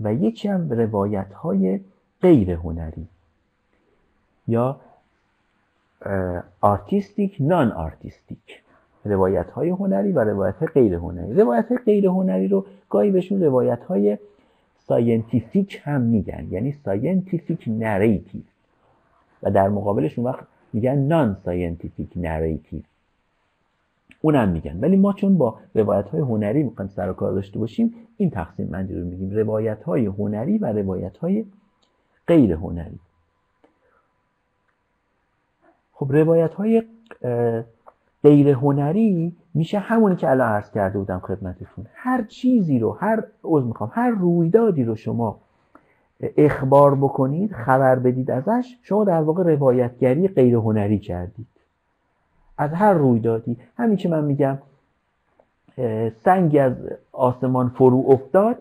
و 0.00 0.14
یکی 0.14 0.48
هم 0.48 0.70
روایت 0.70 1.32
های 1.32 1.80
غیر 2.22 2.50
هنری 2.50 3.08
یا 4.48 4.80
artistic 6.60 7.36
non-artistic. 7.40 8.62
روایت 9.04 9.50
های 9.50 9.68
هنری 9.70 10.12
و 10.12 10.24
روایت 10.24 10.56
های 10.56 10.68
غیر 10.68 10.94
هنری. 10.94 11.34
روایت 11.34 11.68
های 11.68 11.78
غیر 11.78 12.06
هنری 12.06 12.48
رو 12.48 12.66
گاهی 12.90 13.10
بهشون 13.10 13.42
روایت 13.42 13.84
های 13.84 14.18
scientific 14.86 15.80
هم 15.84 16.00
میگن. 16.00 16.48
یعنی 16.50 16.72
scientific 16.72 17.64
narrative 17.66 18.42
و 19.42 19.50
در 19.50 19.68
مقابلش 19.68 20.18
اون 20.18 20.26
وقت 20.26 20.46
میگن 20.72 20.98
non-scientific 20.98 22.10
narrative 22.16 22.82
اونم 24.20 24.48
میگن. 24.48 24.80
ولی 24.80 24.96
ما 24.96 25.12
چون 25.12 25.38
با 25.38 25.58
روایت 25.74 26.08
های 26.08 26.20
هنری 26.20 26.62
می‌خوایم 26.62 26.90
سر 26.90 27.10
و 27.10 27.12
کار 27.12 27.32
داشته 27.32 27.58
باشیم 27.58 27.94
این 28.16 28.30
تقسیم 28.30 28.66
بندی 28.66 28.94
رو 28.94 29.04
میگیم. 29.04 29.30
روایت 29.30 29.82
های 29.82 30.06
هنری 30.06 30.58
و 30.58 30.72
روایت 30.72 31.16
های 31.16 31.44
غیر 32.26 32.52
هنری. 32.52 32.98
خب 35.92 36.12
روایت 36.12 36.54
های 36.54 36.82
غیر 38.22 38.48
هنری 38.48 39.36
میشه 39.54 39.78
همونی 39.78 40.16
که 40.16 40.30
الان 40.30 40.48
عرض 40.48 40.70
کرده 40.70 40.98
بودم 40.98 41.18
خدمتتون. 41.18 41.86
هر 41.94 42.22
چیزی 42.22 42.78
رو 42.78 42.92
هر 42.92 43.24
عوض 43.44 43.64
می‌خوام 43.64 43.90
هر 43.94 44.10
رویدادی 44.10 44.84
رو 44.84 44.94
شما 44.94 45.38
اخبار 46.36 46.94
بکنید 46.94 47.52
خبر 47.52 47.98
بدید 47.98 48.30
ازش 48.30 48.78
شما 48.82 49.04
در 49.04 49.22
واقع 49.22 49.42
روایتگری 49.42 50.28
غیر 50.28 50.54
هنری 50.54 50.98
کردید. 50.98 51.46
از 52.58 52.72
هر 52.72 52.92
رویدادی. 52.92 53.56
همین 53.76 53.96
که 53.96 54.08
من 54.08 54.24
میگم 54.24 54.58
سنگی 56.24 56.58
از 56.58 56.72
آسمان 57.12 57.68
فرو 57.68 58.04
افتاد 58.08 58.56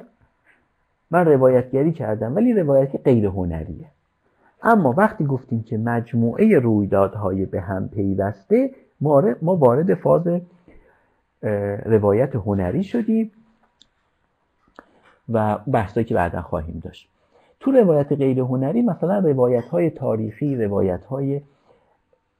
من 1.11 1.25
روایتگری 1.25 1.91
کردم 1.91 2.35
ولی 2.35 2.53
روایتی 2.53 2.97
غیر 2.97 3.25
هنریه. 3.25 3.85
اما 4.63 4.93
وقتی 4.97 5.25
گفتیم 5.25 5.63
که 5.63 5.77
مجموعه 5.77 6.59
رویدادهای 6.59 7.45
به 7.45 7.61
هم 7.61 7.89
پیوسته 7.89 8.71
ما 9.01 9.55
وارد 9.55 9.93
فاز 9.93 10.27
روایت 11.85 12.35
هنری 12.35 12.83
شدیم 12.83 13.31
و 15.29 15.57
بحثایی 15.57 16.05
که 16.05 16.15
بعدا 16.15 16.41
خواهیم 16.41 16.81
داشت. 16.83 17.09
تو 17.59 17.71
روایت 17.71 18.13
غیر 18.13 18.39
هنری 18.39 18.81
مثلا 18.81 19.19
روایت 19.19 19.65
های 19.65 19.89
تاریخی 19.89 20.55
روایت 20.55 21.05
های 21.05 21.41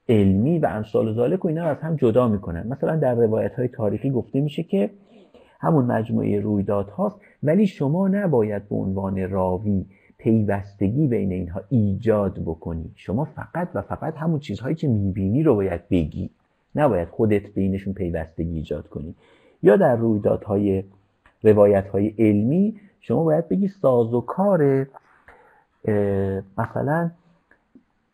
علمی 0.08 0.58
و 0.58 0.66
امثال 0.66 1.14
ذالک 1.14 1.44
و 1.44 1.48
اینا 1.48 1.64
از 1.64 1.76
هم 1.76 1.96
جدا 1.96 2.28
می‌کنن. 2.28 2.66
مثلا 2.68 2.96
در 2.96 3.14
روایت 3.14 3.54
های 3.54 3.68
تاریخی 3.68 4.10
گفته 4.10 4.40
میشه 4.40 4.62
که 4.62 4.90
همون 5.60 5.84
مجموعه 5.84 6.40
رویداد 6.40 6.88
هاست 6.88 7.20
ولی 7.42 7.66
شما 7.66 8.08
نباید 8.08 8.68
به 8.68 8.76
عنوان 8.76 9.30
راوی 9.30 9.86
پیوستگی 10.18 11.06
بین 11.06 11.32
اینها 11.32 11.60
ایجاد 11.68 12.38
بکنی. 12.38 12.92
شما 12.94 13.24
فقط 13.24 13.68
و 13.74 13.82
فقط 13.82 14.16
همون 14.16 14.40
چیزهایی 14.40 14.74
که 14.74 14.88
می‌بینی 14.88 15.42
رو 15.42 15.54
باید 15.54 15.88
بگی. 15.88 16.30
نباید 16.74 17.08
خودت 17.08 17.46
بینشون 17.46 17.94
پیوستگی 17.94 18.56
ایجاد 18.56 18.88
کنی. 18.88 19.14
یا 19.62 19.76
در 19.76 19.96
رویدادهای 19.96 20.84
روایت 21.42 21.88
های 21.88 22.14
علمی 22.18 22.80
شما 23.00 23.24
باید 23.24 23.48
بگی 23.48 23.68
ساز 23.68 24.14
و 24.14 24.20
کار 24.20 24.86
مثلا 26.58 27.10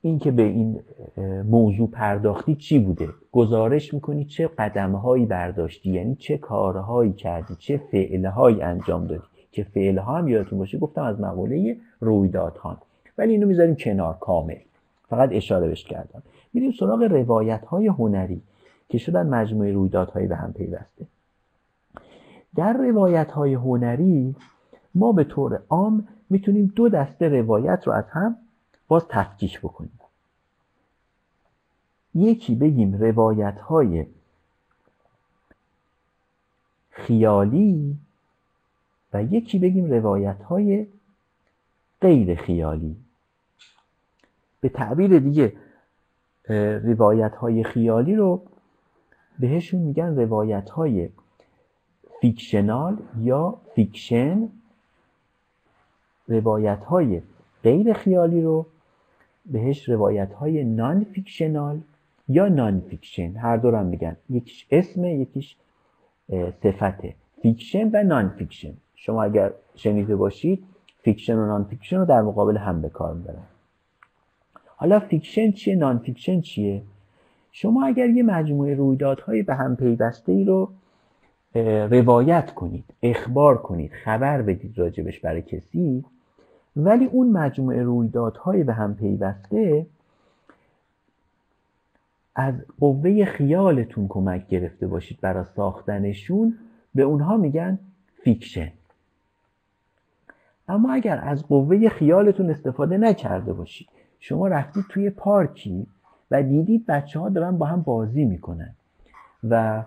اینکه 0.03 0.31
به 0.31 0.43
این 0.43 0.81
موضوع 1.45 1.91
پرداختی 1.91 2.55
چی 2.55 2.79
بوده؟ 2.79 3.09
گزارش 3.33 3.95
می‌کنی 3.95 4.25
چه 4.25 4.49
قدمهایی 4.49 5.27
برداشتی؟ 5.27 5.91
یعنی 5.91 6.15
چه 6.15 6.39
کارهایی 6.39 7.13
کردی؟ 7.13 7.55
چه 7.59 7.77
فعلهایی 7.93 8.63
انجام 8.63 9.07
دادی؟ 9.07 9.23
که 9.53 9.65
فعلها 9.65 10.19
هم 10.19 10.29
یادتون 10.29 10.59
باشه 10.59 10.79
گفتم 10.79 11.03
از 11.03 11.21
مقوله 11.21 11.77
رویدادها 12.01 12.79
ولی 13.19 13.33
اینو 13.33 13.47
می‌ذاریم 13.47 13.75
کنار 13.75 14.17
کامل. 14.21 14.57
فقط 15.09 15.29
اشاره 15.33 15.69
بهش 15.69 15.85
کردم. 15.85 16.23
میریم 16.53 16.73
سراغ 16.73 17.03
روایت 17.03 17.65
های 17.65 17.87
هنری 17.87 18.43
که 18.89 18.99
شدن 18.99 19.27
مجموعه 19.27 19.73
رویدادهایی 19.73 20.27
به 20.27 20.37
هم 20.37 20.53
پیوسته. 20.53 21.07
در 22.55 22.73
روایت 22.73 23.31
های 23.31 23.55
هنری 23.55 24.37
ما 24.95 25.13
به 25.13 25.25
طور 25.25 25.63
عام 25.69 26.09
می‌تونیم 26.31 26.73
دو 26.77 26.89
دسته 26.89 27.29
روایت 27.29 27.83
رو 27.87 27.93
از 27.93 28.05
هم 28.11 28.37
باز 28.89 29.03
تفکیک 29.09 29.61
بکنیم. 29.61 30.01
یکی 32.15 32.55
بگیم 32.55 32.95
روایت 32.95 33.59
های 33.59 34.07
خیالی 36.91 37.97
و 39.13 39.23
یکی 39.23 39.59
بگیم 39.59 39.91
روایت 39.91 40.43
های 40.43 40.87
غیر 42.01 42.35
خیالی. 42.35 42.97
به 44.61 44.69
تعبیر 44.69 45.19
دیگه 45.19 45.53
روایت 46.49 47.35
های 47.35 47.65
خیالی 47.65 48.17
رو 48.17 48.43
بهشون 49.39 49.81
میگن 49.81 50.17
روایت 50.17 50.71
های 50.71 51.09
fictional 52.21 52.97
یا 53.19 53.61
fiction. 53.75 54.49
روایت 56.29 56.85
های 56.85 57.23
غیر 57.63 57.93
خیالی 57.93 58.43
رو 58.43 58.67
بهش 59.47 59.89
روایت 59.89 60.33
های 60.33 60.65
non-fictional 60.65 61.81
یا 62.29 62.49
non-fiction 62.49 63.37
هر 63.37 63.57
دو 63.57 63.77
هم 63.77 63.87
میگن. 63.87 64.17
یکیش 64.31 64.67
اسم 64.71 65.05
یکیش 65.05 65.57
صفته. 66.63 67.15
fiction 67.43 67.91
و 67.93 68.03
non-fiction 68.03 68.75
شما 68.95 69.23
اگر 69.23 69.53
شنیده 69.75 70.17
باشید 70.17 70.65
fiction 71.03 71.37
و 71.39 71.47
non-fiction 71.47 71.97
رو 71.97 72.05
در 72.05 72.23
مقابل 72.23 72.57
هم 72.57 72.83
به 72.83 72.89
کار 72.89 73.15
می‌برن. 73.15 73.47
حالا 74.81 75.01
fiction 75.01 75.51
چیه؟ 75.51 75.77
non-fiction 75.77 76.41
چیه؟ 76.41 76.83
شما 77.53 77.87
اگر 77.87 78.09
یه 78.09 78.23
مجموعه 78.23 78.75
رویدادهای 78.75 79.43
به 79.43 79.55
هم 79.55 79.77
پیوسته 79.77 80.33
ای 80.33 80.45
رو 80.45 80.71
روایت 81.91 82.55
کنید 82.55 82.85
اخبار 83.03 83.59
کنید 83.63 83.93
خبر 83.93 84.43
بدید 84.43 84.79
راجع 84.79 84.97
بهش 84.97 85.21
برای 85.21 85.43
کسی 85.43 86.05
ولی 86.77 87.05
اون 87.05 87.31
مجموعه 87.31 87.83
رویدادهای 87.83 88.65
به 88.65 88.73
هم 88.73 88.95
پیوسته 88.95 89.87
از 92.35 92.55
قوه 92.81 93.25
خیالتون 93.25 94.09
کمک 94.09 94.49
گرفته 94.49 94.87
باشید 94.87 95.21
برای 95.21 95.45
ساختنشون 95.57 96.59
به 96.95 97.03
اونها 97.03 97.37
میگن 97.37 97.79
فیکشن. 98.23 98.73
اما 100.69 100.93
اگر 100.93 101.21
از 101.23 101.47
قوه 101.49 101.89
خیالتون 101.89 102.51
استفاده 102.51 102.99
نکرده 102.99 103.53
باشید 103.53 103.98
شما 104.21 104.49
رفتید 104.49 104.85
توی 104.89 105.11
پارکی 105.11 105.87
و 106.31 106.43
دیدید 106.43 106.87
بچه 106.87 107.21
ها 107.21 107.29
دارن 107.29 107.59
با 107.59 107.67
هم 107.67 107.83
بازی 107.83 108.25
می‌کنن. 108.25 108.71
و 109.45 109.85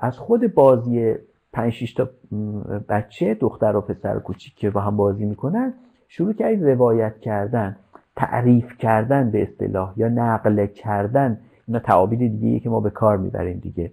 از 0.00 0.18
خود 0.18 0.54
بازی 0.54 1.14
پنج 1.52 1.94
تا 1.94 2.08
بچه 2.88 3.34
دختر 3.34 3.76
و 3.76 3.80
پسر 3.80 4.18
کوچیک 4.18 4.54
که 4.54 4.70
با 4.70 4.80
هم 4.80 4.96
بازی 4.96 5.24
می‌کنن 5.24 5.74
شروع 6.08 6.32
کردید 6.32 6.64
روایت 6.64 7.20
کردن 7.20 7.76
تعریف 8.16 8.78
کردن 8.78 9.30
به 9.30 9.42
اصطلاح 9.42 9.92
یا 9.96 10.08
نقل 10.08 10.66
کردن. 10.66 11.38
اینا 11.66 11.78
تعابیر 11.78 12.18
دیگه 12.18 12.60
که 12.60 12.70
ما 12.70 12.80
به 12.80 12.90
کار 12.90 13.16
می‌بریم 13.16 13.58
دیگه. 13.58 13.90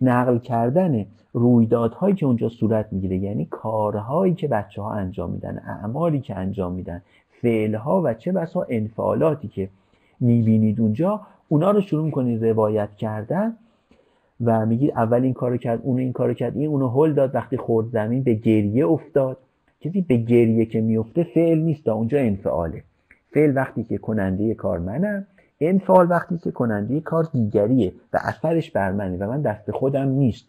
نقل 0.00 0.38
کردن 0.38 1.06
رویدادهایی 1.32 2.14
که 2.14 2.26
اونجا 2.26 2.48
صورت 2.48 2.92
می‌گیره 2.92 3.16
یعنی 3.16 3.44
کارهایی 3.44 4.34
که 4.34 4.48
بچه 4.48 4.82
ها 4.82 4.92
انجام 4.92 5.30
میدن 5.30 5.62
اعمالی 5.66 6.20
که 6.20 6.36
انجام 6.36 6.72
میدن. 6.72 7.02
فعلها 7.44 8.02
و 8.04 8.14
چه 8.14 8.32
بسا 8.32 8.66
انفعالاتی 8.68 9.48
که 9.48 9.68
می‌بینید 10.20 10.80
اونجا 10.80 11.20
اونا 11.48 11.70
رو 11.70 11.80
شروع 11.80 12.04
می‌کنید 12.04 12.44
روایت 12.44 12.96
کردن 12.96 13.56
و 14.44 14.66
میگید 14.66 14.90
اول 14.90 15.22
این 15.22 15.34
کارو 15.34 15.56
کرد 15.56 15.80
اون 15.82 15.98
این 15.98 16.12
کارو 16.12 16.34
کرد 16.34 16.56
این 16.56 16.68
اونو 16.68 16.88
هل 16.88 17.12
داد 17.12 17.34
وقتی 17.34 17.56
خورد 17.56 17.86
زمین 17.86 18.22
به 18.22 18.34
گریه 18.34 18.86
افتاد. 18.86 19.38
کسی 19.80 20.00
به 20.00 20.16
گریه 20.16 20.64
که 20.64 20.80
میفته 20.80 21.24
فعل 21.24 21.58
نیست 21.58 21.88
اونجا 21.88 22.18
انفعاله. 22.18 22.82
فعل 23.34 23.56
وقتی 23.56 23.84
که 23.84 23.98
کننده 23.98 24.54
کار 24.54 24.78
منم 24.78 25.26
انفعال 25.60 26.10
وقتی 26.10 26.38
که 26.38 26.50
کننده 26.50 27.00
کار 27.00 27.28
دیگریه 27.32 27.92
و 28.12 28.18
اثرش 28.22 28.70
بر 28.70 28.92
منه 28.92 29.16
و 29.16 29.30
من 29.30 29.42
دست 29.42 29.70
خودم 29.70 30.08
نیست. 30.08 30.46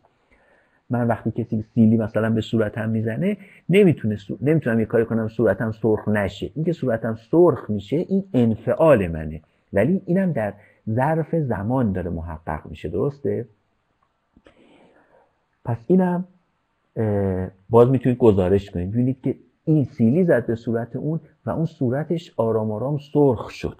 من 0.90 1.08
وقتی 1.08 1.32
کسی 1.32 1.66
سیلی 1.74 1.98
مثلا 1.98 2.30
به 2.30 2.42
صورتم 2.42 2.90
می‌زنه 2.90 3.38
نمی‌تونه 3.70 4.18
نمی‌تونم 4.42 4.80
یه 4.80 4.86
کاری 4.86 5.06
کنم 5.06 5.28
صورتم 5.28 5.72
سرخ 5.72 6.08
نشه. 6.08 6.52
اینکه 6.56 6.74
صورتم 6.74 7.16
سرخ 7.32 7.70
میشه 7.70 7.98
این 7.98 8.24
انفعال 8.34 9.08
منه. 9.08 9.42
ولی 9.74 10.02
اینم 10.06 10.32
در 10.32 10.54
ظرف 10.90 11.36
زمان 11.36 11.92
داره 11.92 12.10
محقق 12.10 12.66
میشه. 12.66 12.90
درسته؟ 12.90 13.46
پس 15.66 15.78
اینم 15.88 16.28
باز 17.70 17.90
می‌تونید 17.90 18.18
گزارش 18.18 18.70
کنید. 18.70 18.92
ببینید 18.92 19.22
که 19.22 19.36
این 19.66 19.84
سیلی 19.84 20.24
زد 20.24 20.46
به 20.46 20.56
صورت 20.56 20.96
اون 20.96 21.20
و 21.46 21.50
اون 21.50 21.66
صورتش 21.66 22.34
آرام 22.38 22.72
آرام 22.72 22.98
سرخ 23.14 23.50
شد. 23.50 23.78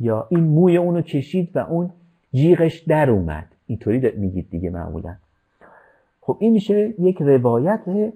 یا 0.00 0.26
این 0.30 0.40
موی 0.40 0.76
اونو 0.76 1.02
کشید 1.02 1.56
و 1.56 1.58
اون 1.58 1.90
جیغش 2.32 2.78
در 2.78 3.10
اومد. 3.10 3.46
اینطوری 3.66 4.12
میگید 4.16 4.50
دیگه 4.50 4.70
معمولا. 4.70 5.16
خب 6.28 6.36
این 6.40 6.52
میشه 6.52 6.94
یک 6.98 7.22
روایت 7.22 8.12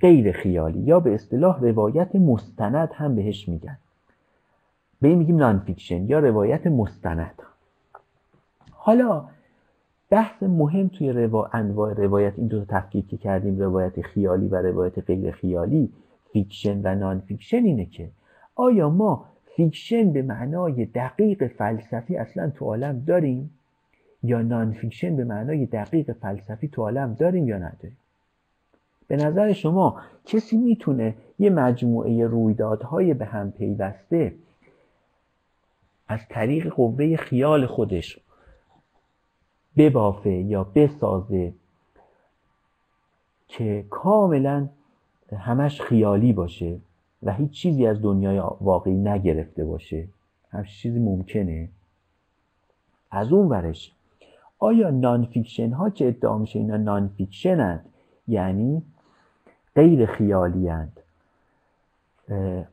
غیر 0.00 0.32
خیالی 0.32 0.80
یا 0.80 1.00
به 1.00 1.14
اصطلاح 1.14 1.60
روایت 1.60 2.16
مستند 2.16 2.90
هم 2.94 3.14
بهش 3.14 3.48
میگن. 3.48 3.78
به 5.00 5.08
این 5.08 5.18
میگیم 5.18 5.36
نانفیکشن 5.36 6.08
یا 6.08 6.18
روایت 6.18 6.66
مستند. 6.66 7.42
حالا 8.70 9.24
بحث 10.10 10.42
مهم 10.42 10.88
توی 10.88 11.12
روا... 11.12 11.50
انواع 11.52 11.92
روایت 11.92 12.32
این 12.36 12.46
دو 12.46 12.64
تفکیک 12.64 13.08
که 13.08 13.16
کردیم 13.16 13.58
روایت 13.58 14.00
خیالی 14.00 14.48
و 14.48 14.56
روایت 14.56 14.98
غیر 14.98 15.30
خیالی 15.30 15.92
fiction 16.32 16.80
و 16.84 16.94
non-fiction 16.94 17.64
اینه 17.64 17.86
که 17.86 18.10
آیا 18.54 18.90
ما 18.90 19.24
fiction 19.56 20.12
به 20.12 20.22
معنای 20.22 20.84
دقیق 20.84 21.46
فلسفی 21.46 22.16
اصلا 22.16 22.50
تو 22.50 22.64
عالم 22.64 23.04
داریم؟ 23.06 23.50
یا 24.24 24.42
non-fiction 24.42 25.16
به 25.16 25.24
معنای 25.24 25.66
دقیق 25.66 26.12
فلسفی 26.12 26.68
تو 26.68 26.82
عالم 26.82 27.14
داریم 27.14 27.48
یا 27.48 27.58
نداریم؟ 27.58 27.96
به 29.06 29.16
نظر 29.16 29.52
شما 29.52 30.00
کسی 30.24 30.56
می‌تونه 30.56 31.14
یه 31.38 31.50
مجموعه 31.50 32.26
رویدادهای 32.26 33.14
به 33.14 33.24
هم 33.24 33.50
پیوسته 33.52 34.34
از 36.08 36.20
طریق 36.28 36.68
قوه 36.68 37.16
خیال 37.16 37.66
خودش 37.66 38.18
ببافه 39.76 40.30
یا 40.30 40.64
بسازه 40.64 41.52
که 43.48 43.84
کاملا 43.90 44.68
همش 45.38 45.80
خیالی 45.80 46.32
باشه 46.32 46.78
و 47.22 47.32
هیچ 47.32 47.50
چیزی 47.50 47.86
از 47.86 48.02
دنیای 48.02 48.38
واقعی 48.60 48.94
نگرفته 48.94 49.64
باشه؟ 49.64 50.08
همچین 50.50 50.82
چیزی 50.82 50.98
ممکنه. 50.98 51.68
از 53.10 53.32
اون 53.32 53.48
ورش 53.48 53.93
آیا 54.58 54.90
non-fiction 54.90 55.70
ها 55.70 55.90
که 55.90 56.08
ادعا 56.08 56.38
میشه 56.38 56.58
اینا 56.58 56.76
non-fiction 56.76 57.60
اند 57.60 57.84
یعنی 58.28 58.82
غیر 59.74 60.06
خیالی 60.06 60.68
اند 60.68 61.00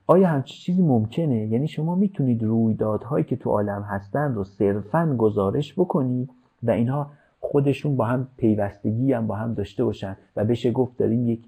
آیا 0.08 0.28
همچی 0.28 0.54
چیزی 0.54 0.82
ممکنه؟ 0.82 1.48
یعنی 1.48 1.68
شما 1.68 1.96
می‌تونید 1.96 2.44
رویدادهایی 2.44 3.24
که 3.24 3.36
تو 3.36 3.50
عالم 3.50 3.82
هستن 3.82 4.34
رو 4.34 4.44
صرفا 4.44 5.16
گزارش 5.18 5.74
بکنید 5.74 6.30
و 6.64 6.72
اینها 6.72 7.12
خودشون 7.40 7.96
با 7.96 8.06
هم 8.06 8.28
پیوستگی 8.38 9.14
هم 9.14 9.28
با 9.28 9.36
هم 9.36 9.54
داشته 9.54 9.84
باشن 9.84 10.18
و 10.36 10.46
بشه 10.46 10.72
گفت 10.72 10.98
داریم 10.98 11.28
یک 11.28 11.44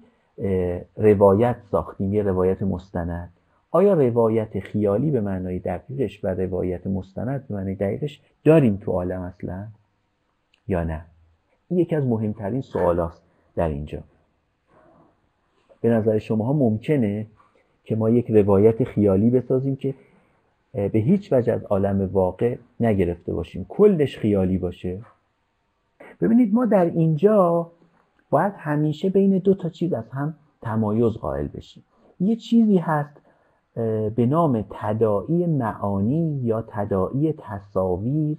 روایت 0.96 1.56
ساختیم 1.70 2.14
یه 2.14 2.22
روایت 2.22 2.62
مستند. 2.62 3.32
آیا 3.70 3.94
روایت 3.94 4.60
خیالی 4.60 5.10
به 5.10 5.20
معنای 5.20 5.58
دقیقش 5.58 6.24
و 6.24 6.28
روایت 6.28 6.86
مستند 6.86 7.48
به 7.48 7.54
معنای 7.54 7.74
دقیقش 7.74 8.20
داریم 8.44 8.76
تو 8.76 8.92
عالم 8.92 9.20
اصلا؟ 9.20 9.66
یا 10.68 10.84
نه. 10.84 11.04
این 11.68 11.78
یکی 11.80 11.96
از 11.96 12.06
مهمترین 12.06 12.60
سوالاست 12.60 13.22
در 13.56 13.68
اینجا. 13.68 13.98
به 15.80 15.88
نظر 15.88 16.18
شما 16.18 16.44
ها 16.44 16.52
ممکنه 16.52 17.26
که 17.84 17.96
ما 17.96 18.10
یک 18.10 18.30
روایت 18.30 18.84
خیالی 18.84 19.30
بسازیم 19.30 19.76
که 19.76 19.94
به 20.72 20.98
هیچ 20.98 21.32
وجه 21.32 21.52
از 21.52 21.64
عالم 21.64 22.10
واقع 22.12 22.56
نگرفته 22.80 23.32
باشیم. 23.32 23.66
کلش 23.68 24.18
خیالی 24.18 24.58
باشه. 24.58 25.00
ببینید 26.20 26.54
ما 26.54 26.66
در 26.66 26.84
اینجا 26.84 27.70
باید 28.30 28.52
همیشه 28.56 29.10
بین 29.10 29.38
دو 29.38 29.54
تا 29.54 29.68
چیز 29.68 29.92
از 29.92 30.10
هم 30.10 30.34
تمایز 30.62 31.12
قائل 31.12 31.46
بشیم. 31.46 31.84
یه 32.20 32.36
چیزی 32.36 32.78
هست 32.78 33.20
به 34.14 34.26
نام 34.28 34.64
تدائی 34.70 35.46
معانی 35.46 36.40
یا 36.42 36.64
تدائی 36.68 37.34
تصاویر 37.38 38.38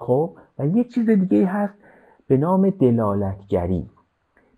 خب؟ 0.00 0.30
و 0.58 0.66
یه 0.66 0.84
چیز 0.84 1.10
دیگه 1.10 1.46
هست 1.46 1.74
به 2.26 2.36
نام 2.36 2.70
دلالتگری. 2.70 3.86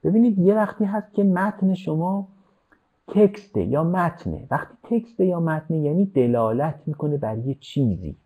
ببینید 0.05 0.39
یه 0.39 0.55
وقتی 0.55 0.85
هست 0.85 1.15
که 1.15 1.25
متن 1.25 1.75
شما 1.75 2.29
تکسته 3.09 3.63
یا 3.63 3.85
متنه. 3.85 4.47
وقتی 4.51 4.75
تکسته 4.83 5.25
یا 5.25 5.41
متنه 5.41 5.79
یعنی 5.79 6.07
دلالت 6.07 6.81
می‌کنه 6.87 7.17
بر 7.17 7.39
یه 7.39 7.55
چیزی. 7.55 8.17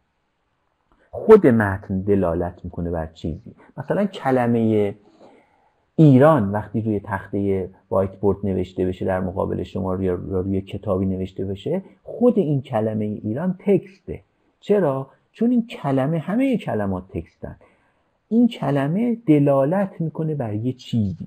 خود 1.11 1.47
متن 1.47 2.01
دلالت 2.01 2.65
می‌کنه 2.65 2.91
بر 2.91 3.07
چیزی. 3.07 3.55
مثلا 3.77 4.05
کلمه 4.05 4.95
ایران 5.97 6.53
وقتی 6.53 6.81
روی 6.81 7.01
تخته 7.01 7.71
وایت 7.91 8.17
بورد 8.17 8.39
نوشته 8.45 8.87
بشه 8.87 9.05
در 9.05 9.21
مقابل 9.21 9.63
شما 9.63 10.03
یا 10.03 10.15
روی 10.15 10.61
کتابی 10.61 11.07
نوشته 11.07 11.45
بشه 11.45 11.83
خود 12.05 12.39
این 12.39 12.63
کلمه 12.63 13.05
ایران 13.05 13.59
تکسته. 13.59 14.21
چرا؟ 14.61 15.07
چون 15.37 15.51
این 15.51 15.67
کلمه 15.67 16.19
همه 16.19 16.57
کلمات 16.57 17.05
تکستن. 17.09 17.57
این 18.29 18.49
کلمه 18.49 19.17
دلالت 19.27 20.01
می‌کنه 20.01 20.35
بر 20.35 20.55
یه 20.55 20.73
چیزی 20.73 21.27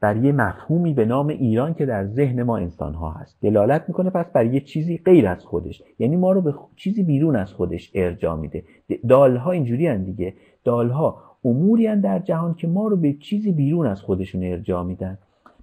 بر 0.00 0.16
یه 0.16 0.32
مفهومی 0.32 0.94
به 0.94 1.04
نام 1.04 1.28
ایران 1.28 1.74
که 1.74 1.86
در 1.86 2.06
ذهن 2.06 2.42
ما 2.42 2.56
انسان 2.56 2.94
ها 2.94 3.10
هست. 3.10 3.36
دلالت 3.42 3.84
می‌کنه 3.88 4.10
پس 4.10 4.26
بر 4.32 4.46
یه 4.46 4.60
چیزی 4.60 4.98
غیر 4.98 5.28
از 5.28 5.44
خودش. 5.44 5.82
یعنی 5.98 6.16
ما 6.16 6.32
رو 6.32 6.40
به 6.40 6.54
چیزی 6.76 7.02
بیرون 7.02 7.36
از 7.36 7.52
خودش 7.52 7.90
ارجا 7.94 8.36
میده. 8.36 8.64
دالها 9.08 9.50
اینجوری 9.50 9.86
هن 9.86 10.04
دیگه. 10.04 10.34
دالها 10.64 11.22
اموری 11.44 11.86
هن 11.86 12.00
در 12.00 12.18
جهان 12.18 12.54
که 12.54 12.68
ما 12.68 12.88
رو 12.88 12.96
به 12.96 13.12
چیزی 13.12 13.52
بیرون 13.52 13.86
از 13.86 14.02
خودشون 14.02 14.44
ارجا 14.44 14.84
میدن. 14.84 15.18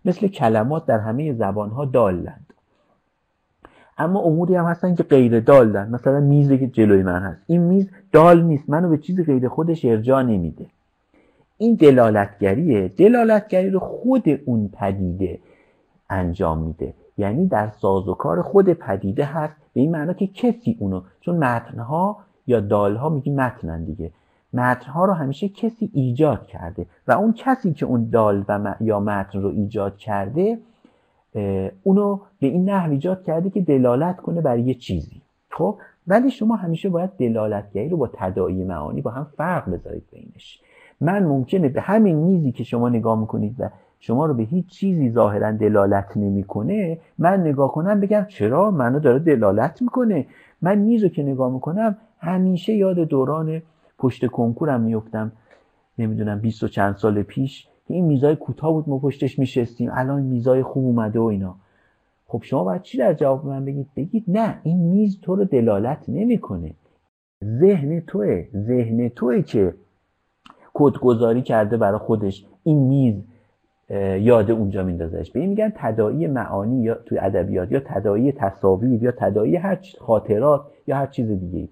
مثل 0.06 0.28
کلمات 0.28 0.86
در 0.86 1.00
همه 1.00 1.34
زبان 1.34 1.70
ها 1.70 1.86
دالند 1.86 2.47
اما 3.98 4.20
اموری 4.20 4.56
هم 4.56 4.66
هستن 4.66 4.96
که 4.96 5.04
غیر 5.04 5.40
دالن 5.40 5.90
مثلا 5.90 6.20
میزی 6.20 6.58
که 6.58 6.68
جلوی 6.68 7.04
من 7.04 7.22
هست. 7.22 7.42
این 7.48 7.62
میز 7.62 7.90
دال 8.12 8.44
نیست. 8.44 8.70
منو 8.70 8.90
به 8.90 8.98
چیزی 8.98 9.24
غیر 9.24 9.48
خودش 9.48 9.86
ارجا 9.86 10.22
نمیده. 10.22 10.66
این 11.58 11.76
دلالتگریه. 11.76 12.88
دلالتگری 12.88 13.70
رو 13.70 13.80
خود 13.80 14.24
اون 14.46 14.70
پدیده 14.74 15.40
انجام 16.10 16.58
میده. 16.58 16.94
یعنی 17.18 17.48
در 17.48 17.70
سازوکار 17.70 18.42
خود 18.42 18.74
پدیده 18.74 19.26
هست. 19.26 19.54
به 19.74 19.82
این 19.82 19.92
معنا 19.92 20.14
که 20.14 20.28
کسی 20.28 20.78
اونو 20.80 21.02
چون 21.22 21.38
متنها 21.38 22.18
یا 22.48 22.60
دالها 22.60 23.10
میگی 23.10 23.32
متنن 23.32 23.84
دیگه. 23.84 24.12
متنها 24.54 25.06
رو 25.06 25.14
همیشه 25.14 25.50
کسی 25.50 25.90
ایجاد 25.94 26.48
کرده. 26.48 26.86
و 27.08 27.12
اون 27.12 27.34
کسی 27.34 27.74
که 27.74 27.86
اون 27.86 28.10
دال 28.10 28.46
و 28.48 28.76
یا 28.82 29.00
متن 29.00 29.42
رو 29.42 29.50
ایجاد 29.50 29.98
کرده 29.98 30.58
اونو 31.84 32.20
به 32.40 32.48
این 32.48 32.70
نحو 32.70 32.92
ایجاد 32.92 33.24
کرده 33.24 33.50
که 33.50 33.62
دلالت 33.62 34.18
کنه 34.18 34.42
بر 34.42 34.60
یه 34.60 34.74
چیزی. 34.74 35.22
خب؟ 35.52 35.78
ولی 36.08 36.32
شما 36.32 36.56
همیشه 36.56 36.90
باید 36.90 37.10
دلالتگری 37.10 37.90
رو 37.90 37.98
با 37.98 38.10
تداعی 38.14 38.64
معانی 38.64 39.02
با 39.02 39.12
هم 39.12 39.28
فرق 39.38 39.70
بذارید 39.70 40.04
بینش. 40.12 40.62
من 41.02 41.24
ممکنه 41.24 41.70
به 41.70 41.82
همین 41.82 42.16
میزی 42.16 42.52
که 42.52 42.64
شما 42.64 42.90
نگاه 42.90 43.20
می‌کنید 43.20 43.56
و 43.60 43.70
شما 44.00 44.26
رو 44.26 44.34
به 44.34 44.44
هیچ 44.44 44.68
چیزی 44.68 45.12
ظاهرا 45.12 45.52
دلالت 45.52 46.18
نمی‌کنه 46.18 47.00
من 47.18 47.42
نگاه 47.42 47.72
کنم 47.72 48.00
بگم 48.00 48.26
چرا؟ 48.30 48.72
منو 48.72 49.00
داره 49.00 49.20
دلالت 49.20 49.82
می‌کنه. 49.82 50.26
من 50.62 50.78
میز 50.78 51.04
رو 51.04 51.10
که 51.10 51.24
نگاه 51.24 51.54
می‌کنم 51.54 51.98
همیشه 52.20 52.74
یاد 52.74 53.00
دوران 53.00 53.62
پشت 53.98 54.26
کنکورم 54.26 54.82
میفتم 54.82 55.32
نمی‌دونم 55.98 56.40
بیست 56.40 56.64
و 56.64 56.68
چند 56.68 56.96
سال 56.96 57.24
پیش 57.24 57.68
این 57.94 58.06
میزای 58.06 58.36
کوتاه 58.36 58.74
بود 58.74 58.90
ما 58.90 59.00
پشتش 59.00 59.40
میشستیم. 59.40 59.90
الان 59.94 60.22
میزای 60.22 60.64
خوب 60.64 60.86
اومده 60.86 61.20
و 61.20 61.24
اینا. 61.24 61.56
خب 62.28 62.40
شما 62.44 62.64
باید 62.64 62.82
چی 62.82 62.98
در 62.98 63.14
جواب 63.14 63.46
من 63.46 63.66
بگید؟ 63.66 63.88
بگید 63.96 64.24
نه 64.28 64.60
این 64.64 64.78
میز 64.78 65.20
تو 65.22 65.36
رو 65.36 65.46
دلالت 65.46 66.06
نمی‌کنه. 66.08 66.72
ذهن 67.44 68.00
توه 68.00 68.48
ذهن 68.56 69.10
توه 69.10 69.42
که 69.42 69.74
کدگذاری 70.74 71.42
کرده 71.42 71.78
برای 71.78 72.00
خودش. 72.00 72.46
این 72.64 72.78
میز 72.78 73.16
یاد 74.20 74.52
اونجا 74.52 74.84
میندازش. 74.84 75.32
به 75.32 75.40
این 75.40 75.50
میگن 75.50 75.72
تداعی 75.76 76.28
معانی 76.28 76.82
یا 76.82 76.96
توی 76.96 77.18
ادبیات 77.20 77.72
یا 77.72 77.80
تداعی 77.80 78.32
تصاویر 78.32 79.04
یا 79.04 79.12
تداعی 79.12 79.56
هر 79.56 79.80
خاطرات 80.00 80.62
یا 80.88 80.96
هر 80.96 81.08
چیز 81.08 81.32
دیگه 81.32 81.68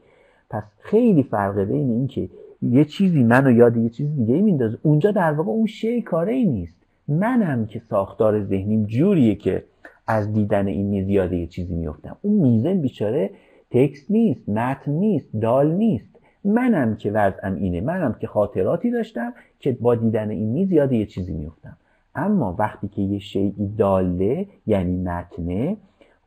پس 0.49 0.63
خیلی 0.79 1.23
فرقه 1.23 1.65
بین 1.65 1.89
این 1.89 2.07
که 2.07 2.29
یه 2.61 2.85
چیزی 2.85 3.23
منو 3.23 3.51
یاد 3.51 3.77
یه 3.77 3.89
چیز 3.89 4.15
دیگه 4.15 4.41
میندازه. 4.41 4.77
اونجا 4.81 5.11
در 5.11 5.31
واقع 5.31 5.49
اون 5.49 5.65
شی 5.65 6.01
کاره 6.01 6.33
ای 6.33 6.45
نیست. 6.45 6.75
منم 7.07 7.65
که 7.65 7.81
ساختار 7.89 8.43
ذهنیم 8.43 8.85
جوریه 8.85 9.35
که 9.35 9.63
از 10.07 10.33
دیدن 10.33 10.67
این 10.67 10.85
میز 10.85 11.09
یاد 11.09 11.33
یه 11.33 11.47
چیزی 11.47 11.73
میفتم 11.73 12.17
اون 12.21 12.35
میزن 12.35 12.81
بیچاره 12.81 13.29
تکست 13.71 14.11
نیست 14.11 14.49
متن 14.49 14.91
نیست 14.91 15.29
دال 15.41 15.71
نیست. 15.71 16.09
منم 16.43 16.95
که 16.95 17.11
وضعم 17.11 17.55
اینه. 17.55 17.81
منم 17.81 18.15
که 18.19 18.27
خاطراتی 18.27 18.91
داشتم 18.91 19.33
که 19.59 19.71
با 19.71 19.95
دیدن 19.95 20.29
این 20.29 20.49
میز 20.49 20.71
یاد 20.71 20.91
یه 20.91 21.05
چیزی 21.05 21.33
میفتم 21.33 21.77
اما 22.15 22.55
وقتی 22.59 22.87
که 22.87 23.01
یه 23.01 23.19
شیعی 23.19 23.73
داله 23.77 24.47
یعنی 24.67 24.97
متنه 24.97 25.77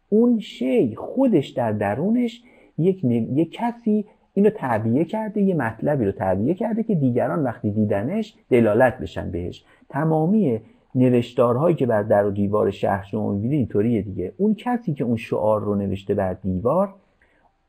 اون 0.08 0.38
شی 0.38 0.96
خودش 0.96 1.48
در 1.48 1.72
درونش 1.72 2.42
یک, 2.78 3.04
یک 3.04 3.52
کسی 3.52 4.04
اینو 4.38 4.50
تعبیه 4.50 5.04
کرده 5.04 5.40
یه 5.40 5.54
مطلبی 5.54 6.04
رو 6.04 6.12
تعبیه 6.12 6.54
کرده 6.54 6.82
که 6.82 6.94
دیگران 6.94 7.42
وقتی 7.42 7.70
دیدنش 7.70 8.34
دلالت 8.50 8.98
بشن 8.98 9.30
بهش. 9.30 9.64
تمامی 9.88 10.60
نوشتارهایی 10.94 11.76
که 11.76 11.86
بر 11.86 12.02
در 12.02 12.26
و 12.26 12.30
دیوار 12.30 12.70
شهر 12.70 13.04
شما 13.04 13.32
می‌بینید 13.32 13.58
اینطوریه 13.58 14.02
دیگه. 14.02 14.32
اون 14.36 14.54
کسی 14.54 14.94
که 14.94 15.04
اون 15.04 15.16
شعار 15.16 15.60
رو 15.60 15.74
نوشته 15.74 16.14
بر 16.14 16.32
دیوار 16.32 16.94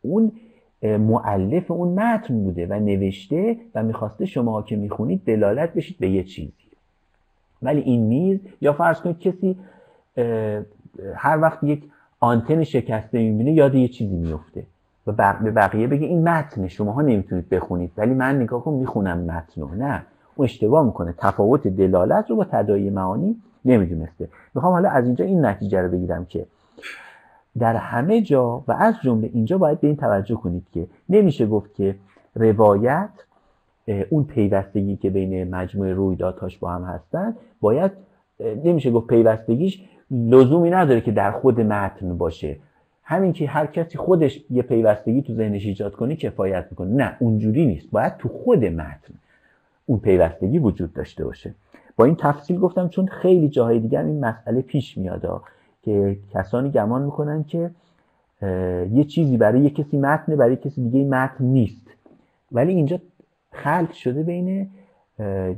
اون 0.02 0.32
معلف 0.84 1.72
اون 1.72 2.00
متن 2.00 2.44
بوده 2.44 2.68
و 2.68 2.74
نوشته 2.74 3.58
و 3.76 3.84
می‌خواسته 3.84 4.26
شما 4.26 4.62
که 4.62 4.76
می‌خونید 4.76 5.22
دلالت 5.26 5.74
بشید 5.74 5.98
به 5.98 6.10
یه 6.10 6.24
چیزی. 6.24 6.54
ولی 7.62 7.82
این 7.82 8.02
میز 8.02 8.40
یا 8.62 8.74
فرض 8.74 9.02
کنید 9.02 9.20
کسی 9.20 9.56
هر 11.16 11.40
وقت 11.42 11.64
یک 11.64 11.84
آنتن 12.20 12.64
شکسته 12.64 13.18
می‌بینه 13.18 13.54
یاد 13.54 13.76
یه 13.76 13.88
چیزی 13.88 14.16
میفته 14.16 14.64
و 15.18 15.36
به 15.44 15.52
بقیه 15.52 15.88
بگه 15.88 16.08
این 16.08 16.30
متن 16.30 16.68
شماها 16.68 17.02
نمی‌تونید 17.02 17.50
بخونید. 17.50 17.92
ولی 17.98 18.14
من 18.14 18.42
نگاه 18.42 18.64
کن 18.64 18.74
می‌خونم 18.74 19.18
متن 19.18 19.78
نه. 19.78 20.04
اون 20.36 20.46
اشتباه 20.46 20.86
می‌کنه. 20.86 21.14
تفاوت 21.18 21.68
دلالت 21.68 22.30
رو 22.30 22.36
با 22.36 22.44
تدایی 22.44 22.90
معانی 22.90 23.36
نمی‌دونسته. 23.66 24.30
می‌خوام 24.56 24.74
حالا 24.74 24.90
از 24.90 25.06
اینجا 25.06 25.26
این 25.26 25.46
نتیجه 25.46 25.82
رو 25.82 25.90
بگیرم 25.90 26.26
که 26.26 26.46
در 27.60 27.76
همه 27.76 28.22
جا 28.22 28.64
و 28.68 28.72
از 28.72 28.96
جمله 29.04 29.30
اینجا 29.34 29.58
باید 29.58 29.80
به 29.82 29.88
این 29.88 29.96
توجه 29.96 30.36
کنید 30.36 30.68
که 30.74 30.88
نمیشه 31.10 31.46
گفت 31.46 31.74
که 31.74 31.96
روایت 32.36 33.10
اون 34.10 34.24
پیوستگی 34.24 34.96
که 34.96 35.10
بین 35.10 35.56
مجموعه 35.56 35.94
رویدادهاش 35.94 36.58
با 36.58 36.72
هم 36.72 36.84
هستن 36.84 37.36
باید 37.62 37.92
نمیشه 38.64 38.92
گفت 38.92 39.08
پیوستگیش 39.08 39.84
لزومی 40.12 40.70
نداره 40.70 41.02
که 41.02 41.12
در 41.12 41.32
خود 41.32 41.62
متن 41.62 42.18
باشه. 42.18 42.58
همین 43.10 43.34
که 43.34 43.48
هر 43.48 43.66
کسی 43.66 43.98
خودش 43.98 44.44
یه 44.50 44.62
پیوستگی 44.62 45.22
تو 45.22 45.34
ذهنش 45.34 45.66
ایجاد 45.66 45.96
کنه 45.96 46.16
کفایت 46.16 46.68
می‌کنه. 46.72 46.94
نه 46.94 47.18
اونجوری 47.20 47.66
نیست. 47.66 47.92
باید 47.92 48.18
تو 48.18 48.30
خود 48.30 48.66
متن 48.66 49.14
اون 49.86 50.00
پیوستگی 50.00 50.60
وجود 50.60 50.94
داشته 50.94 51.26
باشه. 51.26 51.54
با 51.98 52.06
این 52.06 52.16
تفصیل 52.16 52.60
گفتم 52.60 52.90
چون 52.90 53.08
خیلی 53.08 53.50
جاهای 53.50 53.80
دیگر 53.80 54.04
این 54.04 54.26
مسئله 54.26 54.62
پیش 54.62 54.98
میاد 54.98 55.42
که 55.82 56.18
کسانی 56.34 56.70
گمان 56.70 57.02
می‌کنن 57.02 57.44
که 57.44 57.72
یه 58.92 59.04
چیزی 59.04 59.38
برای 59.38 59.62
یه 59.62 59.70
کسی 59.70 59.98
متنه 59.98 60.36
برای 60.36 60.56
کسی 60.56 60.90
دیگه 60.90 61.06
متن 61.06 61.46
نیست. 61.46 61.88
ولی 62.52 62.74
اینجا 62.74 63.00
خلط 63.52 63.92
شده 63.92 64.24
بین 64.24 64.70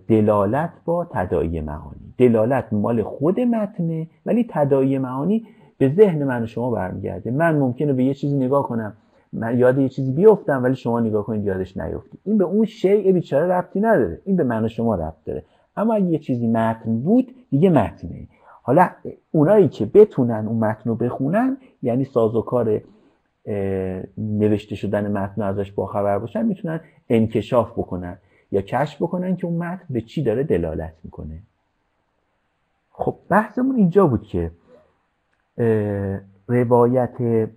دلالت 0.07 0.71
با 0.85 1.05
تدایی 1.11 1.61
معانی. 1.61 2.13
دلالت 2.17 2.73
مال 2.73 3.03
خود 3.03 3.39
متنه 3.39 4.07
ولی 4.25 4.45
تدایی 4.49 4.97
معانی 4.97 5.45
به 5.81 5.89
ذهن 5.89 6.23
من 6.23 6.43
و 6.43 6.45
شما 6.45 6.71
برمیگرده. 6.71 7.31
من 7.31 7.55
ممکنه 7.55 7.93
به 7.93 8.03
یه 8.03 8.13
چیزی 8.13 8.37
نگاه 8.37 8.63
کنم 8.63 8.93
من 9.33 9.59
یاد 9.59 9.77
یه 9.77 9.89
چیزی 9.89 10.11
بیفتم 10.11 10.63
ولی 10.63 10.75
شما 10.75 10.99
نگاه 10.99 11.25
کنید 11.25 11.45
یادش 11.45 11.77
نیفتی 11.77 12.17
این 12.23 12.37
به 12.37 12.43
اون 12.43 12.65
شیء 12.65 13.11
بیچاره 13.11 13.47
ربطی 13.53 13.79
نداره. 13.79 14.21
این 14.25 14.35
به 14.35 14.43
من 14.43 14.65
و 14.65 14.67
شما 14.67 14.95
ربط 14.95 15.23
داره. 15.25 15.43
اما 15.77 15.93
اگه 15.93 16.05
یه 16.05 16.19
چیزی 16.19 16.47
متن 16.47 16.99
بود 16.99 17.35
دیگه 17.49 17.69
متنه. 17.69 18.27
حالا 18.63 18.89
اونایی 19.31 19.67
که 19.67 19.85
بتونن 19.85 20.47
اون 20.47 20.57
متن 20.59 20.89
رو 20.89 20.95
بخونن 20.95 21.57
یعنی 21.83 22.03
سازوکار 22.03 22.81
نوشته 24.17 24.75
شدن 24.75 25.11
متن 25.11 25.41
ازش 25.41 25.71
باخبر 25.71 26.19
باشن 26.19 26.45
می‌تونن 26.45 26.79
انکشاف 27.09 27.71
بکنن 27.71 28.17
یا 28.51 28.61
کشف 28.61 29.01
بکنن 29.01 29.35
که 29.35 29.47
اون 29.47 29.57
متن 29.57 29.85
به 29.89 30.01
چی 30.01 30.23
داره 30.23 30.43
دلالت 30.43 30.93
می‌کنه. 31.03 31.39
خب 32.91 33.15
بحثمون 33.29 33.75
اینجا 33.75 34.07
بود 34.07 34.23
که 34.23 34.51
روایت 36.47 37.47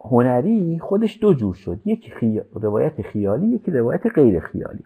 هنری 0.00 0.78
خودش 0.78 1.18
دو 1.22 1.34
جور 1.34 1.54
شد. 1.54 1.80
یک 1.84 2.12
روایت 2.54 3.02
خیالی 3.02 3.46
یکی 3.46 3.70
روایت 3.70 4.06
غیر 4.14 4.40
خیالی. 4.40 4.84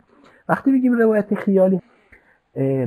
وقتی 0.49 0.73
بگیم 0.73 0.93
روایت 0.93 1.35
خیالی 1.35 1.81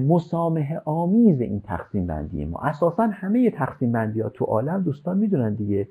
مسامه 0.07 0.81
آمیز 0.85 1.41
این 1.41 1.61
تقسیم 1.61 2.07
بندی 2.07 2.45
ما. 2.45 2.59
اساسا 2.59 3.03
همه 3.03 3.49
تقسیم 3.51 3.91
بندی 3.91 4.21
ها 4.21 4.29
تو 4.29 4.45
عالم 4.45 4.81
دوستان 4.81 5.17
می‌دونن 5.17 5.53
دیگه. 5.53 5.87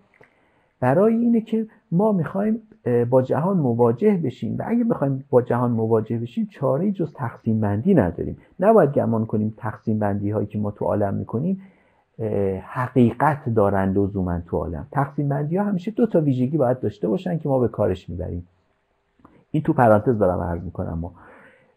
برای 0.80 1.14
اینه 1.14 1.40
که 1.40 1.66
ما 1.92 2.12
می‌خوایم 2.12 2.62
با 3.10 3.22
جهان 3.22 3.56
مواجه 3.56 4.20
بشیم 4.24 4.56
و 4.58 4.62
اگه 4.66 4.84
بخوایم 4.84 5.24
با 5.30 5.42
جهان 5.42 5.70
مواجه 5.70 6.18
بشیم 6.18 6.48
چاره 6.50 6.92
جز 6.92 7.12
تقسیم 7.12 7.60
بندی 7.60 7.94
نداریم. 7.94 8.38
نباید 8.60 8.92
گمان 8.92 9.26
کنیم 9.26 9.54
تقسیم 9.56 9.98
بندی 9.98 10.30
هایی 10.30 10.46
که 10.46 10.58
ما 10.58 10.70
تو 10.70 10.84
عالم 10.84 11.14
می‌کنیم 11.14 11.62
حقیقت 12.62 13.48
دارند 13.48 13.98
لزوما 13.98 14.40
تو 14.46 14.56
عالم. 14.56 14.86
تقسیم 14.92 15.28
بندی 15.28 15.56
ها 15.56 15.64
همیشه 15.64 15.90
دو 15.90 16.06
تا 16.06 16.20
ویژگی 16.20 16.56
باید 16.56 16.80
داشته 16.80 17.08
باشن 17.08 17.38
که 17.38 17.48
ما 17.48 17.58
به 17.58 17.68
کارش 17.68 18.08
می‌بریم. 18.10 18.48
این 19.50 19.62
تو 19.62 19.72
پرانتز 19.72 20.18
دارم 20.18 20.40
عرض 20.40 20.62
می‌کنم 20.62 20.98
ما. 20.98 21.12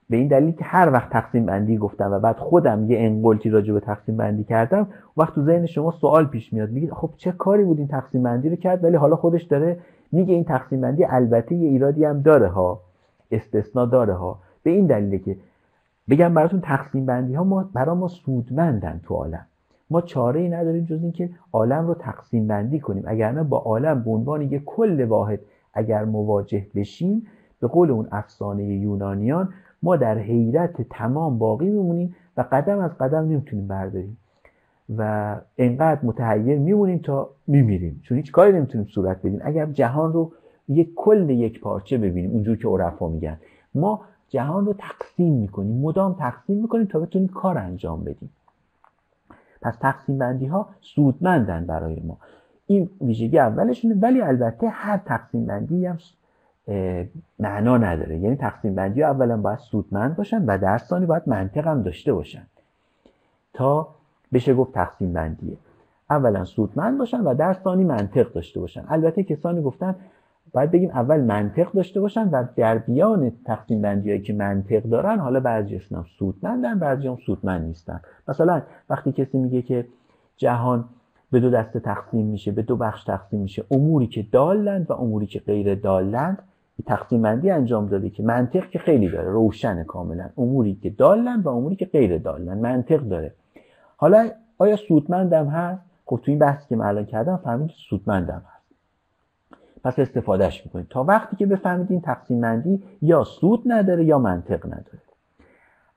به 0.09 0.17
این 0.17 0.27
دلیل 0.27 0.51
که 0.51 0.63
هر 0.63 0.91
وقت 0.91 1.09
تقسیم 1.09 1.45
بندی 1.45 1.77
گفتم 1.77 2.11
و 2.11 2.19
بعد 2.19 2.37
خودم 2.37 2.91
یه 2.91 2.99
انقلتی 2.99 3.49
راجع 3.49 3.73
به 3.73 3.79
تقسیم 3.79 4.17
بندی 4.17 4.43
کردم 4.43 4.87
وقت 5.17 5.35
تو 5.35 5.43
ذهن 5.43 5.65
شما 5.65 5.91
سوال 5.91 6.25
پیش 6.25 6.53
میاد. 6.53 6.69
میگید 6.69 6.93
خب 6.93 7.09
چه 7.17 7.31
کاری 7.31 7.63
بود 7.63 7.77
این 7.77 7.87
تقسیم 7.87 8.23
بندی 8.23 8.49
رو 8.49 8.55
کرد؟ 8.55 8.83
ولی 8.83 8.95
حالا 8.95 9.15
خودش 9.15 9.43
داره 9.43 9.79
میگه 10.11 10.33
این 10.33 10.43
تقسیم 10.43 10.81
بندی 10.81 11.05
البته 11.05 11.55
یه 11.55 11.69
ایرادی 11.69 12.05
هم 12.05 12.21
داره 12.21 12.47
ها. 12.47 12.81
استثنا 13.31 13.85
داره 13.85 14.13
ها. 14.13 14.39
به 14.63 14.69
این 14.69 14.85
دلیله 14.85 15.17
که 15.17 15.37
بگم 16.09 16.33
براتون 16.33 16.61
تقسیم 16.61 17.05
بندی 17.05 17.33
ها 17.33 17.43
ما 17.43 17.69
برای 17.73 17.95
ما 17.95 18.07
سودمندن 18.07 19.01
تو 19.03 19.15
عالم. 19.15 19.45
ما 19.89 20.01
چاره 20.01 20.41
ای 20.41 20.49
نداریم 20.49 20.85
جز 20.85 21.03
اینکه 21.03 21.29
عالم 21.53 21.87
رو 21.87 21.93
تقسیم 21.93 22.47
بندی 22.47 22.79
کنیم. 22.79 23.03
اگر 23.07 23.31
نه 23.31 23.43
با 23.43 23.57
عالم 23.57 24.03
به 24.03 24.11
عنوان 24.11 24.41
یک 24.41 24.63
کل 24.65 25.03
واحد 25.03 25.39
اگر 25.73 26.05
مواجه 26.05 26.67
بشیم 26.75 27.27
به 27.59 27.67
قول 27.67 27.91
اون 27.91 28.07
افسانه 28.11 28.63
یونانیان 28.63 29.49
ما 29.83 29.95
در 29.95 30.17
حیرت 30.17 30.81
تمام 30.81 31.37
باقی 31.37 31.69
میمونیم 31.69 32.15
و 32.37 32.45
قدم 32.51 32.79
از 32.79 32.97
قدم 32.97 33.25
نمی‌تونیم 33.25 33.67
برداریم. 33.67 34.17
و 34.97 35.35
انقدر 35.57 35.99
متحیر 36.03 36.59
میمونیم 36.59 36.97
تا 36.97 37.29
میمیریم. 37.47 37.99
چون 38.03 38.17
هیچ 38.17 38.31
کاری 38.31 38.53
نمی‌تونیم 38.53 38.87
صورت 38.87 39.19
بدیم. 39.19 39.39
اگر 39.43 39.65
جهان 39.65 40.13
رو 40.13 40.31
یک 40.69 40.89
کل 40.95 41.29
یک 41.29 41.61
پارچه 41.61 41.97
ببینیم 41.97 42.31
اونجور 42.31 42.57
که 42.57 42.67
عرفا 42.67 43.07
میگن 43.07 43.37
ما 43.75 44.01
جهان 44.29 44.65
رو 44.65 44.73
تقسیم 44.73 45.33
می‌کنیم 45.33 45.81
مدام 45.81 46.13
تقسیم 46.13 46.61
می‌کنیم 46.61 46.85
تا 46.85 46.99
بتونیم 46.99 47.27
کار 47.27 47.57
انجام 47.57 48.03
بدیم. 48.03 48.29
پس 49.67 49.75
تقسیم 49.81 50.17
بندی 50.17 50.45
ها 50.45 50.69
سودمندن 50.81 51.65
برای 51.65 51.99
ما. 51.99 52.17
این 52.67 52.89
ویژگی 53.01 53.39
اولشونه 53.39 53.95
ولی 54.01 54.21
البته 54.21 54.69
هر 54.69 54.97
تقسیم 54.97 55.45
بندی 55.45 55.85
هم 55.85 55.97
معنا 57.39 57.77
نداره. 57.77 58.17
یعنی 58.17 58.35
تقسیم 58.35 58.75
بندی 58.75 59.01
ها 59.01 59.09
اولا 59.09 59.37
باید 59.37 59.59
سودمند 59.59 60.15
باشن 60.15 60.45
و 60.45 60.57
در 60.57 60.77
ثانی 60.77 61.05
باید 61.05 61.23
منطق 61.25 61.67
هم 61.67 61.83
داشته 61.83 62.13
باشن 62.13 62.43
تا 63.53 63.87
بشه 64.33 64.53
گفت 64.53 64.73
تقسیم 64.73 65.13
بندیه 65.13 65.57
اولا 66.09 66.45
سودمند 66.45 66.97
باشن 66.97 67.21
و 67.21 67.33
در 67.33 67.53
ثانی 67.53 67.83
منطق 67.83 68.33
داشته 68.33 68.59
باشن. 68.59 68.85
البته 68.87 69.23
کسانی 69.23 69.61
گفتن 69.61 69.95
باید 70.57 70.71
بگیم 70.71 70.89
اول 70.89 71.21
منطق 71.21 71.71
داشته 71.71 72.01
باشن 72.01 72.29
و 72.29 72.43
در 72.55 72.77
بیان 72.77 73.31
تقسیم 73.45 73.81
بندی 73.81 74.09
هایی 74.09 74.21
که 74.21 74.33
منطق 74.33 74.83
دارن 74.83 75.19
حالا 75.19 75.39
بعضیشون 75.39 75.97
هم 75.97 76.05
سودمندن 76.19 76.79
بعضی 76.79 77.07
هم 77.07 77.17
سودمند 77.25 77.65
نیستن. 77.65 78.01
مثلا 78.27 78.61
وقتی 78.89 79.11
کسی 79.11 79.37
میگه 79.37 79.61
که 79.61 79.87
جهان 80.37 80.85
به 81.31 81.39
دو 81.39 81.49
دسته 81.49 81.79
تقسیم 81.79 82.25
میشه 82.25 82.51
به 82.51 82.61
دو 82.61 82.75
بخش 82.75 83.03
تقسیم 83.03 83.39
میشه 83.39 83.63
اموری 83.71 84.07
که 84.07 84.25
دالند 84.31 84.91
و 84.91 84.93
اموری 84.93 85.25
که 85.25 85.39
غیر 85.39 85.75
دالند 85.75 86.37
تقسیم 86.85 87.21
بندی 87.21 87.49
انجام 87.49 87.87
داده 87.87 88.09
که 88.09 88.23
منطق 88.23 88.69
که 88.69 88.79
خیلی 88.79 89.09
داره 89.09 89.29
روشن 89.29 89.83
کاملا. 89.83 90.29
اموری 90.37 90.75
که 90.75 90.89
دالند 90.89 91.45
و 91.45 91.49
اموری 91.49 91.75
که 91.75 91.85
غیر 91.85 92.17
دالند 92.17 92.57
منطق 92.61 92.99
داره. 92.99 93.33
حالا 93.97 94.29
آیا 94.57 94.75
سودمندم 94.75 95.47
هست؟ 95.47 95.81
خب 96.05 96.19
تو 96.23 96.31
این 96.31 96.39
بحثی 96.39 96.65
که 96.69 96.75
من 96.75 96.85
الان 96.85 97.05
کردم 97.05 97.37
فهمید 97.37 97.71
سودمندم 97.89 98.43
هست. 98.47 98.56
پس 99.83 99.99
استفادهش 99.99 100.61
می‌کنید. 100.65 100.87
تا 100.89 101.03
وقتی 101.03 101.35
که 101.35 101.45
بفهمید 101.45 101.91
این 101.91 102.01
تقسیم 102.01 102.41
بندی 102.41 102.83
یا 103.01 103.23
سود 103.23 103.63
نداره 103.65 104.05
یا 104.05 104.19
منطق 104.19 104.65
نداره. 104.65 105.01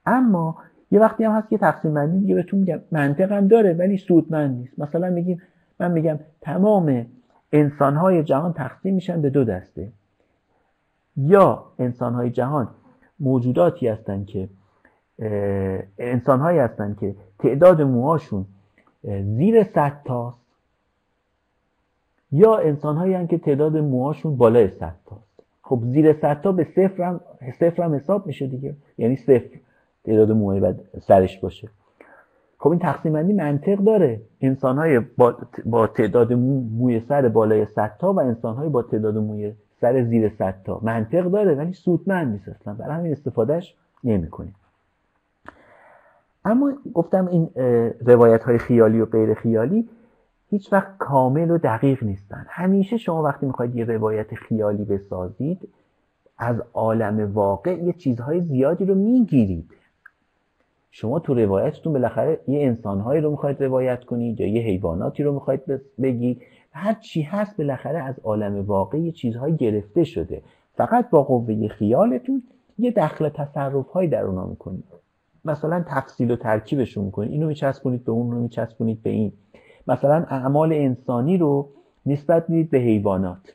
اما 0.06 0.56
یه 0.90 1.00
وقتی 1.00 1.24
هم 1.24 1.32
هست 1.32 1.48
که 1.48 1.58
تقسیم 1.58 1.94
بندی 1.94 2.18
دیگه 2.18 2.34
بهتون 2.34 2.60
میگم 2.60 2.80
منطق 2.90 3.32
هم 3.32 3.48
داره 3.48 3.72
ولی 3.72 3.98
سودمند 3.98 4.58
نیست. 4.58 4.78
مثلا 4.78 5.10
میگیم 5.10 5.42
من 5.80 5.90
میگم 5.90 6.18
تمام 6.40 7.06
انسانهای 7.52 8.22
جهان 8.22 8.52
تقسیم 8.52 8.94
میشن 8.94 9.22
به 9.22 9.30
دو 9.30 9.44
دسته. 9.44 9.92
یا 11.16 11.64
انسانهای 11.78 12.30
جهان 12.30 12.68
موجوداتی 13.20 13.88
هستن 13.88 14.24
که 14.24 14.48
انسانهایی 15.98 16.58
هستن 16.58 16.96
که 17.00 17.14
تعداد 17.38 17.82
موهاشون 17.82 18.46
زیر 19.22 19.64
صد 19.64 19.92
تاست. 20.04 20.49
یا 22.32 22.56
انسانهایی 22.56 23.14
هستن 23.14 23.26
که 23.26 23.38
تعداد 23.38 23.76
موهاشون 23.76 24.36
بالای 24.36 24.68
صد 24.68 24.94
تاست. 25.06 25.42
خب 25.62 25.80
زیر 25.84 26.12
صد 26.12 26.40
تا 26.40 26.52
به 26.52 26.64
صفر 26.64 27.02
هم, 27.02 27.20
صفر 27.58 27.82
هم 27.82 27.94
حساب 27.94 28.26
میشه 28.26 28.46
دیگه. 28.46 28.74
یعنی 28.98 29.16
صفر 29.16 29.58
تعداد 30.04 30.32
موهای 30.32 30.60
بعد 30.60 30.80
سرش 31.00 31.38
باشه. 31.38 31.68
خب 32.58 32.70
این 32.70 32.78
تقسیم 32.78 33.12
بندی 33.12 33.32
منطق 33.32 33.78
داره. 33.78 34.20
انسان 34.40 34.78
های 34.78 35.00
با, 35.00 35.36
با 35.64 35.86
تعداد 35.86 36.32
موی 36.32 37.00
سر 37.00 37.28
بالای 37.28 37.66
100 37.66 37.96
تا 37.98 38.12
و 38.12 38.20
انسان 38.20 38.56
های 38.56 38.68
با 38.68 38.82
تعداد 38.82 39.18
موی 39.18 39.52
سر 39.80 40.04
زیر 40.04 40.28
100 40.28 40.54
تا. 40.64 40.80
منطق 40.82 41.24
داره 41.24 41.54
ولی 41.54 41.72
سودمند 41.72 42.32
نیست 42.32 42.48
اصلا. 42.48 42.74
برای 42.74 42.94
همین 42.94 43.12
استفادهش 43.12 43.74
نمی‌کنیم. 44.04 44.54
اما 46.44 46.72
گفتم 46.94 47.26
این 47.26 47.50
روایت 48.06 48.42
های 48.44 48.58
خیالی 48.58 49.00
و 49.00 49.06
غیر 49.06 49.34
خیالی 49.34 49.88
هیچ 50.50 50.72
وقت 50.72 50.98
کامل 50.98 51.50
و 51.50 51.58
دقیق 51.58 52.04
نیستن. 52.04 52.46
همیشه 52.48 52.96
شما 52.96 53.22
وقتی 53.22 53.46
می‌خواید 53.46 53.76
یه 53.76 53.84
روایت 53.84 54.34
خیالی 54.34 54.84
بسازید 54.84 55.68
از 56.38 56.62
عالم 56.72 57.32
واقع 57.34 57.78
یه 57.78 57.92
چیزهای 57.92 58.40
زیادی 58.40 58.84
رو 58.84 58.94
می‌گیرید. 58.94 59.70
شما 60.90 61.18
تو 61.18 61.34
روایتتون 61.34 61.92
بالاخره 61.92 62.40
یه 62.48 62.66
انسانهایی 62.66 63.20
رو 63.20 63.30
می‌خواید 63.30 63.62
روایت 63.62 64.04
کنید 64.04 64.40
یا 64.40 64.46
یه 64.46 64.62
حیواناتی 64.62 65.22
رو 65.22 65.34
می‌خواید 65.34 65.60
بگید. 66.02 66.42
هر 66.72 66.94
چی 66.94 67.22
هست 67.22 67.56
بالاخره 67.56 67.98
از 67.98 68.14
عالم 68.24 68.66
واقعی 68.66 69.12
چیزهایی 69.12 69.56
گرفته 69.56 70.04
شده. 70.04 70.42
فقط 70.74 71.10
با 71.10 71.22
قوه 71.22 71.68
خیالتون 71.68 72.42
یه 72.78 72.90
دخل 72.90 73.28
تصرف 73.28 73.88
هایی 73.88 74.08
در 74.08 74.22
اونا 74.22 74.46
می‌کنید. 74.46 74.84
مثلا 75.44 75.84
تفصیل 75.88 76.30
و 76.30 76.36
ترکیبشون 76.36 77.04
می‌کنید. 77.04 77.32
اینو 77.32 77.46
میچسبونید 77.46 78.04
به 78.04 78.12
اون 78.12 78.30
رو 78.30 78.40
میچسبونید 78.40 79.02
به 79.02 79.10
این. 79.10 79.32
مثلا 79.86 80.24
اعمال 80.28 80.72
انسانی 80.72 81.38
رو 81.38 81.68
نسبت 82.06 82.50
می‌دید 82.50 82.70
به 82.70 82.78
حیوانات. 82.78 83.54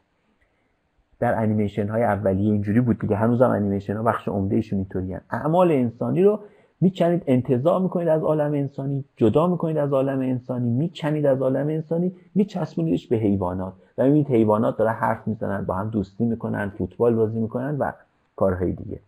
در 1.20 1.42
انیمیشن 1.42 1.88
های 1.88 2.04
اولیه 2.04 2.52
اینجوری 2.52 2.82
بود 2.82 3.00
دیگه. 3.00 3.16
هنوزم 3.16 3.50
انیمیشن 3.50 3.98
ها 3.98 4.04
بخش 4.04 4.28
عمده 4.28 4.56
ایشون 4.56 4.80
اینطوریه 4.80 5.22
اعمال 5.30 5.72
انسانی 5.72 6.24
رو 6.24 6.40
می‌کنید 6.82 7.24
انتظار 7.28 7.82
می‌کنید 7.82 8.08
از 8.08 8.24
عالم 8.24 8.54
انسانی 8.54 9.06
جدا 9.18 9.48
می‌کنید 9.48 9.78
از 9.78 9.94
عالم 9.94 10.20
انسانی 10.20 10.70
می‌کنید 10.70 11.26
از 11.26 11.42
عالم 11.42 11.68
انسانی 11.68 12.12
میچسبونیدش 12.36 13.08
به 13.08 13.16
حیوانات. 13.16 13.74
و 13.98 14.04
می‌بینید 14.04 14.28
حیوانات 14.28 14.78
داره 14.78 14.92
حرف 14.92 15.28
می‌زنن 15.28 15.66
با 15.66 15.74
هم 15.74 15.90
دوستی 15.90 16.26
می‌کنن 16.26 16.70
فوتبال 16.70 17.16
بازی 17.16 17.40
می‌کنن 17.40 17.78
و 17.78 17.92
کارهای 18.36 18.72
دیگه. 18.72 19.00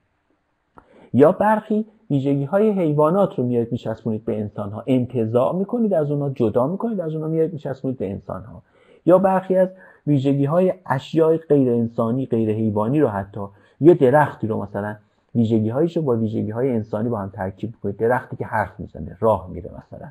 یا 1.13 1.32
برخی 1.32 1.86
ویژگی 2.11 2.43
های 2.43 2.69
حیوانات 2.69 3.35
رو 3.35 3.43
میارید 3.43 3.71
میچسبونید 3.71 4.25
به 4.25 4.39
انسان 4.39 4.71
ها 4.71 4.83
انتظار 4.87 5.55
می‌کنید 5.55 5.93
از 5.93 6.11
اونها 6.11 6.29
جدا 6.29 6.67
می‌کنید 6.67 7.01
از 7.01 7.13
اونها 7.13 7.29
میارید 7.29 7.53
میچسبونید 7.53 7.97
به 7.97 8.11
انسان 8.11 8.43
ها 8.43 8.61
یا 9.05 9.17
برخی 9.17 9.55
از 9.55 9.69
ویژگی 10.07 10.45
های 10.45 10.73
اشیاء 10.85 11.37
غیر 11.37 11.69
انسانی 11.69 12.25
غیر 12.25 12.51
حیوانی 12.51 12.99
رو 12.99 13.07
حتی 13.07 13.41
یه 13.81 13.93
درختی 13.93 14.47
رو 14.47 14.63
مثلا 14.63 14.95
ویژگی 15.35 15.69
هایشو 15.69 16.01
با 16.01 16.15
ویژگی 16.15 16.51
های 16.51 16.71
انسانی 16.71 17.09
با 17.09 17.19
هم 17.19 17.29
ترکیب 17.29 17.73
کنید 17.83 17.97
درختی 17.97 18.35
که 18.35 18.45
حرف 18.45 18.79
می‌زنه 18.79 19.17
راه 19.19 19.49
میره 19.49 19.69
مثلا. 19.77 20.07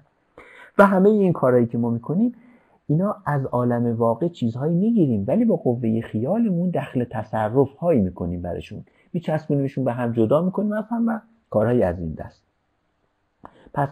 و 0.79 0.87
همه 0.87 1.09
این 1.09 1.33
کارهایی 1.33 1.67
که 1.67 1.79
ما 1.79 1.91
می‌کنیم 1.91 2.35
اینا 2.89 3.17
از 3.27 3.47
عالم 3.47 3.97
واقع 3.97 4.29
چیزهایی 4.29 4.75
می‌گیریم 4.75 5.25
ولی 5.29 5.45
با 5.45 5.57
قوه 5.57 6.01
خیالمون 6.01 6.71
دخل 6.71 7.05
تصرف 7.05 7.77
هایی 7.77 8.01
می‌کنیم 8.01 8.43
برشون 8.43 8.85
میچسبونیمشون 9.13 9.85
به 9.85 9.93
هم 9.93 10.13
جدا 10.13 10.43
می‌کنیم 10.43 10.73
از 10.73 10.85
هم 10.91 11.23
کارهایی 11.51 11.83
از 11.83 11.99
این 11.99 12.13
دست. 12.13 12.43
پس 13.75 13.89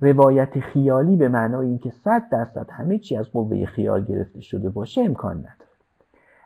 روایت 0.00 0.60
خیالی 0.60 1.16
به 1.16 1.28
معنای 1.28 1.66
اینکه 1.66 1.90
صد 1.90 2.28
درصد 2.30 2.66
همه 2.70 2.98
چی 2.98 3.16
از 3.16 3.30
قوه 3.30 3.66
خیال 3.66 4.04
گرفته 4.04 4.40
شده 4.40 4.68
باشه 4.68 5.00
امکان 5.00 5.36
نداره. 5.36 5.54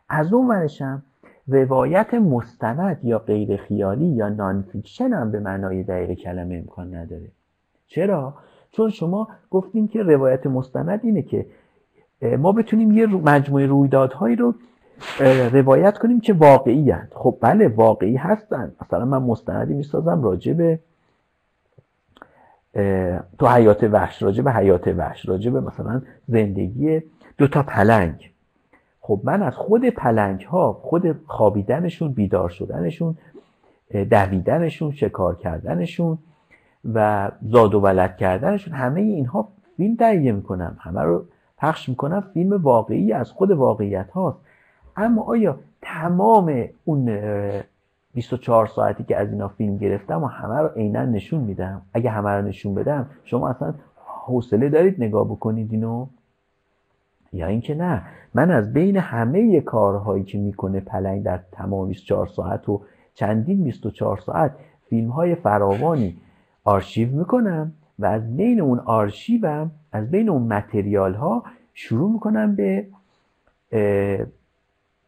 از 0.09 0.33
اون 0.33 0.49
ورشم 0.49 1.03
روایت 1.49 2.15
مستند 2.15 3.05
یا 3.05 3.19
غیر 3.19 3.57
خیالی 3.57 4.07
یا 4.07 4.29
non-fiction 4.29 5.13
هم 5.13 5.31
به 5.31 5.41
معنای 5.41 5.83
دقیق 5.83 6.19
کلمه 6.19 6.55
امکان 6.55 6.95
نداره. 6.95 7.29
چرا؟ 7.87 8.35
چون 8.71 8.91
شما 8.91 9.29
گفتیم 9.51 9.89
که 9.89 10.03
روایت 10.03 10.47
مستند 10.47 11.01
اینه 11.03 11.23
که 11.23 11.47
ما 12.39 12.53
بتونیم 12.53 12.93
یه 12.93 13.07
مجموعه 13.07 13.67
رویدادهایی 13.67 14.37
رو 14.37 14.55
روایت 15.53 15.99
کنیم 15.99 16.21
که 16.21 16.33
واقعی 16.33 16.91
هست. 16.91 17.13
خب 17.15 17.39
بله 17.41 17.69
واقعی 17.69 18.17
هستن. 18.17 18.73
مثلا 18.83 19.05
من 19.05 19.23
مستندی 19.23 19.75
می‌سازم 19.75 20.23
راجع 20.23 20.53
به 20.53 20.79
تو 23.39 23.49
حیات 23.49 23.85
وحش 23.85 24.23
راجع 24.23 24.43
به 24.43 24.53
حیات 24.53 24.89
وحش 24.89 25.29
راجع 25.29 25.51
به 25.51 25.61
مثلا 25.61 26.03
زندگی 26.29 27.03
دو 27.39 27.49
تا 27.49 27.63
پلنگ. 27.63 28.31
خب 29.01 29.21
من 29.25 29.43
از 29.43 29.57
خود 29.57 29.89
پلنگ 29.89 30.43
ها 30.43 30.73
خود 30.73 31.21
خوابیدنشون 31.27 32.13
بیدار 32.13 32.49
شدنشون 32.49 33.17
دویدنشون 34.11 34.91
شکار 34.91 35.37
کردنشون 35.37 36.19
و 36.95 37.31
زاد 37.43 37.75
و 37.75 37.81
ولد 37.81 38.17
کردنشون 38.17 38.75
همه 38.75 39.01
اینها 39.01 39.49
فیلم 39.77 39.97
تهیه 39.97 40.33
می‌کنم. 40.33 40.77
همه 40.81 41.03
رو 41.03 41.25
پخش 41.59 41.89
می‌کنم. 41.89 42.25
فیلم 42.35 42.63
واقعی 42.63 43.13
از 43.13 43.31
خود 43.31 43.51
واقعیت 43.51 44.11
هاست 44.11 44.39
اما 44.97 45.23
آیا 45.23 45.59
تمام 45.83 46.65
اون 46.85 47.19
24 48.15 48.67
ساعتی 48.67 49.05
که 49.05 49.17
از 49.17 49.31
اینا 49.31 49.49
فیلم 49.49 49.77
گرفتم 49.77 50.23
و 50.23 50.27
همه 50.27 50.59
رو 50.61 50.69
عینا 50.69 51.05
نشون 51.05 51.41
میدم؟ 51.41 51.83
اگه 51.95 52.11
همه 52.11 52.31
رو 52.31 52.43
نشون 52.43 52.75
بدم 52.75 53.11
شما 53.25 53.49
اصلا 53.49 53.75
حوصله 53.97 54.69
دارید 54.69 55.03
نگاه 55.03 55.25
بکنید 55.25 55.73
اینو؟ 55.73 56.07
یا 57.33 57.47
اینکه 57.47 57.75
نه 57.75 58.03
من 58.35 58.51
از 58.51 58.73
بین 58.73 58.97
همه 58.97 59.61
کارهایی 59.61 60.25
که 60.25 60.39
می‌کنه 60.39 60.81
پلنگ 60.81 61.23
در 61.23 61.41
تمام 61.53 61.89
24 61.89 62.27
ساعت 62.27 62.69
و 62.69 62.83
چندین 63.15 63.65
24 63.65 64.19
ساعت 64.19 64.55
فیلم 64.89 65.11
های 65.11 65.35
فراوانی 65.35 66.17
آرشیو 66.65 67.11
می‌کنم 67.11 67.73
و 67.99 68.07
از 68.07 68.37
بین 68.37 68.61
اون 68.61 68.79
آرشیوم 68.79 69.71
از 69.93 70.11
بین 70.11 70.29
اون 70.29 70.43
متریال 70.43 71.15
ها 71.15 71.45
شروع 71.75 72.13
می‌کنم 72.13 72.57
به 72.57 72.87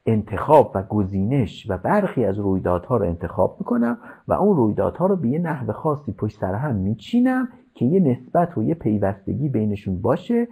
انتخاب 0.06 0.72
و 0.74 0.82
گزینش 0.82 1.66
و 1.68 1.78
برخی 1.78 2.24
از 2.24 2.38
رویدادها 2.38 2.96
رو 2.96 3.06
انتخاب 3.06 3.56
می‌کنم 3.58 3.98
و 4.28 4.32
اون 4.32 4.56
رویدادها 4.56 5.06
رو 5.06 5.16
به 5.16 5.28
یه 5.28 5.38
نحو 5.38 5.72
خاصی 5.72 6.12
پشت 6.12 6.40
سر 6.40 6.54
هم 6.54 6.74
میچینم 6.74 7.48
که 7.74 7.84
یه 7.84 8.00
نسبت 8.00 8.58
و 8.58 8.62
یه 8.62 8.74
پیوستگی 8.74 9.48
بینشون 9.48 10.02
باشه 10.02 10.48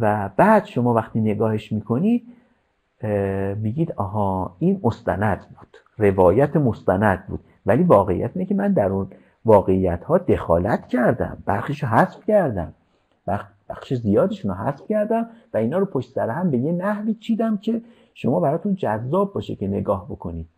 و 0.00 0.30
بعد 0.36 0.64
شما 0.64 0.94
وقتی 0.94 1.20
نگاهش 1.20 1.72
می‌کنید 1.72 2.22
میگید 3.56 3.92
آها 3.92 4.56
این 4.58 4.80
مستند 4.82 5.38
بود 5.38 5.76
روایت 5.98 6.56
مستند 6.56 7.26
بود. 7.26 7.40
ولی 7.66 7.82
واقعیت 7.82 8.30
اینه 8.34 8.48
که 8.48 8.54
من 8.54 8.72
در 8.72 8.88
اون 8.88 9.06
واقعیت 9.44 10.04
ها 10.04 10.18
دخالت 10.18 10.86
کردم 10.88 11.38
برخیش 11.46 11.82
رو 11.82 11.88
حذف 11.88 12.24
کردم. 12.26 12.74
بخش 13.70 13.94
زیادشون 13.94 14.50
رو 14.50 14.56
حذف 14.56 14.86
کردم 14.88 15.26
و 15.54 15.56
اینا 15.56 15.78
رو 15.78 15.84
پشت 15.84 16.14
سر 16.14 16.30
هم 16.30 16.50
به 16.50 16.58
یه 16.58 16.72
نحوی 16.72 17.14
چیدم 17.14 17.56
که 17.56 17.82
شما 18.14 18.40
براتون 18.40 18.74
جذاب 18.74 19.32
باشه 19.32 19.54
که 19.54 19.68
نگاه 19.68 20.06
بکنید. 20.08 20.48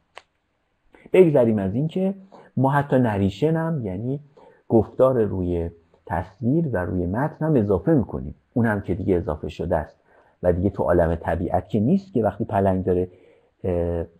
بگذریم 1.13 1.59
از 1.59 1.75
این 1.75 1.89
که 1.89 2.15
ما 2.57 2.71
حتی 2.71 2.99
نریشن 2.99 3.57
هم 3.57 3.87
یعنی 3.87 4.21
گفتار 4.69 5.25
روی 5.25 5.71
تصویر 6.07 6.69
و 6.73 6.77
روی 6.77 7.07
متن 7.07 7.47
هم 7.47 7.57
اضافه 7.57 7.95
می‌کنیم. 7.95 8.35
هم 8.57 8.81
که 8.81 8.95
دیگه 8.95 9.17
اضافه 9.17 9.49
شده 9.49 9.77
است 9.77 9.97
و 10.43 10.53
دیگه 10.53 10.71
تو 10.71 10.83
عالم 10.83 11.15
طبیعت 11.15 11.69
که 11.69 11.81
نیست 11.81 12.13
که 12.13 12.23
وقتی 12.23 12.45
پلنگ 12.45 12.85
داره 12.85 13.09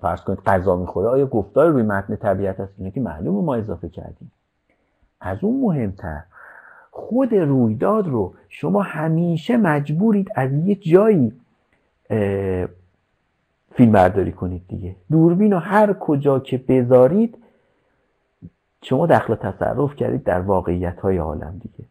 فرض 0.01 0.21
کنید 0.21 0.39
غذا 0.39 0.77
می‌خوره 0.77 1.09
آیا 1.09 1.27
گفتار 1.27 1.69
روی 1.69 1.83
متن 1.83 2.17
طبیعت 2.17 2.61
هست 2.61 2.75
اینه 2.79 2.91
که 2.91 3.01
معلومه 3.01 3.43
ما 3.43 3.55
اضافه 3.55 3.89
کردیم. 3.89 4.33
از 5.21 5.39
اون 5.45 5.61
مهمتر 5.61 6.23
خود 6.95 7.35
رویداد 7.35 8.09
رو 8.09 8.35
شما 8.49 8.83
همیشه 8.83 9.57
مجبورید 9.57 10.29
از 10.35 10.53
یه 10.53 10.75
جایی 10.75 11.33
فیلم 13.75 13.93
برداری 13.93 14.33
کنید 14.33 14.63
دیگه. 14.69 14.97
دوربین 15.11 15.53
رو 15.53 15.59
هر 15.59 15.93
کجا 15.93 16.39
که 16.39 16.59
بذارید 16.59 17.39
شما 18.83 19.07
دخل 19.07 19.35
تصرف 19.35 19.97
کردید 19.97 20.25
در 20.25 20.41
واقعیت 20.41 21.01
های 21.01 21.17
عالم 21.17 21.61
دیگه. 21.63 21.85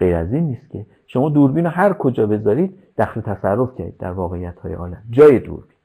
غیر 0.00 0.16
از 0.16 0.32
این 0.32 0.44
نیست 0.44 0.70
که 0.70 0.86
شما 1.06 1.28
دوربین 1.28 1.64
رو 1.64 1.70
هر 1.70 1.92
کجا 1.92 2.26
بذارید 2.26 2.78
دخل 2.98 3.20
تصرف 3.20 3.74
کردید 3.74 3.96
در 3.96 4.12
واقعیت 4.12 4.58
های 4.58 4.74
عالم. 4.74 5.02
جای 5.10 5.38
دوربین. 5.38 5.76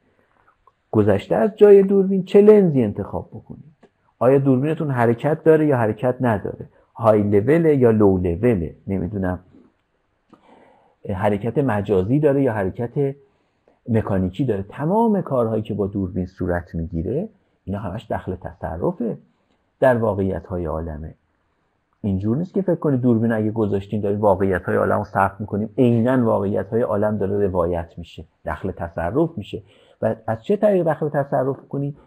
گذشته 0.91 1.35
از 1.35 1.55
جای 1.55 1.83
دوربین 1.83 2.23
چه 2.25 2.41
لنزی 2.41 2.83
انتخاب 2.83 3.29
بکنید؟ 3.29 3.73
آیا 4.19 4.37
دوربینتون 4.37 4.91
حرکت 4.91 5.43
داره 5.43 5.65
یا 5.65 5.77
حرکت 5.77 6.15
نداره؟ 6.21 6.69
های 6.95 7.23
لول 7.23 7.65
یا 7.65 7.91
لو 7.91 8.17
لول 8.17 8.69
نمی‌دونم. 8.87 9.39
حرکت 11.09 11.57
مجازی 11.57 12.19
داره 12.19 12.43
یا 12.43 12.53
حرکت 12.53 13.15
مکانیکی 13.89 14.45
داره. 14.45 14.65
تمام 14.69 15.21
کارهایی 15.21 15.63
که 15.63 15.73
با 15.73 15.87
دوربین 15.87 16.25
صورت 16.25 16.75
می‌گیره 16.75 17.29
اینا 17.65 17.79
همش 17.79 18.07
دخل 18.11 18.35
تصرفه 18.35 19.17
در 19.79 19.97
واقعیت 19.97 20.45
های 20.45 20.65
عالمه. 20.65 21.13
اینجور 22.01 22.37
نیست 22.37 22.53
که 22.53 22.61
فکر 22.61 22.75
کنید 22.75 23.01
دوربین 23.01 23.31
اگه 23.31 23.51
گذاشتین 23.51 24.01
داریم 24.01 24.21
واقعیت 24.21 24.63
های 24.63 24.75
عالم 24.75 24.97
رو 24.97 25.03
صرف 25.03 25.41
می‌کنیم 25.41 25.69
عینا 25.77 26.25
واقعیت 26.25 26.69
های 26.69 26.81
عالم 26.81 27.17
داره 27.17 27.47
روایت 27.47 27.93
میشه. 27.97 28.25
دخل 28.45 28.71
تصرف 28.71 29.29
میشه. 29.37 29.61
و 30.01 30.15
از 30.27 30.43
چه 30.43 30.57
طریق 30.57 30.87
دخل 30.87 31.09
تصرف 31.09 31.67
کنید 31.69 31.97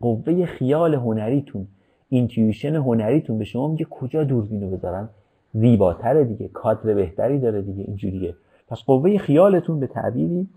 قوه 0.00 0.46
خیال 0.46 0.94
هنریتون. 0.94 1.66
اینتیویشن 2.08 2.76
هنریتون 2.76 3.38
به 3.38 3.44
شما 3.44 3.68
میگه 3.68 3.84
کجا 3.90 4.24
دوربین 4.24 4.60
رو 4.60 4.76
بذارم؟ 4.76 5.08
زیباتره 5.54 6.24
دیگه 6.24 6.48
کادر 6.48 6.94
بهتری 6.94 7.38
داره 7.38 7.62
دیگه 7.62 7.84
اینجوریه. 7.84 8.34
پس 8.68 8.82
قوه 8.86 9.18
خیالتون 9.18 9.80
به 9.80 9.86
تعبیری 9.86 10.48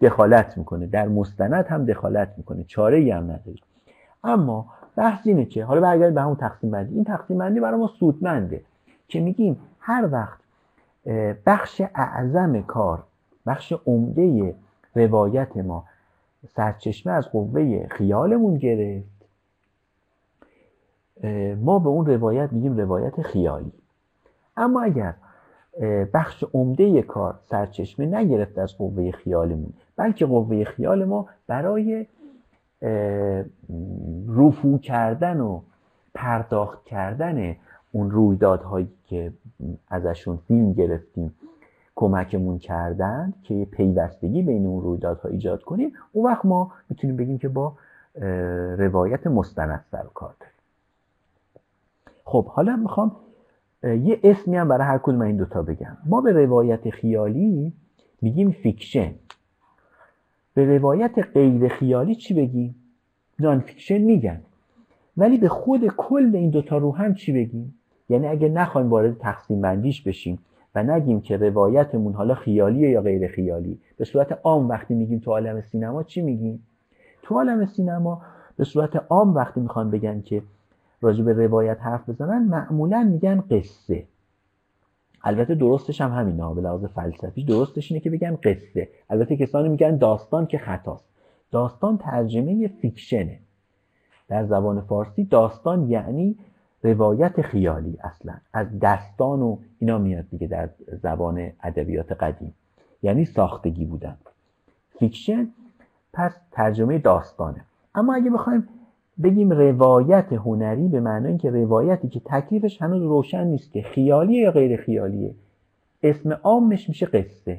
دخالت 0.00 0.58
می‌کنه 0.58 0.86
در 0.86 1.08
مستند 1.08 1.66
هم 1.66 1.84
دخالت 1.84 2.34
می‌کنه 2.36 2.64
چاره 2.64 2.96
ای 2.96 3.10
هم 3.10 3.24
نداری 3.24 3.60
اما 4.24 4.66
بحث 4.96 5.26
اینه 5.26 5.44
که 5.44 5.64
حالا 5.64 5.80
برگرد 5.80 6.14
به 6.14 6.22
همون 6.22 6.36
تقسیم 6.36 6.70
بندی. 6.70 6.94
این 6.94 7.04
تقسیم 7.04 7.38
بندی 7.38 7.60
برای 7.60 7.80
ما 7.80 7.86
سودمنده 7.86 8.60
که 9.08 9.20
میگیم 9.20 9.56
هر 9.80 10.08
وقت 10.12 10.38
بخش 11.46 11.82
اعظم 11.94 12.62
کار 12.62 13.02
بخش 13.46 13.72
عمده 13.86 14.54
روایت 14.94 15.56
ما 15.56 15.84
سرچشمه 16.56 17.12
از 17.12 17.28
قوه 17.28 17.86
خیالمون 17.90 18.58
گرفت 18.58 19.13
ما 21.60 21.78
به 21.78 21.88
اون 21.88 22.06
روایت 22.06 22.52
میگیم 22.52 22.76
روایت 22.76 23.22
خیالی. 23.22 23.72
اما 24.56 24.82
اگر 24.82 25.14
بخش 26.14 26.44
عمده 26.54 27.02
کار 27.02 27.38
سرچشمه 27.50 28.06
نگرفت 28.06 28.58
از 28.58 28.76
قوه 28.78 29.10
خیالمون 29.10 29.72
بلکه 29.96 30.26
قوه 30.26 30.64
خیال 30.64 31.04
ما 31.04 31.26
برای 31.46 32.06
رفو 34.28 34.78
کردن 34.78 35.40
و 35.40 35.60
پرداخت 36.14 36.84
کردن 36.84 37.56
اون 37.92 38.10
رویدادهایی 38.10 38.88
که 39.06 39.32
ازشون 39.88 40.36
فیلم 40.36 40.72
گرفتیم 40.72 41.34
کمکمون 41.96 42.58
کردن 42.58 43.32
که 43.42 43.66
پیوستگی 43.70 44.42
بین 44.42 44.66
اون 44.66 44.82
رویدادها 44.82 45.28
ایجاد 45.28 45.62
کنیم 45.62 45.92
اون 46.12 46.26
وقت 46.26 46.44
ما 46.44 46.72
می‌تونیم 46.90 47.16
بگیم 47.16 47.38
که 47.38 47.48
با 47.48 47.72
روایت 48.78 49.26
مستند 49.26 49.84
سر 49.90 50.04
کار 50.14 50.34
داریم. 50.40 50.53
خب 52.24 52.46
حالا 52.46 52.76
می‌خوام 52.76 53.16
یه 53.82 54.20
اسمی 54.22 54.56
هم 54.56 54.68
برای 54.68 54.86
هر 54.86 54.98
کدوم 54.98 55.20
این 55.20 55.36
دوتا 55.36 55.62
بگم. 55.62 55.96
ما 56.06 56.20
به 56.20 56.32
روایت 56.32 56.90
خیالی 56.90 57.72
میگیم 58.22 58.50
fiction. 58.50 59.14
به 60.54 60.76
روایت 60.76 61.18
غیر 61.18 61.68
خیالی 61.68 62.14
چی 62.14 62.34
بگیم 62.34 62.74
non-fiction 63.38 63.98
میگن. 63.98 64.40
ولی 65.16 65.38
به 65.38 65.48
خود 65.48 65.86
کل 65.86 66.30
این 66.34 66.50
دوتا 66.50 66.78
رو 66.78 66.96
هم 66.96 67.14
چی 67.14 67.32
بگیم 67.32 67.74
یعنی 68.08 68.26
اگه 68.26 68.48
نخوایم 68.48 68.90
وارد 68.90 69.18
تقسیم 69.18 69.60
بندیش 69.60 70.02
بشیم 70.02 70.38
و 70.74 70.82
نگیم 70.82 71.20
که 71.20 71.36
روایتمون 71.36 72.12
حالا 72.12 72.34
خیالیه 72.34 72.90
یا 72.90 73.02
غیر 73.02 73.28
خیالی 73.28 73.78
به 73.96 74.04
صورت 74.04 74.38
عام 74.42 74.68
وقتی 74.68 74.94
میگیم 74.94 75.18
تو 75.18 75.30
عالم 75.30 75.60
سینما 75.60 76.02
چی 76.02 76.22
میگیم؟ 76.22 76.66
تو 77.22 77.34
عالم 77.34 77.66
سینما 77.66 78.22
به 78.56 78.64
صورت 78.64 78.96
عام 78.96 79.34
وقتی 79.34 79.60
می‌خوان 79.60 79.90
بگن 79.90 80.20
که 80.20 80.42
راجع 81.04 81.24
به 81.24 81.32
روایت 81.32 81.80
حرف 81.80 82.08
بزنن 82.08 82.44
معمولا 82.44 83.02
میگن 83.02 83.40
قصه. 83.50 84.04
البته 85.24 85.54
درستش 85.54 86.00
هم 86.00 86.12
همینه 86.12 86.54
به 86.54 86.60
لحاظ 86.60 86.84
فلسفی 86.84 87.44
درستش 87.44 87.92
اینه 87.92 88.00
که 88.00 88.10
بگن 88.10 88.36
قصه. 88.42 88.88
البته 89.10 89.36
کسانی 89.36 89.68
میگن 89.68 89.96
داستان 89.96 90.46
که 90.46 90.58
خطاست. 90.58 91.08
داستان 91.50 91.98
ترجمه 91.98 92.68
fiction 92.68 93.22
ه. 93.22 93.38
در 94.28 94.44
زبان 94.44 94.80
فارسی 94.80 95.24
داستان 95.24 95.90
یعنی 95.90 96.38
روایت 96.82 97.42
خیالی 97.42 97.98
اصلا. 98.02 98.34
از 98.52 98.78
دستان 98.78 99.42
و 99.42 99.58
اینا 99.78 99.98
میاد 99.98 100.24
دیگه 100.30 100.46
در 100.46 100.70
زبان 101.02 101.50
ادبیات 101.62 102.12
قدیم. 102.12 102.54
یعنی 103.02 103.24
ساختگی 103.24 103.84
بودن. 103.84 104.16
fiction 104.98 105.48
پس 106.12 106.32
ترجمه 106.50 106.98
داستانه. 106.98 107.64
اما 107.94 108.14
اگه 108.14 108.30
بخوایم 108.30 108.68
بگیم 109.22 109.50
روایت 109.50 110.32
هنری 110.32 110.88
به 110.88 111.00
معنای 111.00 111.28
اینکه 111.28 111.50
روایتی 111.50 112.08
که 112.08 112.20
تکلیفش 112.24 112.82
هنوز 112.82 113.02
روشن 113.02 113.46
نیست 113.46 113.72
که 113.72 113.82
خیالیه 113.82 114.42
یا 114.42 114.50
غیر 114.50 114.76
خیالیه. 114.76 115.34
اسم 116.02 116.32
عامش 116.32 116.88
میشه 116.88 117.06
قصه. 117.06 117.58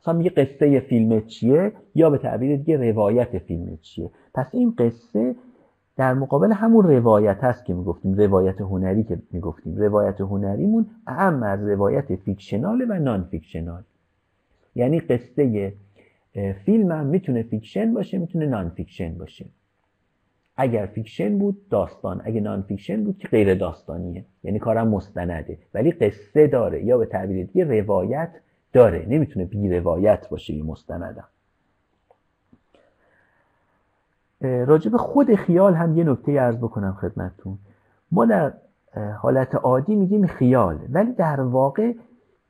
مثلا 0.00 0.14
میگه 0.14 0.30
قصه 0.30 0.80
فیلم 0.80 1.20
چیه 1.20 1.72
یا 1.94 2.10
به 2.10 2.18
تعبیر 2.18 2.56
دیگه 2.56 2.90
روایت 2.90 3.38
فیلم 3.38 3.78
چیه. 3.82 4.10
پس 4.34 4.54
این 4.54 4.74
قصه 4.78 5.34
در 5.96 6.14
مقابل 6.14 6.52
همون 6.52 6.86
روایت 6.86 7.44
هست 7.44 7.64
که 7.64 7.74
می‌گفتیم 7.74 8.14
روایت 8.14 8.60
هنری 8.60 9.04
که 9.04 9.18
می‌گفتیم. 9.30 9.76
روایت 9.76 10.20
هنریمون 10.20 10.86
اعم 11.06 11.42
از 11.42 11.68
روایت 11.68 12.16
fictional 12.16 12.86
و 12.88 12.98
non-fictional 12.98 13.82
یعنی 14.74 15.00
قصه 15.00 15.72
فیلم 16.64 16.92
هم 16.92 17.06
می‌تونه 17.06 17.42
fiction 17.42 17.94
باشه 17.94 18.18
می‌تونه 18.18 18.46
non-fiction 18.46 19.14
باشه. 19.18 19.46
اگر 20.56 20.86
fiction 20.86 21.38
بود 21.38 21.68
داستان 21.68 22.22
اگه 22.24 22.40
non-fiction 22.40 23.04
بود 23.04 23.18
که 23.18 23.28
غیر 23.28 23.54
داستانیه. 23.54 24.24
یعنی 24.44 24.58
کارم 24.58 24.88
مستنده. 24.88 25.58
ولی 25.74 25.92
قصه 25.92 26.46
داره 26.46 26.84
یا 26.84 26.98
به 26.98 27.06
تعبیر 27.06 27.46
دیگه 27.46 27.80
روایت 27.80 28.30
داره. 28.72 29.06
نمی‌تونه 29.08 29.44
بی 29.46 29.78
روایت 29.78 30.28
باشه 30.28 30.52
این 30.52 30.66
مستندم 30.66 31.24
راجب 34.40 34.96
خود 34.96 35.34
خیال 35.34 35.74
هم 35.74 35.98
یه 35.98 36.04
نکته 36.04 36.32
ارز 36.32 36.56
بکنم 36.56 36.92
خدمتتون. 37.00 37.58
ما 38.12 38.26
در 38.26 38.52
حالت 39.18 39.54
عادی 39.54 39.96
میگیم 39.96 40.26
خیال. 40.26 40.78
ولی 40.88 41.12
در 41.12 41.40
واقع 41.40 41.92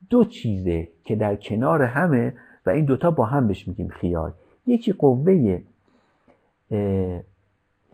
دو 0.09 0.25
چیزه 0.25 0.87
که 1.03 1.15
در 1.15 1.35
کنار 1.35 1.81
همه 1.83 2.33
و 2.65 2.69
این 2.69 2.85
دوتا 2.85 3.11
با 3.11 3.25
هم 3.25 3.47
بهش 3.47 3.67
میگیم 3.67 3.87
خیال. 3.87 4.31
یکی 4.65 4.91
قوه 4.91 5.61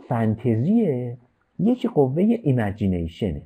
فانتزیه 0.10 1.18
یکی 1.60 1.88
قوه 1.88 2.24
ایمجینیشنه. 2.44 3.42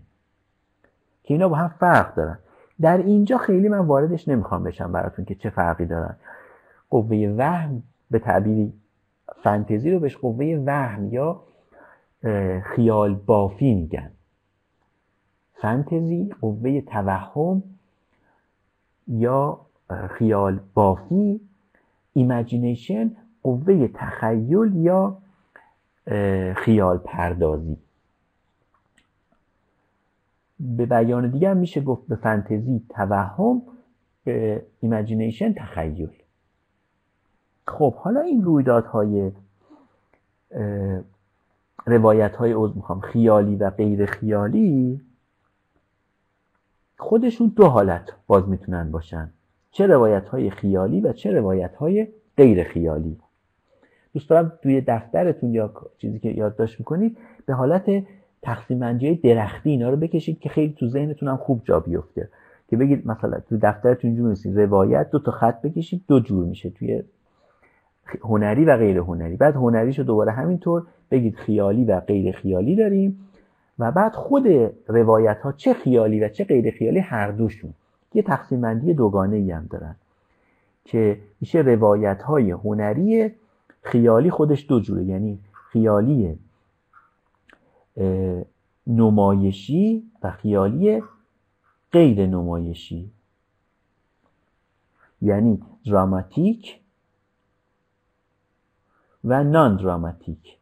که 1.24 1.34
اینا 1.34 1.50
با 1.50 1.56
هم 1.56 1.68
فرق 1.68 2.16
دارن. 2.16 2.40
در 2.82 2.98
اینجا 2.98 3.38
خیلی 3.38 3.70
من 3.70 3.80
واردش 3.80 4.28
نمی‌خوام 4.28 4.64
بشم 4.64 4.92
براتون 4.92 5.26
که 5.26 5.36
چه 5.36 5.50
فرقی 5.50 5.86
دارن. 5.86 6.16
قوه 6.90 7.36
وهم 7.38 7.84
به 8.12 8.20
تعبیری 8.20 8.74
فانتزی 9.44 9.92
رو 9.92 10.00
بهش 10.00 10.18
قوه 10.18 10.64
وهم 10.66 11.08
یا 11.08 11.44
خیال 12.64 13.16
بافی 13.16 13.74
میگن. 13.74 14.12
فانتزی 15.54 16.30
قوه 16.42 16.82
توهم 16.82 17.64
یا 19.08 19.62
خیال 20.10 20.60
بافی 20.74 21.42
imagination 22.14 23.12
قوه 23.44 23.88
تخیل 23.88 24.76
یا 24.76 25.18
خیال 26.58 26.98
پردازی. 26.98 27.78
به 30.60 30.86
بیان 30.86 31.32
دیگه 31.32 31.50
هم 31.50 31.58
میشه 31.58 31.82
گفت 31.82 32.08
به 32.08 32.16
فانتزی 32.16 32.82
توهم 32.90 33.62
به 34.24 34.66
imagination 34.80 35.54
تخیل. 35.54 36.10
خب 37.68 37.94
حالا 37.96 38.22
این 38.22 38.44
رویدادهای 38.44 39.32
روایت 41.86 42.36
های 42.36 42.52
عوض 42.52 42.76
می‌خوام 42.76 43.00
خیالی 43.00 43.56
و 43.56 43.70
غیر 43.70 44.06
خیالی 44.06 45.02
خودشون 46.98 47.48
دو 47.56 47.68
حالت 47.68 48.10
باز 48.28 48.48
می‌تونن 48.48 48.92
باشن. 48.92 49.30
چه 49.72 49.88
روایت 49.88 50.30
های 50.30 50.50
خیالی 50.50 51.02
و 51.02 51.14
چه 51.14 51.32
روایت 51.32 51.76
های 51.76 52.08
غیر 52.38 52.64
خیالی. 52.64 53.20
دوست 54.14 54.30
دارم 54.30 54.52
توی 54.64 54.82
دفترتون 54.82 55.54
یا 55.54 55.74
چیزی 55.98 56.20
که 56.20 56.30
یادداشت 56.30 56.80
می‌کنید 56.80 57.18
به 57.46 57.54
حالت 57.54 58.04
تقسیم 58.42 58.80
بندی 58.80 59.16
درختی 59.16 59.70
اینا 59.70 59.90
رو 59.90 59.98
بکشید 59.98 60.40
که 60.40 60.50
خیلی 60.50 60.76
تو 60.80 60.88
ذهنتون 60.88 61.30
هم 61.30 61.38
خوب 61.38 61.62
جا 61.64 61.80
بیفته. 61.80 62.30
که 62.70 62.78
بگید 62.78 63.08
مثلا 63.08 63.40
تو 63.50 63.58
دفترتون 63.62 64.10
اینجور 64.10 64.30
نیستید 64.30 64.60
روایت 64.60 65.10
دو 65.10 65.20
تا 65.20 65.32
خط 65.32 65.62
بکشید 65.62 66.04
دو 66.08 66.20
جور 66.20 66.46
میشه 66.46 66.70
توی 66.70 67.04
هنری 68.24 68.66
و 68.66 68.78
غیر 68.78 68.98
هنری. 68.98 69.36
بعد 69.36 69.56
هنریشو 69.56 70.04
دوباره 70.04 70.32
همینطور 70.32 70.88
بگید 71.12 71.36
خیالی 71.36 71.86
و 71.86 72.00
غیر 72.00 72.36
خیالی 72.36 72.76
داریم 72.76 73.20
و 73.80 73.92
بعد 73.92 74.14
خود 74.14 74.48
روایت 74.88 75.42
ها 75.42 75.52
چه 75.52 75.74
خیالی 75.74 76.20
و 76.20 76.30
چه 76.30 76.44
غیر 76.44 76.72
خیالی 76.72 77.00
هر 77.00 77.32
دوشون. 77.32 77.74
یه 78.14 78.22
تقسیم 78.22 78.62
بندی 78.62 78.94
دوگانه 78.94 79.36
ای 79.36 79.52
هم 79.52 79.68
دارن 79.70 79.96
که 80.86 81.18
میشه 81.42 81.60
روایت 81.60 82.22
های 82.22 82.52
هنری 82.52 83.32
خیالی 83.92 84.32
خودش 84.32 84.66
دو 84.70 84.80
جوره 84.80 85.04
یعنی 85.04 85.40
خیالی 85.72 86.40
نمایشی 88.88 90.04
و 90.24 90.32
خیالی 90.32 91.04
غیر 91.92 92.26
نمایشی. 92.26 93.12
یعنی 95.22 95.62
دراماتیک 95.86 96.80
و 99.24 99.44
نان 99.44 99.78
دراماتیک 99.78 100.58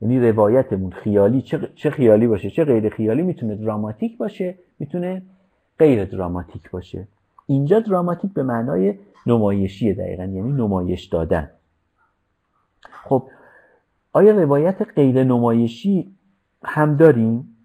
یعنی 0.00 0.20
روایتمون 0.30 0.90
خیالی 0.90 1.42
چه 1.74 1.90
خیالی 1.90 2.26
باشه 2.26 2.50
چه 2.50 2.64
غیر 2.64 2.88
خیالی 2.88 3.22
می‌تونه 3.22 3.56
دراماتیک 3.56 4.16
باشه 4.16 4.58
می‌تونه 4.78 5.22
غیر 5.78 6.04
دراماتیک 6.04 6.70
باشه. 6.70 7.08
اینجا 7.50 7.80
دراماتیک 7.80 8.32
به 8.32 8.42
معنای 8.42 8.94
نمایشی 9.26 9.94
دقیقا 9.94 10.22
یعنی 10.22 10.52
نمایش 10.52 11.04
دادن. 11.04 11.50
خب 12.82 13.28
آیا 14.12 14.42
روایت 14.42 14.82
غیر 14.82 15.24
نمایشی 15.24 16.14
هم 16.64 16.96
داریم؟ 16.96 17.56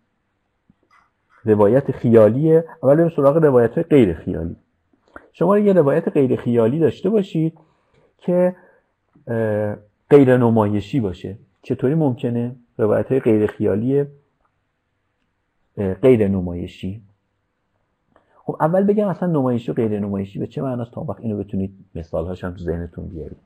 روایت 1.43 1.91
خیالیه. 1.91 2.65
اول 2.83 2.95
بریم 2.95 3.09
سراغ 3.15 3.37
روایت 3.37 3.73
های 3.73 3.83
غیر 3.83 4.13
خیالی. 4.13 4.55
شما 5.33 5.57
یه 5.57 5.73
روایت 5.73 6.07
غیر 6.07 6.35
خیالی 6.35 6.79
داشته 6.79 7.09
باشید 7.09 7.57
که 8.17 8.55
غیر 10.09 10.37
نمایشی 10.37 10.99
باشه. 10.99 11.37
چطوری 11.61 11.95
ممکنه؟ 11.95 12.55
روایت 12.77 13.11
های 13.11 13.19
غیر 13.19 13.47
خیالی 13.47 14.05
غیر 15.77 16.27
نمایشی. 16.27 17.01
خب 18.45 18.57
اول 18.59 18.83
بگم 18.83 19.07
اصلا 19.07 19.29
نمایشی 19.29 19.71
و 19.71 19.73
غیر 19.73 19.99
نمایشی 19.99 20.39
به 20.39 20.47
چه 20.47 20.61
معناست؟ 20.61 20.91
تا 20.91 21.01
وقت 21.01 21.19
اینو 21.19 21.37
بتونید 21.37 21.73
مثال 21.95 22.25
هاشم 22.25 22.51
تو 22.51 22.57
ذهنتون 22.57 23.07
بیارید. 23.07 23.37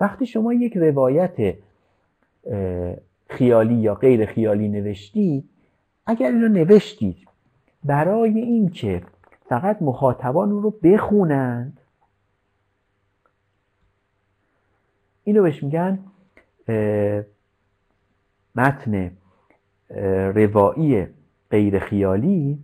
وقتی 0.00 0.26
شما 0.26 0.52
یک 0.52 0.76
روایت 0.76 1.54
خیالی 3.28 3.74
یا 3.74 3.94
غیر 3.94 4.26
خیالی 4.26 4.68
نوشتید 4.68 5.48
اگر 6.06 6.26
اینو 6.30 6.48
نوشتید 6.48 7.28
برای 7.84 8.40
اینکه 8.40 9.02
فقط 9.48 9.82
مخاطبان 9.82 10.50
رو 10.50 10.70
بخونند 10.70 11.80
اینو 15.24 15.42
بهش 15.42 15.62
میگن 15.62 15.98
متن 18.54 19.10
روایی 20.34 21.06
غیر 21.50 21.78
خیالی. 21.78 22.58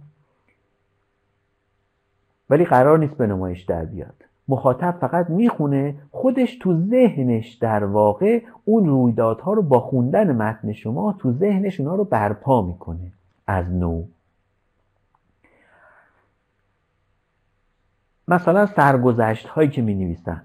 ولی 2.50 2.64
قرار 2.64 2.98
نیست 2.98 3.14
به 3.14 3.26
نمایش 3.26 3.62
در 3.62 3.84
بیاد. 3.84 4.14
مخاطب 4.48 4.96
فقط 5.00 5.30
می‌خونه 5.30 5.94
خودش 6.10 6.58
تو 6.60 6.74
ذهنش 6.74 7.54
در 7.54 7.84
واقع 7.84 8.42
اون 8.64 8.86
رویدادها 8.86 9.52
رو 9.52 9.62
با 9.62 9.80
خوندن 9.80 10.36
متن 10.36 10.72
شما 10.72 11.14
تو 11.18 11.32
ذهنش 11.32 11.80
اونها 11.80 11.94
رو 11.94 12.04
برپا 12.04 12.62
می‌کنه. 12.62 13.12
از 13.46 13.70
نو. 13.70 14.04
مثلا 18.28 18.66
سرگذشت 18.66 19.46
هایی 19.46 19.68
که 19.68 19.82
می 19.82 19.94
نویسن 19.94 20.42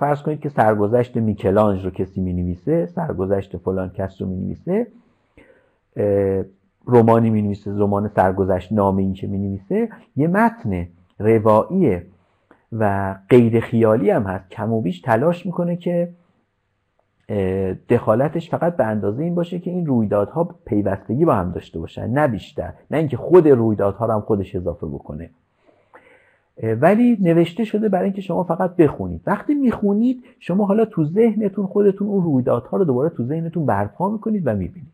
فرض 0.00 0.22
کنید 0.22 0.40
که 0.40 0.48
سرگذشت 0.48 1.16
میکلانج 1.16 1.84
رو 1.84 1.90
کسی 1.90 2.20
می 2.20 2.32
نویسه 2.32 2.86
سرگذشت 2.86 3.56
فلان 3.56 3.90
کس 3.90 4.22
رو 4.22 4.28
می 4.28 4.36
نویسه 4.36 4.86
رومانی 6.84 7.30
می 7.30 7.42
نویسه 7.42 7.70
رمان 7.70 8.08
سرگذشت 8.08 8.72
نامه 8.72 9.02
این 9.02 9.14
که 9.14 9.26
می 9.26 9.38
نویسه 9.38 9.88
یه 10.16 10.28
متن 10.28 10.88
روایی 11.18 12.00
و 12.72 13.14
غیر 13.30 13.60
خیالی 13.60 14.10
هم 14.10 14.22
هست. 14.22 14.50
کم 14.50 14.72
و 14.72 14.80
بیش 14.80 15.00
تلاش 15.00 15.46
می‌کنه 15.46 15.76
که 15.76 16.08
دخالتش 17.88 18.50
فقط 18.50 18.76
به 18.76 18.84
اندازه 18.84 19.22
این 19.22 19.34
باشه 19.34 19.58
که 19.58 19.70
این 19.70 19.86
رویدادها 19.86 20.54
پیوستگی 20.64 21.24
با 21.24 21.34
هم 21.34 21.52
داشته 21.52 21.78
باشن 21.78 22.06
نه 22.10 22.28
بیشتر. 22.28 22.72
نه 22.90 22.98
اینکه 22.98 23.16
خود 23.16 23.48
رویدادها 23.48 24.06
رو 24.06 24.12
هم 24.12 24.20
خودش 24.20 24.56
اضافه 24.56 24.86
بکنه. 24.86 25.30
ولی 26.80 27.18
نوشته 27.20 27.64
شده 27.64 27.88
برای 27.88 28.04
اینکه 28.04 28.20
شما 28.20 28.44
فقط 28.44 28.76
بخونید. 28.76 29.20
وقتی 29.26 29.54
می‌خونید 29.54 30.24
شما 30.40 30.66
حالا 30.66 30.84
تو 30.84 31.04
ذهنتون 31.04 31.66
خودتون 31.66 32.08
اون 32.08 32.24
رویدادها 32.24 32.76
رو 32.76 32.84
دوباره 32.84 33.08
تو 33.08 33.24
ذهنتون 33.24 33.66
برپا 33.66 34.08
می‌کنید 34.08 34.46
و 34.46 34.50
می‌بینید. 34.50 34.92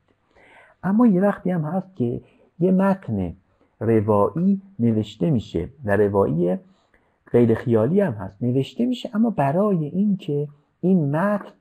اما 0.83 1.07
یه 1.07 1.21
وقتی 1.21 1.51
هم 1.51 1.63
هست 1.63 1.97
که 1.97 2.21
یه 2.59 2.73
متن 2.73 3.35
روایی 3.83 4.61
نوشته 4.79 5.31
میشه 5.31 5.69
و 5.85 5.97
روایی 5.97 6.59
غیر 7.31 7.55
خیالی 7.55 8.01
هم 8.01 8.13
هست. 8.13 8.43
نوشته 8.43 8.87
میشه 8.87 9.11
اما 9.15 9.31
برای 9.31 9.85
اینکه 9.85 10.49
این 10.81 11.17
متن 11.17 11.53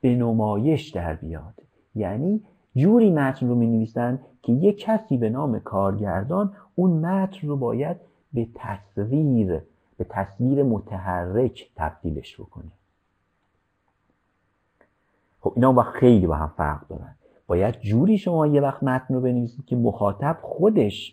به 0.00 0.14
نمایش 0.14 0.88
در 0.88 1.14
بیاد. 1.14 1.54
یعنی 1.94 2.40
جوری 2.76 3.10
متن 3.10 3.48
رو 3.48 3.54
می 3.54 3.66
نویسن 3.66 4.18
که 4.42 4.52
یک 4.52 4.78
کسی 4.78 5.16
به 5.16 5.30
نام 5.30 5.58
کارگردان 5.58 6.52
اون 6.74 6.90
متن 6.90 7.48
رو 7.48 7.56
باید 7.56 7.96
به 8.32 8.48
تصویر 8.54 9.60
به 9.96 10.06
تصویر 10.08 10.62
متحرک 10.62 11.70
تبدیلش 11.76 12.40
بکنه. 12.40 12.70
خب 15.40 15.52
اینا 15.54 15.72
با 15.72 15.82
خیلی 15.82 16.26
با 16.26 16.34
هم 16.34 16.52
فرق 16.56 16.88
دارن. 16.88 17.14
باید 17.46 17.80
جوری 17.80 18.18
شما 18.18 18.46
یه 18.46 18.60
وقت 18.60 18.82
متن 18.82 19.14
رو 19.14 19.20
بنویسید 19.20 19.66
که 19.66 19.76
مخاطب 19.76 20.38
خودش 20.42 21.12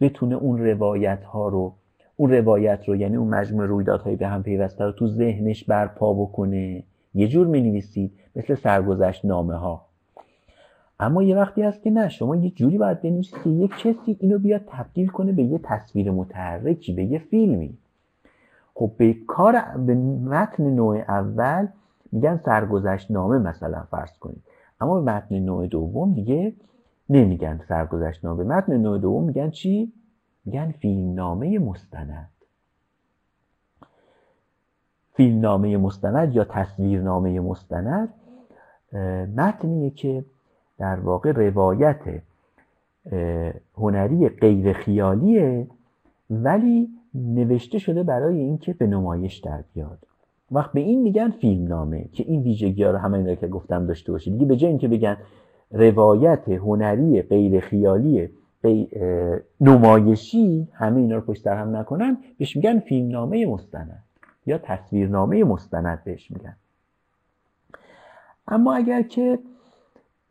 بتونه 0.00 0.34
اون 0.34 0.58
روایت 0.58 1.24
ها 1.24 1.48
رو 1.48 1.74
اون 2.16 2.30
روایت 2.32 2.88
رو 2.88 2.96
یعنی 2.96 3.16
اون 3.16 3.28
مجموع 3.28 3.66
رویدادهایی 3.66 4.16
به 4.16 4.28
هم 4.28 4.42
پیوسته 4.42 4.84
رو 4.84 4.92
تو 4.92 5.06
ذهنش 5.06 5.64
برپا 5.64 6.14
بکنه. 6.14 6.82
یه 7.14 7.28
جور 7.28 7.46
می 7.46 7.60
نویسید 7.60 8.12
مثل 8.36 8.54
سرگذشت 8.54 9.24
نامه 9.24 9.54
ها 9.54 9.86
اما 11.00 11.22
یه 11.22 11.36
وقتی 11.36 11.62
هست 11.62 11.82
که 11.82 11.90
نه 11.90 12.08
شما 12.08 12.36
یه 12.36 12.50
جوری 12.50 12.78
باید 12.78 13.02
بنویسید 13.02 13.42
که 13.44 13.50
یک 13.50 13.70
کسی 13.70 14.16
اینو 14.20 14.38
بیاد 14.38 14.62
تبدیل 14.66 15.08
کنه 15.08 15.32
به 15.32 15.42
یه 15.42 15.60
تصویر 15.62 16.10
متحرکی 16.10 16.92
به 16.92 17.04
یه 17.04 17.18
فیلمی. 17.18 17.78
خب 18.74 18.90
به 18.96 19.16
کار 19.26 19.62
به 19.86 19.94
متن 19.94 20.70
نوع 20.70 20.96
اول 20.96 21.68
میگن 22.12 22.40
سرگذشت 22.44 23.10
نامه 23.10 23.38
مثلا 23.38 23.82
فرض 23.90 24.18
کنید. 24.18 24.42
اما 24.80 25.00
به 25.00 25.12
متن 25.12 25.38
نوع 25.38 25.66
دوم 25.66 26.14
دیگه 26.14 26.52
نمیگن 27.10 27.60
سرگذشت 27.68 28.24
نامه. 28.24 28.44
متن 28.44 28.76
نوع 28.76 28.98
دوم 28.98 29.24
میگن 29.24 29.50
چی؟ 29.50 29.92
میگن 30.44 30.70
فیلمنامه 30.70 31.58
مستند. 31.58 32.28
فیلمنامه 35.14 35.76
مستند 35.76 36.34
یا 36.34 36.44
تصویرنامه 36.44 37.40
مستند 37.40 38.14
متنیه 39.36 39.90
که 39.90 40.24
در 40.78 41.00
واقع 41.00 41.32
روایت 41.32 42.00
هنری 43.76 44.28
غیر 44.28 44.72
خیالیه 44.72 45.66
ولی 46.30 46.88
نوشته 47.14 47.78
شده 47.78 48.02
برای 48.02 48.40
اینکه 48.40 48.72
به 48.72 48.86
نمایش 48.86 49.38
در 49.38 49.64
بیاد. 49.74 49.98
وقت 50.50 50.72
به 50.72 50.80
این 50.80 51.02
میگن 51.02 51.30
فیلمنامه 51.30 52.04
که 52.12 52.24
این 52.26 52.42
ویژگی 52.42 52.84
ها 52.84 52.90
رو 52.90 52.98
همه 52.98 53.36
که 53.36 53.48
گفتم 53.48 53.86
داشته 53.86 54.12
باشید. 54.12 54.32
دیگه 54.32 54.46
به 54.46 54.56
جای 54.56 54.68
اینکه 54.70 54.88
بگن 54.88 55.16
روایت 55.70 56.48
هنری 56.48 57.22
غیر 57.22 57.60
خیالی 57.60 58.28
نمایشی 59.60 60.68
همه 60.72 61.00
اینا 61.00 61.14
رو 61.14 61.20
پشت 61.20 61.46
هم 61.46 61.76
نکنن 61.76 62.18
بهش 62.38 62.56
میگن 62.56 62.78
فیلمنامه 62.78 63.46
مستند 63.46 64.04
یا 64.46 64.58
تصویرنامه 64.58 65.44
مستند 65.44 66.04
بهش 66.04 66.30
میگن. 66.30 66.56
اما 68.48 68.74
اگر 68.74 69.02
که 69.02 69.38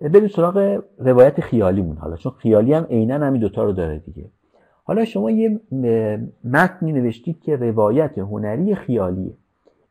بریم 0.02 0.28
سراغ 0.28 0.84
روایت 0.98 1.42
خیالیمون 1.42 1.98
حالا 1.98 2.16
چون 2.16 2.32
خیالی 2.32 2.74
هم 2.74 2.84
عینا 2.84 3.16
همین 3.16 3.42
دوتا 3.42 3.64
رو 3.64 3.72
داره 3.72 4.00
دیگه. 4.00 4.26
حالا 4.84 5.06
شما 5.06 5.32
یه 5.32 5.60
متنی 6.44 6.92
نوشتید 6.92 7.42
که 7.42 7.56
روایت 7.56 8.18
هنری 8.18 8.76
خیالیه. 8.76 9.34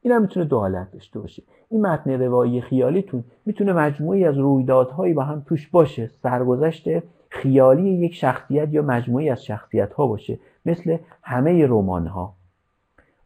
این 0.03 0.13
هم 0.13 0.23
می‌تونه 0.23 0.47
دو 0.47 0.59
حالت 0.59 0.91
داشته 0.93 1.21
باشه. 1.21 1.43
این 1.71 1.81
متن 1.81 2.11
روایی 2.11 2.61
خیالیتون 2.61 3.25
می‌تونه 3.47 3.73
مجموعی 3.73 4.25
از 4.25 4.39
رویدادهایی 4.39 5.15
با 5.15 5.25
هم 5.25 5.43
توش 5.47 5.69
باشه 5.69 6.11
سرگذشت 6.23 6.89
خیالی 7.29 7.91
یک 7.91 8.15
شخصیت 8.15 8.69
یا 8.73 8.83
مجموعی 8.83 9.31
از 9.31 9.45
شخصیت 9.45 9.93
ها 9.93 10.07
باشه 10.07 10.39
مثل 10.67 10.97
همه 11.23 11.67
رمان 11.67 12.07
ها 12.07 12.35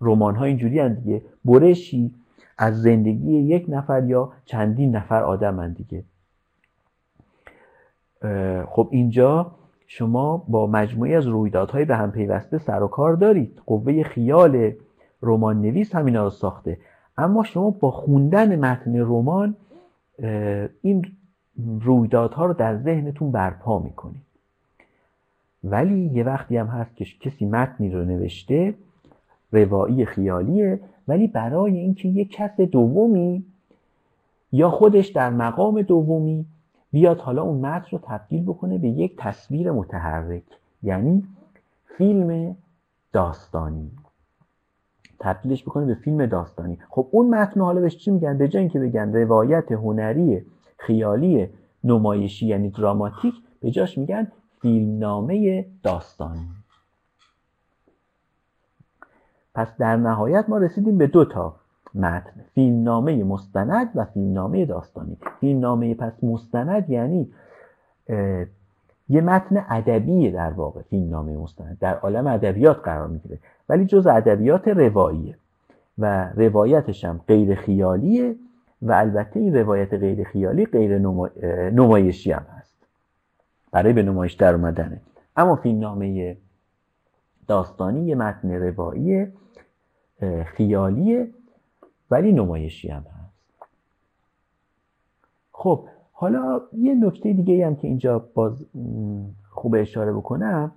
رمان 0.00 0.36
ها 0.36 0.44
اینجوری 0.44 0.88
دیگه 0.88 1.22
برشی 1.44 2.14
از 2.58 2.82
زندگی 2.82 3.32
یک 3.32 3.66
نفر 3.68 4.04
یا 4.04 4.32
چندین 4.44 4.96
نفر 4.96 5.22
آدم 5.22 5.68
دیگه. 5.68 6.04
خب 8.66 8.88
اینجا 8.90 9.50
شما 9.86 10.44
با 10.48 10.66
مجموعی 10.66 11.14
از 11.14 11.26
رویدادهای 11.26 11.84
به 11.84 11.96
هم 11.96 12.12
پیوسته 12.12 12.58
سر 12.58 12.82
و 12.82 12.88
کار 12.88 13.14
دارید. 13.14 13.62
قوه 13.66 14.02
خیال 14.02 14.72
رمان 15.22 15.62
نویس 15.62 15.94
همینا 15.94 16.24
رو 16.24 16.30
ساخته. 16.30 16.78
اما 17.18 17.44
شما 17.44 17.70
با 17.70 17.90
خوندن 17.90 18.56
متن 18.56 18.96
رمان 18.96 19.56
این 20.82 21.06
رویدادها 21.80 22.46
رو 22.46 22.54
در 22.54 22.76
ذهنتون 22.76 23.32
برپا 23.32 23.78
می‌کنید. 23.78 24.22
ولی 25.64 26.10
یه 26.14 26.24
وقتی 26.24 26.56
هم 26.56 26.66
هست 26.66 26.96
که 26.96 27.04
کسی 27.20 27.46
متنی 27.46 27.90
رو 27.90 28.04
نوشته 28.04 28.74
روایی 29.52 30.04
خیالیه 30.04 30.80
ولی 31.08 31.26
برای 31.26 31.78
اینکه 31.78 32.08
یک 32.08 32.30
کس 32.30 32.60
دومی 32.60 33.44
یا 34.52 34.70
خودش 34.70 35.08
در 35.08 35.30
مقام 35.30 35.82
دومی 35.82 36.46
بیاد 36.92 37.18
حالا 37.18 37.42
اون 37.42 37.66
متن 37.66 37.88
رو 37.90 37.98
تبدیل 38.02 38.42
بکنه 38.42 38.78
به 38.78 38.88
یک 38.88 39.16
تصویر 39.18 39.72
متحرک 39.72 40.42
یعنی 40.82 41.24
فیلم 41.98 42.56
داستانی. 43.12 43.90
تبدیلش 45.22 45.62
بکنه 45.64 45.86
به 45.86 45.94
فیلم 45.94 46.26
داستانی. 46.26 46.78
خب 46.88 47.08
اون 47.10 47.34
متن 47.34 47.60
حالا 47.60 47.80
بهش 47.80 47.96
چی 47.96 48.10
میگن؟ 48.10 48.38
به 48.38 48.48
جای 48.48 48.60
اینکه 48.60 48.80
بگن 48.80 49.12
روایت 49.12 49.72
هنری 49.72 50.46
خیالی 50.78 51.48
نمایشی 51.84 52.46
یعنی 52.46 52.70
دراماتیک 52.70 53.34
به 53.60 53.70
جاش 53.70 53.98
میگن 53.98 54.32
فیلمنامه 54.62 55.66
داستانی. 55.82 56.48
پس 59.54 59.76
در 59.78 59.96
نهایت 59.96 60.44
ما 60.48 60.58
رسیدیم 60.58 60.98
به 60.98 61.06
دو 61.06 61.24
تا 61.24 61.54
متن 61.94 62.44
فیلمنامه 62.54 63.24
مستند 63.24 63.90
و 63.94 64.04
فیلمنامه 64.04 64.64
داستانی. 64.66 65.16
فیلمنامه 65.40 65.94
پس 65.94 66.24
مستند 66.24 66.90
یعنی 66.90 67.32
یه 69.08 69.20
متن 69.20 69.64
ادبی 69.68 70.30
در 70.30 70.50
واقع 70.50 70.82
فیلمنامه 70.82 71.36
مستند. 71.36 71.78
در 71.80 71.94
عالم 71.94 72.26
ادبیات 72.26 72.80
قرار 72.84 73.08
می‌گیره. 73.08 73.38
ولی 73.72 73.84
جز 73.84 74.06
ادبیات 74.06 74.68
رواییه. 74.68 75.36
و 75.98 76.30
روایتش 76.36 77.04
هم 77.04 77.20
غیر 77.28 77.54
خیالیه 77.54 78.36
و 78.82 78.92
البته 78.92 79.40
این 79.40 79.54
روایت 79.56 79.94
غیر 79.94 80.24
خیالی 80.24 80.66
غیر 80.66 80.98
نمایشی 81.70 82.32
هم 82.32 82.46
هست. 82.58 82.74
برای 83.70 83.92
به 83.92 84.02
نمایش 84.02 84.32
در 84.32 84.54
اومدنه. 84.54 85.00
اما 85.36 85.56
فیلمنامه 85.56 86.36
داستانی 87.48 88.06
یه 88.06 88.14
متن 88.14 88.52
روایی 88.52 89.26
خیالیه 90.44 91.28
ولی 92.10 92.32
نمایشی 92.32 92.88
هم 92.88 93.02
هست. 93.02 93.38
خب 95.52 95.86
حالا 96.12 96.60
یه 96.72 96.94
نکته 96.94 97.32
دیگه 97.32 97.66
هم 97.66 97.76
که 97.76 97.88
اینجا 97.88 98.18
باز 98.34 98.66
خوب 99.50 99.74
اشاره 99.74 100.12
بکنم 100.12 100.72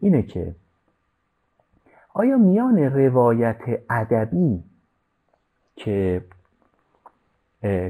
اینه 0.00 0.22
که 0.22 0.54
آیا 2.16 2.38
میان 2.38 2.78
روایت 2.78 3.62
ادبی 3.90 4.64
که 5.76 6.24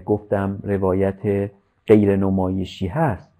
گفتم 0.05 0.59
روایت 0.63 1.51
غیر 1.87 2.17
نمایشی 2.17 2.87
هست 2.87 3.33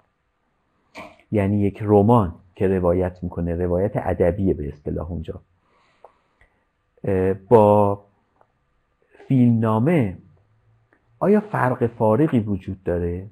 یعنی 1.33 1.61
یک 1.61 1.79
رمان 1.83 2.35
که 2.55 2.69
روایت 2.69 3.23
می‌کنه 3.23 3.55
روایت 3.55 3.93
ادبیه 3.95 4.55
به 4.55 4.69
اصطلاح 4.69 5.11
اونجا 5.11 5.41
با 7.49 8.05
فیلمنامه 9.29 10.19
آیا 11.19 11.41
فرق 11.41 11.87
فارقی 11.87 12.41
وجود 12.41 12.83
داره 12.83 13.31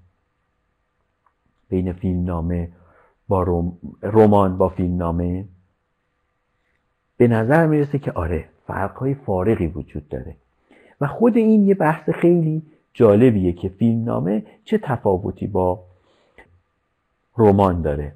بین 1.69 1.93
فیلمنامه 1.93 2.73
با 3.29 3.43
رمان 4.03 4.59
با 4.59 4.69
فیلمنامه؟ 4.69 5.49
به 7.23 7.29
نظر 7.29 7.67
می‌رسه 7.67 7.99
که 7.99 8.13
آره 8.13 8.45
فرقهای 8.67 9.15
فارقی 9.15 9.67
وجود 9.67 10.09
داره. 10.09 10.37
و 11.01 11.07
خود 11.07 11.37
این 11.37 11.69
یه 11.69 11.75
بحث 11.75 12.11
خیلی 12.11 12.63
جالبیه 12.95 13.53
که 13.53 13.69
فیلمنامه 13.69 14.43
چه 14.65 14.79
تفاوتی 14.79 15.47
با 15.47 15.85
رمان 17.39 17.83
داره. 17.83 18.13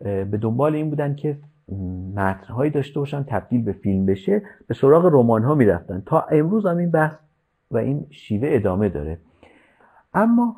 به 0.00 0.38
دنبال 0.40 0.74
این 0.74 0.90
بودن 0.90 1.14
که 1.14 1.36
متنهایی 2.16 2.70
داشته 2.70 3.00
باشن 3.00 3.22
تبدیل 3.22 3.62
به 3.62 3.72
فیلم 3.72 4.06
بشه 4.06 4.42
به 4.66 4.74
سراغ 4.74 5.06
رمان 5.06 5.44
ها 5.44 5.54
می‌رفتن. 5.54 6.02
تا 6.06 6.20
امروز 6.20 6.66
هم 6.66 6.76
این 6.76 6.90
بحث 6.90 7.14
و 7.70 7.76
این 7.76 8.06
شیوه 8.10 8.48
ادامه 8.52 8.88
داره. 8.88 9.18
اما 10.14 10.56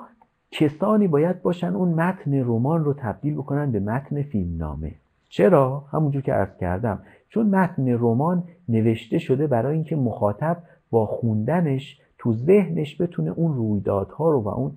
کسانی 0.51 1.09
باید 1.09 1.43
باشن 1.43 1.75
اون 1.75 1.89
متن 1.89 2.35
رمان 2.35 2.85
رو 2.85 2.95
تبدیل 2.95 3.35
بکنن 3.35 3.73
به 3.73 3.81
متن 3.81 4.23
فیلمنامه. 4.23 4.95
چرا؟ 5.29 5.85
همونجور 5.93 6.23
که 6.23 6.33
عرض 6.33 6.57
کردم. 6.61 6.99
چون 7.29 7.47
متن 7.47 7.89
رمان 7.89 8.45
نوشته 8.69 9.19
شده 9.19 9.47
برای 9.47 9.75
اینکه 9.75 9.97
مخاطب 9.97 10.57
با 10.91 11.07
خوندنش 11.07 12.01
تو 12.19 12.33
ذهنش 12.33 13.01
بتونه 13.01 13.31
اون 13.31 13.55
رویدادها 13.55 14.31
رو 14.31 14.41
و 14.41 14.49
اون 14.49 14.73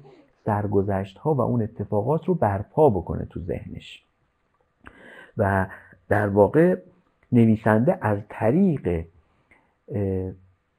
سرگذشت 0.45 1.17
ها 1.17 1.33
و 1.33 1.41
اون 1.41 1.61
اتفاقات 1.61 2.25
رو 2.25 2.33
برپا 2.33 2.89
بکنه 2.89 3.25
تو 3.29 3.39
ذهنش. 3.39 4.05
و 5.37 5.67
در 6.09 6.27
واقع 6.27 6.77
نویسنده 7.31 7.97
از 8.01 8.19
طریق 8.29 9.05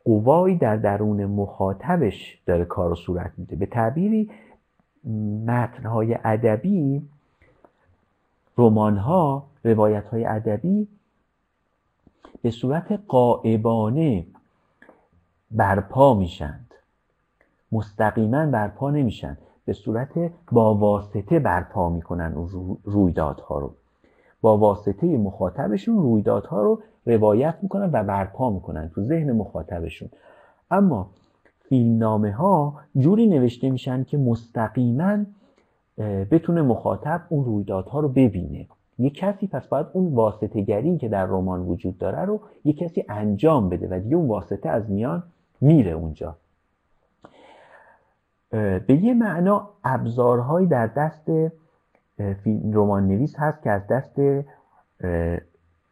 قوایی 0.05 0.57
در 0.57 0.77
درون 0.77 1.25
مخاطبش 1.25 2.43
داره 2.47 2.65
کار 2.65 2.89
رو 2.89 2.95
صورت 2.95 3.33
میده. 3.37 3.57
به 3.57 3.67
تعبیری 3.67 4.31
متنهای 5.47 6.19
ادبی 6.25 7.09
رمانها 8.59 9.47
روایت 9.65 10.09
های 10.09 10.25
ادبی 10.25 10.89
به 12.43 12.51
صورت 12.51 13.01
قائبانه 13.09 14.27
برپا 15.51 16.15
میشند. 16.15 16.75
مستقیما 17.73 18.47
برپا 18.47 18.91
نمیشن. 18.91 19.39
به 19.65 19.73
صورت 19.73 20.33
با 20.53 20.75
واسطه 20.75 21.39
برپا 21.39 21.89
می‌کنن 21.89 22.33
اون 22.33 22.79
رویدادها 22.85 23.59
رو. 23.59 23.75
با 24.47 24.59
واسطه 24.59 25.07
مخاطبشون 25.07 25.97
رویدادها 25.97 26.63
رو 26.63 26.81
روایت 27.07 27.55
می‌کنن 27.63 27.91
و 27.93 28.05
برپا 28.05 28.51
می‌کنن 28.51 28.91
تو 28.95 29.03
ذهن 29.03 29.33
مخاطبشون. 29.33 30.09
اما 30.71 31.11
فیلمنامه 31.69 32.33
ها 32.33 32.75
جوری 32.99 33.27
نوشته 33.27 33.71
میشن 33.71 34.05
که 34.05 34.19
مستقیما 34.19 35.19
بتونه 36.31 36.63
مخاطب 36.63 37.23
اون 37.29 37.45
رویدادها 37.45 38.01
رو 38.01 38.09
ببینه. 38.09 38.67
یه 38.99 39.11
کسی 39.11 39.47
پس 39.47 39.67
باید 39.67 39.87
اون 39.93 40.15
واسطه 40.15 40.61
گری 40.61 40.99
که 40.99 41.09
در 41.09 41.27
رمان 41.27 41.61
وجود 41.61 41.99
داره 41.99 42.25
رو 42.25 42.41
یه 42.65 42.73
کسی 42.73 43.05
انجام 43.09 43.69
بده 43.69 43.89
و 43.91 44.01
دیگه 44.01 44.17
اون 44.17 44.29
واسطه 44.29 44.69
از 44.69 44.91
میان 44.91 45.23
میره 45.61 45.93
اونجا. 45.93 46.37
به 48.87 48.99
یه 49.03 49.15
معنا 49.15 49.69
ابزارهایی 49.85 50.67
در 50.67 50.87
دست 50.87 51.31
رمان 52.73 53.09
نویس 53.09 53.35
هست 53.39 53.63
که 53.63 53.71
از 53.71 53.83
دست 53.87 54.21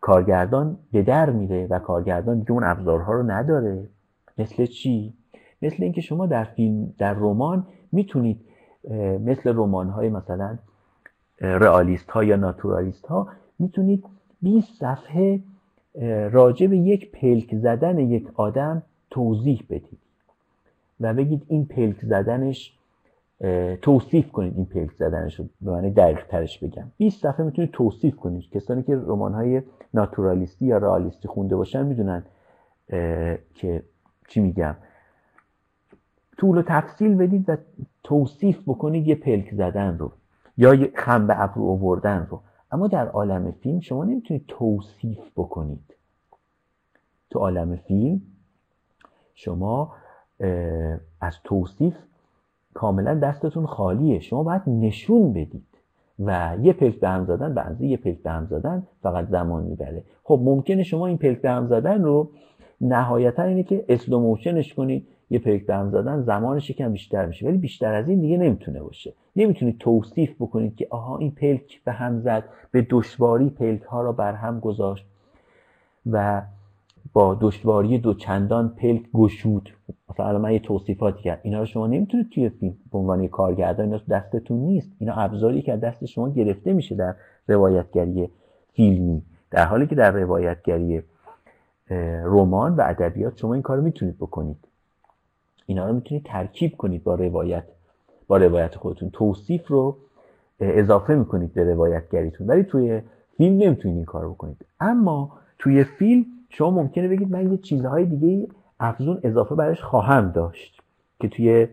کارگردان 0.01 0.79
به 0.93 1.03
در 1.03 1.31
میره 1.31 1.67
و 1.67 1.79
کارگردان 1.79 2.39
دیگه 2.39 2.53
اون 2.53 2.65
ابزارها 2.65 3.13
رو 3.13 3.31
نداره. 3.31 3.89
مثل 4.39 4.67
چی؟ 4.67 5.15
مثل 5.63 5.83
اینکه 5.83 6.01
شما 6.01 6.27
در 6.27 6.45
فیلم 6.45 6.95
در 6.99 7.15
رمان 7.15 7.67
می‌تونید 7.93 8.41
مثل 9.21 9.53
رمان 9.57 9.89
های 9.89 10.09
مثلا 10.09 10.59
رئالیست 11.41 12.11
ها 12.11 12.25
یا 12.25 12.37
ناتورالیست 12.37 13.07
ها 13.07 13.29
می‌تونید 13.59 14.05
20 14.43 14.79
صفحه 14.81 15.41
راجع 16.31 16.67
به 16.67 16.77
یک 16.79 17.13
پلک 17.13 17.55
زدن 17.55 17.99
یک 17.99 18.29
آدم 18.35 18.83
توضیح 19.11 19.65
بدید 19.71 19.99
و 21.01 21.15
بگید 21.15 21.43
این 21.49 21.67
پلک 21.67 22.05
زدنش 22.05 22.79
توصیف 23.83 24.33
کنید 24.33 24.57
این 24.57 24.67
پلک 24.67 24.93
زدنش 24.93 25.41
رو 25.41 25.49
به 25.61 25.71
معنی 25.71 25.91
دقیق 25.91 26.27
ترش 26.27 26.59
بگم. 26.59 26.91
20 26.97 27.23
صفحه 27.23 27.45
می‌تونید 27.45 27.71
توصیف 27.71 28.17
کنید. 28.17 28.51
کسانی 28.51 28.83
که 28.83 28.97
رمان 28.97 29.35
های 29.35 29.63
ناتورالیستی 29.95 30.67
یا 30.67 30.79
رئالیستی 30.79 31.29
خونده 31.29 31.57
باشن 31.57 31.87
می‌دونن 31.87 32.25
که 33.55 33.83
چی 34.29 34.41
میگم. 34.41 34.77
طول 36.39 36.59
و 36.59 36.63
تفصیل 36.63 37.15
بدید 37.15 37.49
و 37.49 37.57
توصیف 38.03 38.63
بکنید 38.67 39.07
یه 39.07 39.15
پلک 39.15 39.55
زدن 39.55 39.99
رو 39.99 40.13
یا 40.57 40.75
یه 40.75 40.93
خم 40.95 41.27
به 41.27 41.43
ابرو 41.43 41.71
آوردن 41.71 42.27
رو. 42.31 42.41
اما 42.73 42.87
در 42.87 43.09
عالم 43.09 43.51
فیلم 43.51 43.81
شما 43.81 44.05
نمی‌تونید 44.05 44.45
توصیف 44.49 45.21
بکنید. 45.37 45.95
تو 47.31 47.39
عالم 47.39 47.77
فیلم 47.77 48.23
شما 49.35 49.95
از 51.21 51.39
توصیف 51.45 51.95
کاملا 52.75 53.15
دستتون 53.15 53.67
خالیه. 53.67 54.21
شما 54.21 54.43
باید 54.43 54.63
نشون 54.67 55.33
بدید. 55.33 55.67
و 56.19 56.57
یه 56.63 56.73
پلک 56.73 57.01
به 57.01 57.09
هم 57.09 57.25
زدن 57.25 57.77
به 57.79 57.87
یه 57.87 57.97
پلک 57.97 58.23
به 58.23 58.31
هم 58.31 58.47
زدن 58.47 58.87
فقط 59.03 59.29
زمان 59.29 59.65
می‌بره. 59.65 60.05
خب 60.23 60.41
ممکنه 60.43 60.83
شما 60.83 61.07
این 61.07 61.19
پلک 61.19 61.41
به 61.41 61.51
هم 61.51 61.67
زدن 61.67 62.03
رو 62.03 62.31
نهایتا 62.81 63.43
اینه 63.43 63.63
که 63.63 63.85
slow 63.89 64.21
motion 64.21 64.61
ش 64.61 64.75
کنید 64.75 65.09
یه 65.31 65.39
پلک 65.39 65.67
به 65.67 65.75
هم 65.75 65.91
زدن 65.91 66.23
زمانش 66.23 66.71
یکم 66.71 66.93
بیشتر 66.93 67.27
میشه. 67.27 67.47
ولی 67.47 67.59
بیشتر 67.59 67.95
از 67.95 68.09
این 68.09 68.21
دیگه 68.21 68.37
نمی‌تونه 68.37 68.83
باشه. 68.83 69.13
نمی‌تونید 69.37 69.79
توصیف 69.79 70.35
بکنید 70.41 70.77
که 70.77 70.87
آها 70.91 71.19
این 71.19 71.31
پلک 71.31 71.85
به 71.85 71.93
هم 71.93 72.21
زد 72.21 72.45
به 72.71 72.87
دشواری 72.91 73.51
پلک 73.51 73.83
ها 73.83 74.03
را 74.03 74.13
بر 74.13 74.33
هم 74.33 74.61
گذاشت. 74.61 75.07
و 76.07 76.43
با 77.15 77.39
دشواری 77.41 77.99
دو 77.99 78.15
چندان 78.15 78.69
پلک 78.69 79.03
گشود. 79.15 79.69
مثلا 80.11 80.39
من 80.39 80.53
یه 80.53 80.59
توصیفاتی 80.59 81.23
کرد. 81.23 81.41
اینا 81.43 81.59
رو 81.59 81.67
شما 81.67 81.87
نمی‌تونید 81.87 82.31
توی 82.31 82.49
فیلم 82.49 82.77
به 82.93 82.99
عنوان 82.99 83.29
کارگردان 83.29 83.87
اینا 83.87 84.01
دستتون 84.11 84.59
نیست. 84.59 84.91
اینا 84.99 85.15
ابزاری 85.15 85.63
که 85.63 85.77
دست 85.77 86.05
شما 86.05 86.31
گرفته 86.31 86.73
میشه 86.73 86.95
در 86.95 87.15
روایتگری 87.49 88.31
فیلمی. 88.73 89.23
در 89.51 89.65
حالی 89.65 89.87
که 89.87 89.95
در 89.95 90.11
روایتگری 90.11 91.03
رمان 92.25 92.77
و 92.77 92.83
ادبیات 92.87 93.39
شما 93.39 93.55
این 93.55 93.63
کار 93.63 93.81
می‌تونید 93.81 94.17
بکنید. 94.17 94.69
اینا 95.67 95.87
رو 95.87 95.95
می‌تونید 95.95 96.25
ترکیب 96.25 96.77
کنید 96.77 97.05
با 97.05 97.15
روایت 97.15 97.65
با 98.27 98.37
روایت 98.37 98.77
خودتون. 98.77 99.11
توصیف 99.11 99.69
رو 99.69 99.97
اضافه 100.61 101.15
می‌کنید 101.15 101.55
به 101.55 101.65
روایتگریتون. 101.65 102.47
ولی 102.47 102.63
توی 102.63 103.01
فیلم 103.37 103.57
نمی‌تونید 103.57 103.97
این 103.97 104.05
کار 104.05 104.29
بکنید. 104.29 104.65
اما 104.81 105.33
توی 105.59 105.85
فیلم 105.85 106.25
شما 106.55 106.71
ممکنه 106.71 107.09
بگید 107.09 107.31
من 107.31 107.53
یه 107.53 107.59
چیزهای 107.59 108.05
دیگه 108.05 108.49
افزون 108.81 109.21
اضافه 109.23 109.55
برش 109.55 109.83
خواهم 109.83 110.31
داشت 110.31 110.83
که 111.21 111.29
توی 111.29 111.69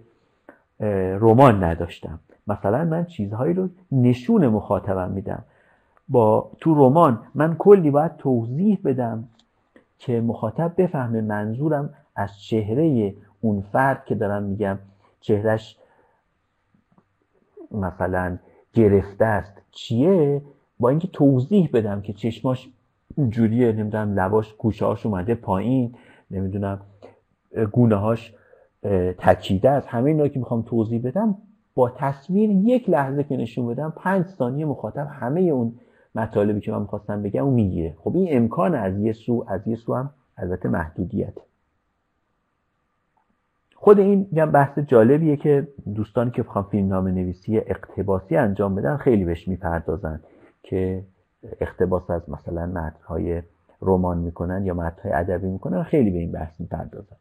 رمان 1.19 1.63
نداشتم. 1.63 2.19
مثلا 2.47 2.85
من 2.85 3.05
چیزهایی 3.05 3.53
رو 3.53 3.69
نشون 3.91 4.47
مخاطبم 4.47 5.11
میدم. 5.11 5.43
با 6.09 6.51
تو 6.59 6.73
رمان 6.75 7.19
من 7.35 7.55
کلی 7.55 7.91
باید 7.91 8.17
توضیح 8.17 8.79
بدم 8.85 9.27
که 9.99 10.21
مخاطب 10.21 10.73
بفهمه 10.77 11.21
منظورم 11.21 11.93
از 12.15 12.41
چهره 12.41 13.15
اون 13.41 13.61
فرد 13.61 14.05
که 14.05 14.15
دارم 14.15 14.43
میگم. 14.43 14.79
چهرش 15.21 15.77
مثلا 17.71 18.37
گرفته 18.73 19.25
است. 19.25 19.53
چیه؟ 19.71 20.41
با 20.79 20.89
اینکه 20.89 21.07
توضیح 21.07 21.69
بدم 21.73 22.01
که 22.01 22.13
چشماش 22.13 22.69
اینجوریه 23.17 23.71
نمی‌دونم 23.71 24.19
لباش 24.19 24.53
گوشهاش 24.53 25.05
اومده 25.05 25.35
پایین 25.35 25.95
نمی‌دونم 26.31 26.81
گونه 27.71 27.95
هاش 27.95 28.33
تکیده 29.17 29.69
است. 29.69 29.87
همه 29.87 30.09
اینا 30.09 30.27
که 30.27 30.39
می‌خوام 30.39 30.61
توضیح 30.61 31.01
بدم 31.03 31.37
با 31.75 31.89
تصویر 31.89 32.49
یک 32.49 32.89
لحظه 32.89 33.23
که 33.23 33.37
نشون 33.37 33.67
بدم 33.67 33.93
پنج 33.97 34.25
ثانیه 34.25 34.65
مخاطب 34.65 35.07
همه 35.11 35.41
اون 35.41 35.73
مطالبی 36.15 36.59
که 36.59 36.71
من 36.71 36.81
می‌خواستم 36.81 37.21
بگم 37.23 37.43
اون 37.45 37.53
می‌گیره. 37.53 37.95
خب 37.99 38.15
این 38.15 38.27
امکان 38.31 38.75
از 38.75 38.99
یه 38.99 39.13
سو 39.13 39.45
از 39.47 39.67
یه 39.67 39.75
سو 39.75 39.95
هم 39.95 40.09
البته 40.37 40.69
محدودیت. 40.69 41.33
خود 43.75 43.99
این 43.99 44.23
بحث 44.23 44.79
جالبیه 44.79 45.37
که 45.37 45.67
دوستانی 45.95 46.31
که 46.31 46.43
بخوام 46.43 46.67
فیلم 46.71 46.87
نام 46.87 47.07
نویسی 47.07 47.57
اقتباسی 47.57 48.35
انجام 48.35 48.75
بدن 48.75 48.97
خیلی 48.97 49.25
بهش 49.25 49.47
می‌پردازن 49.47 50.21
که 50.63 51.03
اقتباس 51.43 52.09
از 52.09 52.29
مثلا 52.29 52.65
متنهای 52.65 53.43
رمان 53.81 54.17
می‌کنن 54.17 54.65
یا 54.65 54.73
متنهای 54.73 55.13
ادبی 55.13 55.47
می‌کنن 55.47 55.83
خیلی 55.83 56.11
به 56.11 56.19
این 56.19 56.31
بحث 56.31 56.59
می‌پردازن. 56.59 57.15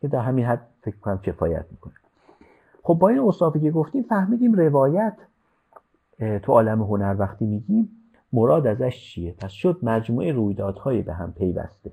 که 0.00 0.08
در 0.08 0.20
همین 0.20 0.44
حد 0.44 0.66
فکر 0.80 0.96
کنم 0.96 1.18
کفایت 1.18 1.64
می‌کنه. 1.70 1.94
خب 2.82 2.94
با 2.94 3.08
این 3.08 3.18
اوصافی 3.18 3.60
که 3.60 3.70
گفتیم 3.70 4.02
فهمیدیم 4.02 4.52
روایت 4.52 5.16
تو 6.42 6.52
عالم 6.52 6.82
هنر 6.82 7.16
وقتی 7.18 7.46
میگیم 7.46 7.90
مراد 8.32 8.66
ازش 8.66 9.04
چیه؟ 9.04 9.32
پس 9.32 9.50
شد 9.50 9.78
مجموعه 9.82 10.32
رویدادهای 10.32 11.02
به 11.02 11.12
هم 11.12 11.32
پیوسته. 11.32 11.92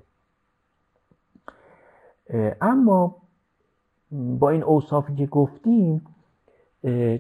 اما 2.61 3.15
با 4.11 4.49
این 4.49 4.64
اوصافی 4.64 5.15
که 5.15 5.26
گفتیم 5.26 6.02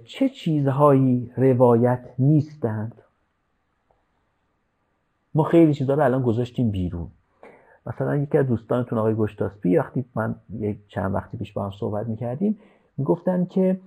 چه 0.05 0.29
چیزهایی 0.29 1.31
روایت 1.37 2.05
نیستند؟ 2.19 3.01
ما 5.37 5.43
خیلی 5.43 5.73
چیزها 5.73 5.95
رو 5.95 6.03
الان 6.03 6.21
گذاشتیم 6.21 6.71
بیرون. 6.71 7.07
مثلا 7.85 8.15
یکی 8.15 8.37
از 8.37 8.47
دوستانتون 8.47 8.99
آقای 8.99 9.15
گشتاسپی 9.15 9.77
وقتی 9.77 10.05
من 10.15 10.35
یک 10.59 10.77
چند 10.87 11.13
وقتی 11.13 11.37
پیش 11.37 11.53
با 11.53 11.63
هم 11.63 11.71
صحبت 11.71 12.07
می‌کردیم 12.07 12.59
می‌گفتن 12.97 13.45
که 13.45 13.79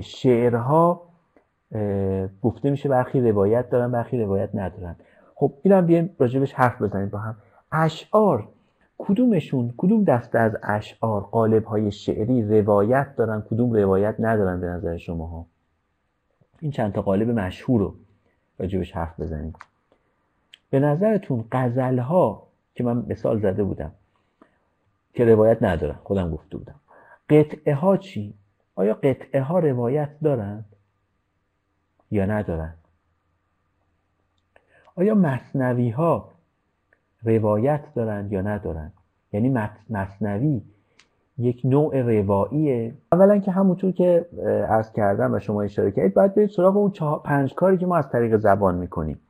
شعرها 0.00 1.02
گفته 2.42 2.70
میشه 2.70 2.88
برخی 2.88 3.20
روایت 3.20 3.70
دارن 3.70 3.92
برخی 3.92 4.18
روایت 4.18 4.50
ندارن. 4.54 4.96
خب 5.34 5.52
اینم 5.62 5.86
بیایم 5.86 6.10
راجبش 6.18 6.52
حرف 6.52 6.82
بزنیم 6.82 7.08
با 7.08 7.18
هم. 7.18 7.36
اشعار 7.72 8.48
کدومشون؟ 8.98 9.74
کدوم 9.76 10.04
دسته 10.04 10.38
از 10.38 10.56
اشعار 10.62 11.20
قالب 11.20 11.64
های 11.64 11.90
شعری 11.90 12.60
روایت 12.60 13.16
دارن 13.16 13.42
کدوم 13.50 13.72
روایت 13.72 14.14
ندارن 14.18 14.60
به 14.60 14.66
نظر 14.66 14.96
شما 14.96 15.26
ها 15.26 15.46
این 16.60 16.70
چند 16.70 16.92
تا 16.92 17.02
قالب 17.02 17.30
مشهور 17.30 17.80
رو 17.80 17.94
راجبش 18.58 18.92
حرف 18.92 19.20
بزنیم. 19.20 19.52
به 20.70 20.80
نظرتون 20.80 21.44
قزل 21.52 21.98
ها 21.98 22.48
که 22.74 22.84
من 22.84 23.04
مثال 23.08 23.40
زده 23.40 23.64
بودم 23.64 23.92
که 25.14 25.24
روایت 25.24 25.62
ندارن 25.62 25.98
خودم 26.04 26.30
گفته 26.30 26.56
بودم 26.56 26.80
قطعه 27.30 27.74
ها 27.74 27.96
چی؟ 27.96 28.34
آیا 28.74 28.94
قطعه 28.94 29.42
ها 29.42 29.58
روایت 29.58 30.10
دارند 30.22 30.64
یا 32.10 32.26
ندارند؟ 32.26 32.78
آیا 34.96 35.14
مصنوی 35.14 35.90
ها 35.90 36.30
روایت 37.22 37.94
دارند 37.94 38.32
یا 38.32 38.42
ندارند 38.42 38.92
یعنی 39.32 39.58
مصنوی 39.90 40.62
یک 41.38 41.60
نوع 41.64 42.00
رواییه 42.02 42.94
اولا 43.12 43.38
که 43.38 43.50
همونطور 43.50 43.92
که 43.92 44.26
عرض 44.68 44.92
کردم 44.92 45.34
و 45.34 45.38
شما 45.38 45.62
اشاره 45.62 45.90
کردید 45.90 46.14
باید 46.14 46.34
برید 46.34 46.50
سراغ 46.50 46.76
اون 46.76 47.18
پنج 47.24 47.54
کاری 47.54 47.78
که 47.78 47.86
ما 47.86 47.96
از 47.96 48.08
طریق 48.08 48.36
زبان 48.36 48.74
می‌کنیم 48.74 49.20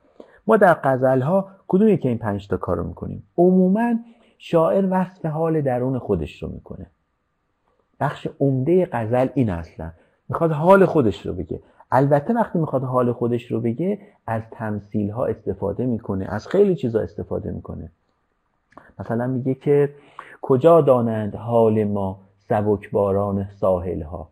ما 0.49 0.57
در 0.57 0.75
غزل 0.75 1.21
ها 1.21 1.49
کدومی 1.69 1.99
که 1.99 2.09
این 2.09 2.19
پنج 2.19 2.49
تا 2.49 2.57
کار 2.57 2.77
رو 2.77 2.85
می‌کنیم؟ 2.85 3.23
عموما 3.39 3.95
شاعر 4.39 4.89
وصف 4.91 5.27
حال 5.27 5.61
درون 5.61 5.99
خودش 5.99 6.43
رو 6.43 6.49
می‌کنه. 6.49 6.87
بخش 8.01 8.29
عمده 8.41 8.89
غزل 8.93 9.29
این 9.35 9.51
اصلا. 9.51 9.91
می‌خواد 10.29 10.53
حال 10.53 10.85
خودش 10.85 11.27
رو 11.27 11.35
بگه. 11.35 11.61
البته 11.93 12.35
وقتی 12.35 12.59
می‌خواد 12.59 12.83
حال 12.83 13.13
خودش 13.13 13.53
رو 13.53 13.61
بگه 13.61 13.99
از 14.27 14.43
تمثیل 14.51 15.11
ها 15.11 15.27
استفاده 15.27 15.87
می‌کنه 15.87 16.27
از 16.29 16.49
خیلی 16.49 16.77
چیزا 16.77 17.01
استفاده 17.01 17.51
می‌کنه. 17.51 17.91
مثلا 18.99 19.27
میگه 19.27 19.55
که 19.55 19.95
کجا 20.43 20.81
دانند 20.81 21.35
حال 21.35 21.85
ما 21.85 22.21
سبکباران 22.49 23.49
ساحل 23.61 24.03
ها 24.03 24.29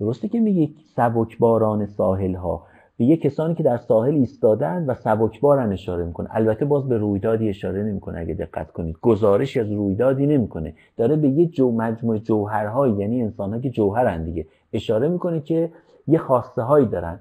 درسته 0.00 0.28
که 0.28 0.40
میگه 0.40 0.72
سبکباران 0.96 1.86
ساحل 1.86 2.34
ها 2.34 2.66
به 3.00 3.06
یه 3.06 3.16
کسانی 3.16 3.54
که 3.54 3.62
در 3.62 3.76
ساحل 3.76 4.14
ایستادن 4.14 4.84
و 4.86 4.94
سبکبارن 4.94 5.72
اشاره 5.72 6.04
می‌کنه. 6.04 6.28
البته 6.32 6.64
باز 6.64 6.88
به 6.88 6.98
رویدادی 6.98 7.48
اشاره 7.48 7.82
نمی‌کنه 7.82 8.20
اگه 8.20 8.34
دقت 8.34 8.72
کنید. 8.72 8.96
گزارشی 9.02 9.60
از 9.60 9.72
رویدادی 9.72 10.26
نمی‌کنه. 10.26 10.74
داره 10.96 11.16
به 11.16 11.28
یه 11.28 11.46
جو 11.46 11.72
مجموعه 11.72 12.18
جوهرهایی 12.18 12.94
یعنی 12.94 13.22
انسانها 13.22 13.60
که 13.60 13.70
جوهرن 13.70 14.24
دیگه 14.24 14.46
اشاره 14.72 15.08
می‌کنه 15.08 15.40
که 15.40 15.70
یه 16.06 16.18
خواسته 16.18 16.62
هایی 16.62 16.86
دارن. 16.86 17.20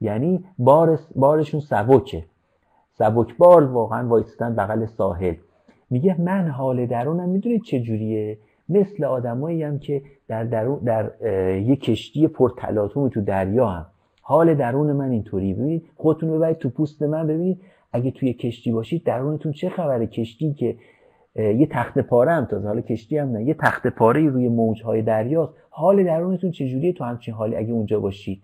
یعنی 0.00 0.44
بار 0.58 0.98
بارشون 1.16 1.60
سبکه. 1.60 2.24
سبکبار 2.98 3.64
واقعا 3.64 4.08
وایستن 4.08 4.56
بغل 4.56 4.86
ساحل. 4.86 5.34
میگه 5.90 6.20
من 6.20 6.48
حال 6.48 6.86
درونم 6.86 7.28
می‌دونید 7.28 7.62
جوریه 7.62 8.38
مثل 8.68 9.04
آدمایی 9.04 9.62
هم 9.62 9.78
که 9.78 10.02
در 10.28 10.44
درون 10.44 10.78
در 10.78 11.10
یه 11.60 11.76
کشتی 11.76 12.28
پرتلاطم 12.28 13.08
تو 13.08 13.20
دریا 13.20 13.66
هم. 13.66 13.86
حال 14.28 14.54
درون 14.54 14.92
من 14.92 15.10
اینطوری. 15.10 15.54
ببینید 15.54 15.90
خودتون 15.96 16.30
ببرید 16.30 16.56
تو 16.56 16.68
پوست 16.68 17.02
من 17.02 17.26
ببینید 17.26 17.60
اگه 17.92 18.10
توی 18.10 18.34
کشتی 18.34 18.72
باشید 18.72 19.04
درونتون 19.04 19.52
چه 19.52 19.68
خبره؟ 19.68 20.06
کشتی 20.06 20.54
که 20.54 20.76
یه 21.36 21.66
تخت 21.70 21.98
پاره 21.98 22.32
هم 22.32 22.44
تازه 22.44 22.68
حالا 22.68 22.80
کشتی 22.80 23.18
هم 23.18 23.32
نه 23.32 23.44
یه 23.44 23.54
تخت 23.54 23.86
پاره 23.86 24.28
روی 24.28 24.48
موجهای 24.48 25.02
دریاست. 25.02 25.54
حال 25.70 26.04
درونتون 26.04 26.50
چجوریه 26.50 26.92
تو 26.92 27.04
همچین 27.04 27.34
حالی 27.34 27.56
اگه 27.56 27.72
اونجا 27.72 28.00
باشید؟ 28.00 28.42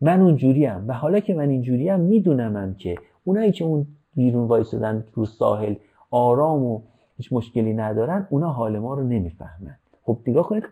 من 0.00 0.20
اونجوریم 0.20 0.84
و 0.88 0.92
حالا 0.92 1.20
که 1.20 1.34
من 1.34 1.48
اینجوریم 1.48 2.00
میدونمم 2.00 2.74
که 2.74 2.94
اونایی 3.24 3.52
که 3.52 3.64
اون 3.64 3.86
بیرون 4.14 4.48
وایسادن 4.48 5.04
رو 5.14 5.24
ساحل 5.24 5.74
آرام 6.10 6.64
و 6.64 6.80
هیچ 7.16 7.32
مشکلی 7.32 7.74
ندارن 7.74 8.26
اونا 8.30 8.50
حال 8.50 8.78
ما 8.78 8.94
رو 8.94 9.02
نمی‌فهمن. 9.02 9.76
خب 10.02 10.18
دیگاه 10.24 10.48
کنید 10.48 10.64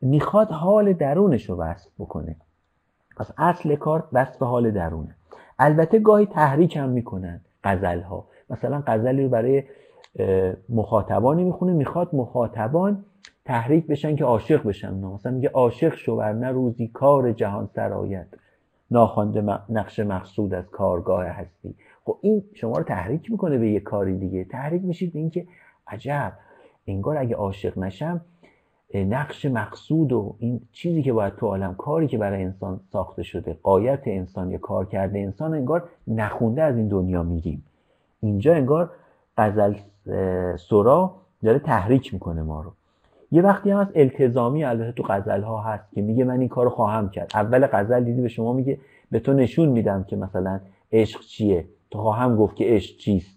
می‌خواد 0.00 0.48
حال 0.50 0.92
درونش 0.92 1.50
رو 1.50 1.64
بکنه. 1.98 2.36
پس 3.16 3.30
اصل 3.38 3.74
کار 3.74 4.08
وصف 4.12 4.42
حال 4.42 4.70
درونه. 4.70 5.16
البته 5.58 5.98
گاهی 5.98 6.26
تحریک 6.26 6.76
هم 6.76 6.88
می‌کنن 6.88 7.40
غزل 7.64 8.00
ها 8.00 8.28
مثلا 8.50 8.82
غزلی 8.86 9.22
رو 9.22 9.28
برای 9.28 9.62
مخاطبانی 10.68 11.44
می‌خونه 11.44 11.72
می‌خواد 11.72 12.14
مخاطبان 12.14 13.04
تحریک 13.44 13.86
بشن 13.86 14.16
که 14.16 14.24
عاشق 14.24 14.66
بشن 14.66 14.94
مثلا 14.94 15.32
میگه 15.32 15.48
عاشق 15.48 15.94
شو 15.94 16.12
ورنه 16.12 16.50
روزی 16.50 16.88
کار 16.88 17.32
جهان 17.32 17.66
سرایت. 17.66 18.26
ناخوانده 18.90 19.58
نقش 19.68 20.00
مقصود 20.00 20.54
از 20.54 20.64
کارگاه 20.70 21.24
هستی. 21.26 21.74
خب 22.04 22.18
این 22.20 22.44
شما 22.54 22.72
رو 22.78 22.82
تحریک 22.82 23.30
می‌کنه 23.30 23.58
به 23.58 23.70
یه 23.70 23.80
کاری 23.80 24.18
دیگه. 24.18 24.44
تحریک 24.44 24.82
میشید 24.84 25.12
به 25.12 25.18
اینکه 25.18 25.46
عجب 25.86 26.32
انگار 26.86 27.18
اگه 27.18 27.36
عاشق 27.36 27.78
نشم 27.78 28.20
نقش 28.94 29.46
مقصود 29.46 30.12
و 30.12 30.34
این 30.38 30.60
چیزی 30.72 31.02
که 31.02 31.12
باید 31.12 31.36
تو 31.36 31.46
عالم 31.46 31.74
کاری 31.74 32.06
که 32.06 32.18
برای 32.18 32.42
انسان 32.42 32.80
ساخته 32.92 33.22
شده 33.22 33.56
قایت 33.62 34.02
انسان 34.06 34.50
یا 34.50 34.58
کار 34.58 34.84
کرده 34.84 35.18
انسان 35.18 35.54
انگار 35.54 35.88
نخونده 36.08 36.62
از 36.62 36.76
این 36.76 36.88
دنیا 36.88 37.22
میریم. 37.22 37.64
اینجا 38.20 38.54
انگار 38.54 38.90
غزل 39.38 39.74
سرا 40.70 41.14
داره 41.42 41.58
تحریک 41.58 42.14
می‌کنه 42.14 42.42
ما 42.42 42.60
رو. 42.60 42.72
یه 43.32 43.42
وقتی 43.42 43.70
هم 43.70 43.78
از 43.78 43.86
التزامی 43.94 44.64
البته 44.64 44.92
تو 44.92 45.02
غزل 45.02 45.42
ها 45.42 45.60
هست 45.62 45.92
که 45.92 46.02
میگه 46.02 46.24
من 46.24 46.40
این 46.40 46.48
کارو 46.48 46.70
خواهم 46.70 47.08
کرد. 47.10 47.30
اول 47.34 47.66
غزل 47.66 48.04
دیدی 48.04 48.22
به 48.22 48.28
شما 48.28 48.52
میگه 48.52 48.78
به 49.10 49.20
تو 49.20 49.32
نشون 49.32 49.68
میدم 49.68 50.04
که 50.04 50.16
مثلا 50.16 50.60
عشق 50.92 51.20
چیه. 51.20 51.64
تو 51.90 51.98
خواهم 51.98 52.36
گفت 52.36 52.56
که 52.56 52.64
عشق 52.68 52.96
چیست. 52.96 53.33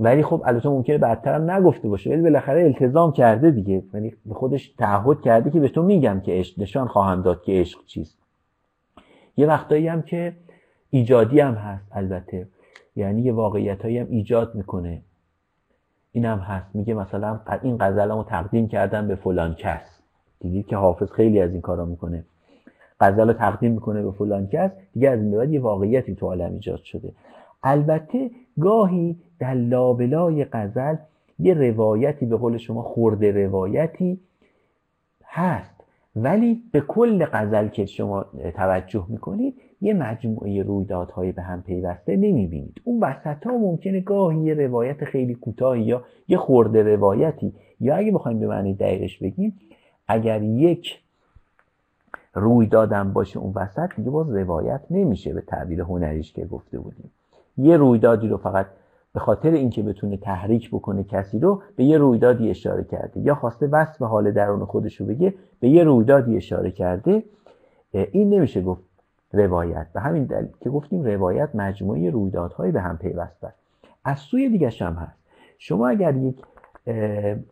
ولی 0.00 0.22
خب 0.22 0.42
البته 0.46 0.68
ممکنه 0.68 0.98
بعدتر 0.98 1.34
هم 1.34 1.50
نگفته 1.50 1.88
باشه. 1.88 2.10
ولی 2.10 2.22
بالاخره 2.22 2.62
التزام 2.62 3.12
کرده 3.12 3.50
دیگه. 3.50 3.82
یعنی 3.94 4.14
به 4.26 4.34
خودش 4.34 4.68
تعهد 4.68 5.20
کرده 5.20 5.50
که 5.50 5.60
به 5.60 5.68
تو 5.68 5.82
میگم 5.82 6.20
که 6.20 6.32
عشق 6.32 6.60
نشان 6.60 6.88
خواهم 6.88 7.22
داد 7.22 7.42
که 7.42 7.52
عشق 7.52 7.84
چیست. 7.86 8.18
یه 9.36 9.46
وقتایی 9.46 9.88
هم 9.88 10.02
که 10.02 10.32
ایجادی 10.90 11.40
هم 11.40 11.54
هست 11.54 11.88
البته. 11.92 12.48
یعنی 12.96 13.22
یه 13.22 13.32
واقعیت 13.32 13.84
هم 13.84 14.06
ایجاد 14.10 14.54
می‌کنه. 14.54 15.02
این 16.12 16.24
هم 16.24 16.38
هست. 16.38 16.66
میگه 16.74 16.94
مثلا 16.94 17.40
این 17.62 17.76
غزلمو 17.80 18.24
تقدیم 18.24 18.68
کردم 18.68 19.08
به 19.08 19.14
فلان 19.14 19.54
کس. 19.54 20.00
دیدید 20.40 20.66
که 20.66 20.76
حافظ 20.76 21.10
خیلی 21.10 21.40
از 21.40 21.52
این 21.52 21.60
کارا 21.60 21.84
می‌کنه. 21.84 22.24
غزل 23.00 23.26
رو 23.26 23.32
تقدیم 23.32 23.72
می‌کنه 23.72 24.02
به 24.02 24.12
فلان 24.12 24.46
کس. 24.46 24.70
دیگه 24.92 25.10
از 25.10 25.20
این 25.20 25.52
یه 25.52 25.60
واقعیتی 25.60 26.14
تو 26.14 26.26
عالم 26.26 26.52
ایجاد 26.52 26.82
شده. 26.82 27.12
البته 27.64 28.30
گاهی 28.60 29.16
در 29.38 29.54
لابلای 29.54 30.44
غزل 30.44 30.96
یه 31.38 31.54
روایتی 31.54 32.26
به 32.26 32.36
قول 32.36 32.56
شما 32.56 32.82
خورده 32.82 33.46
روایتی 33.46 34.20
هست. 35.24 35.74
ولی 36.16 36.62
به 36.72 36.80
کل 36.80 37.24
غزل 37.24 37.68
که 37.68 37.86
شما 37.86 38.26
توجه 38.54 39.06
می‌کنید 39.08 39.54
یه 39.80 39.94
مجموعه 39.94 40.62
رویدادهای 40.62 41.32
به 41.32 41.42
هم 41.42 41.62
پیوسته 41.62 42.16
نمی‌بینید. 42.16 42.80
اون 42.84 43.00
وسط 43.00 43.46
ها 43.46 43.58
ممکنه 43.58 44.00
گاهی 44.00 44.38
یه 44.38 44.54
روایت 44.54 45.04
خیلی 45.04 45.34
کوتاهی 45.34 45.82
یا 45.82 46.04
یه 46.28 46.36
خورده 46.36 46.82
روایتی. 46.82 47.52
یا 47.80 47.96
اگه 47.96 48.12
بخوایم 48.12 48.40
به 48.40 48.46
معنی 48.46 48.74
دقیقش 48.74 49.18
بگیم 49.18 49.58
اگر 50.08 50.42
یک 50.42 51.00
روی 52.34 52.66
دادم 52.66 53.12
باشه 53.12 53.38
اون 53.38 53.52
وسط 53.56 53.96
دیگه 53.96 54.10
باز 54.10 54.30
روایت 54.30 54.80
نمیشه 54.90 55.32
به 55.32 55.40
تعبیر 55.40 55.80
هنریش 55.80 56.32
که 56.32 56.44
گفته 56.44 56.78
بودیم. 56.78 57.10
یه 57.56 57.76
رویدادی 57.76 58.28
رو 58.28 58.36
فقط 58.36 58.66
به 59.12 59.20
خاطر 59.20 59.50
اینکه 59.50 59.82
بتونه 59.82 60.16
تحریک 60.16 60.70
بکنه 60.70 61.04
کسی 61.04 61.38
رو 61.38 61.62
به 61.76 61.84
یه 61.84 61.98
رویدادی 61.98 62.50
اشاره 62.50 62.84
کرده. 62.84 63.20
یا 63.20 63.34
خواسته 63.34 63.66
وصف 63.66 64.02
حال 64.02 64.30
درون 64.30 64.64
خودش 64.64 65.00
رو 65.00 65.06
بگه 65.06 65.34
به 65.60 65.68
یه 65.68 65.84
رویدادی 65.84 66.36
اشاره 66.36 66.70
کرده. 66.70 67.22
این 67.92 68.34
نمیشه 68.34 68.62
گفت 68.62 68.82
روایت. 69.32 69.86
به 69.94 70.00
همین 70.00 70.24
دلیل 70.24 70.48
که 70.60 70.70
گفتیم 70.70 71.02
روایت 71.02 71.48
مجموعه 71.54 72.10
رویدادهای 72.10 72.70
به 72.70 72.80
هم 72.80 72.98
پیوسته 72.98 73.46
است 73.46 73.58
از 74.04 74.18
سوی 74.18 74.48
دیگه 74.48 74.70
هم 74.80 74.92
هست. 74.92 75.18
شما 75.58 75.88
اگر 75.88 76.16
یک 76.16 76.36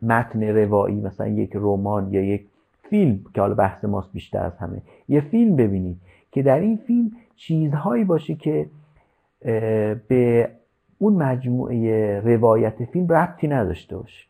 متن 0.03 0.43
روایی 0.43 1.01
مثلا 1.01 1.29
یک 1.29 1.51
رمان 1.55 2.13
یا 2.13 2.23
یک 2.23 2.47
فیلم 2.91 3.21
که 3.35 3.41
حالا 3.41 3.55
بحث 3.55 3.85
ماست 3.85 4.13
بیشتر 4.13 4.47
از 4.47 4.57
همه 4.57 4.83
یه 5.09 5.21
فیلم 5.21 5.57
ببینید 5.57 5.97
که 6.33 6.43
در 6.43 6.61
این 6.61 6.77
فیلم 6.77 7.11
چیزهایی 7.37 8.05
باشه 8.05 8.35
که 8.35 8.67
به 10.09 10.51
اون 10.99 11.13
مجموعه 11.13 12.21
روایت 12.21 12.85
فیلم 12.85 13.09
ربطی 13.09 13.49
نداشته 13.49 13.97
باشه. 13.97 14.27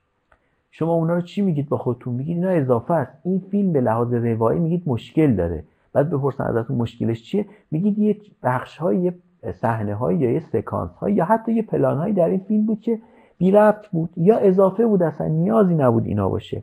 شما 0.70 0.92
اونا 0.92 1.14
رو 1.14 1.20
چی 1.20 1.42
میگید 1.42 1.68
با 1.68 1.76
خودتون؟ 1.76 2.14
میگید 2.14 2.36
اینا 2.36 2.50
اضافه 2.50 2.94
است. 2.94 3.12
این 3.24 3.42
فیلم 3.50 3.72
به 3.72 3.80
لحاظ 3.80 4.14
روایی 4.14 4.60
میگید 4.60 4.82
مشکل 4.86 5.34
داره. 5.34 5.64
بعد 5.92 6.10
بپرسن 6.10 6.44
ازتون 6.44 6.76
مشکلش 6.76 7.22
چیه؟ 7.22 7.46
میگید 7.70 7.98
یه 7.98 8.16
بخش 8.42 8.78
های 8.78 8.98
یه 8.98 9.14
صحنه 9.52 9.94
های 9.94 10.16
یا 10.16 10.30
یه 10.30 10.40
سکانس 10.40 10.90
های 10.90 11.12
یا 11.12 11.24
حتی 11.24 11.52
یه 11.52 11.62
پلان 11.62 11.98
های 11.98 12.12
در 12.12 12.28
این 12.28 12.40
فیلم 12.48 12.66
بود 12.66 12.80
که 12.80 12.98
بی 13.38 13.50
ربط 13.50 13.86
بود 13.86 14.10
یا 14.16 14.38
اضافه 14.38 14.86
بود 14.86 15.02
اصلا 15.02 15.26
نیازی 15.26 15.74
نبود 15.74 16.06
اینا 16.06 16.28
باشه. 16.28 16.62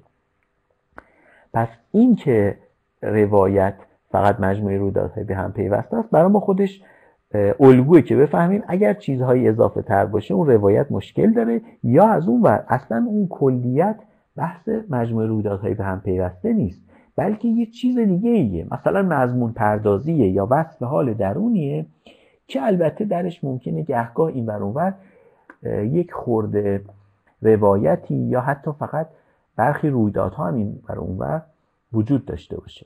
پس 1.54 1.68
این 1.92 2.16
که 2.16 2.58
روایت 3.02 3.76
فقط 4.12 4.40
مجموعه 4.40 4.78
رویدادهای 4.78 5.24
به 5.24 5.36
هم 5.36 5.54
پیوسته 5.54 5.98
است 5.98 6.10
برای 6.10 6.32
ما 6.32 6.40
خودش 6.40 6.82
الگوه 7.60 8.02
که 8.02 8.16
بفهمیم 8.16 8.64
اگر 8.68 8.94
چیزهایی 8.94 9.48
اضافه 9.48 9.82
تر 9.82 10.06
باشه 10.06 10.34
اون 10.34 10.48
روایت 10.48 10.92
مشکل 10.92 11.34
داره. 11.34 11.62
یا 11.84 12.08
از 12.08 12.28
اون 12.28 12.42
ور 12.42 12.66
اصلا 12.68 13.06
اون 13.08 13.28
کلیت 13.28 14.00
بحث 14.36 14.70
مجموعه 14.90 15.28
رویدادهای 15.28 15.74
به 15.74 15.84
هم 15.84 16.02
پیوسته 16.02 16.54
نیست. 16.54 16.82
بلکه 17.16 17.48
یه 17.48 17.66
چیز 17.66 17.98
دیگه 17.98 18.30
ایه. 18.30 18.68
مثلا 18.72 19.02
مضمون 19.02 19.52
پردازیه 19.52 20.30
یا 20.30 20.48
وصف 20.52 20.84
حال 20.84 21.14
درونیه 21.14 21.86
که 22.48 22.64
البته 22.64 23.06
درش 23.06 23.44
ممکنه 23.44 23.82
گهگاه 23.82 24.28
این 24.28 24.46
بر 24.46 24.64
اونور 24.64 24.94
یک 25.84 26.14
خورده 26.14 26.82
روایتی 27.42 28.16
یا 28.16 28.42
حتی 28.42 28.72
فقط 28.80 29.08
برخی 29.56 29.90
رویدادها 29.90 30.48
هم 30.48 30.56
این 30.56 30.80
بر 30.88 31.00
اونور 31.00 31.42
وجود 31.94 32.26
داشته 32.26 32.58
باشه. 32.58 32.86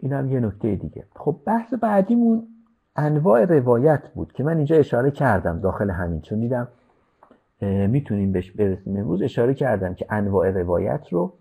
این 0.00 0.12
هم 0.12 0.32
یه 0.32 0.40
نکته 0.40 0.74
دیگه. 0.74 1.04
خب 1.16 1.36
بحث 1.46 1.74
بعدیمون 1.74 2.46
انواع 2.96 3.44
روایت 3.44 4.02
بود 4.14 4.32
که 4.32 4.42
من 4.42 4.56
اینجا 4.56 4.76
اشاره 4.76 5.10
کردم 5.10 5.60
داخل 5.60 5.90
همین 5.90 6.20
چون 6.20 6.40
دیدم 6.40 6.68
می‌تونیم 7.88 8.32
بهش 8.32 8.50
برسیم. 8.50 8.96
امروز 8.96 9.22
اشاره 9.22 9.54
کردم 9.54 9.94
که 9.94 10.06
انواع 10.10 10.50
روایت 10.50 11.08
رو. 11.10 11.32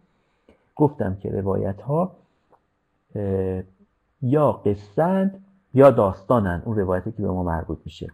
گفتم 0.75 1.15
که 1.15 1.29
روایت 1.29 1.81
ها 1.81 2.15
یا 4.21 4.51
قصند 4.51 5.43
یا 5.73 5.91
داستانن 5.91 6.61
اون 6.65 6.77
روایتی 6.77 7.11
که 7.11 7.21
به 7.21 7.27
ما 7.27 7.43
مربوط 7.43 7.79
میشه. 7.85 8.11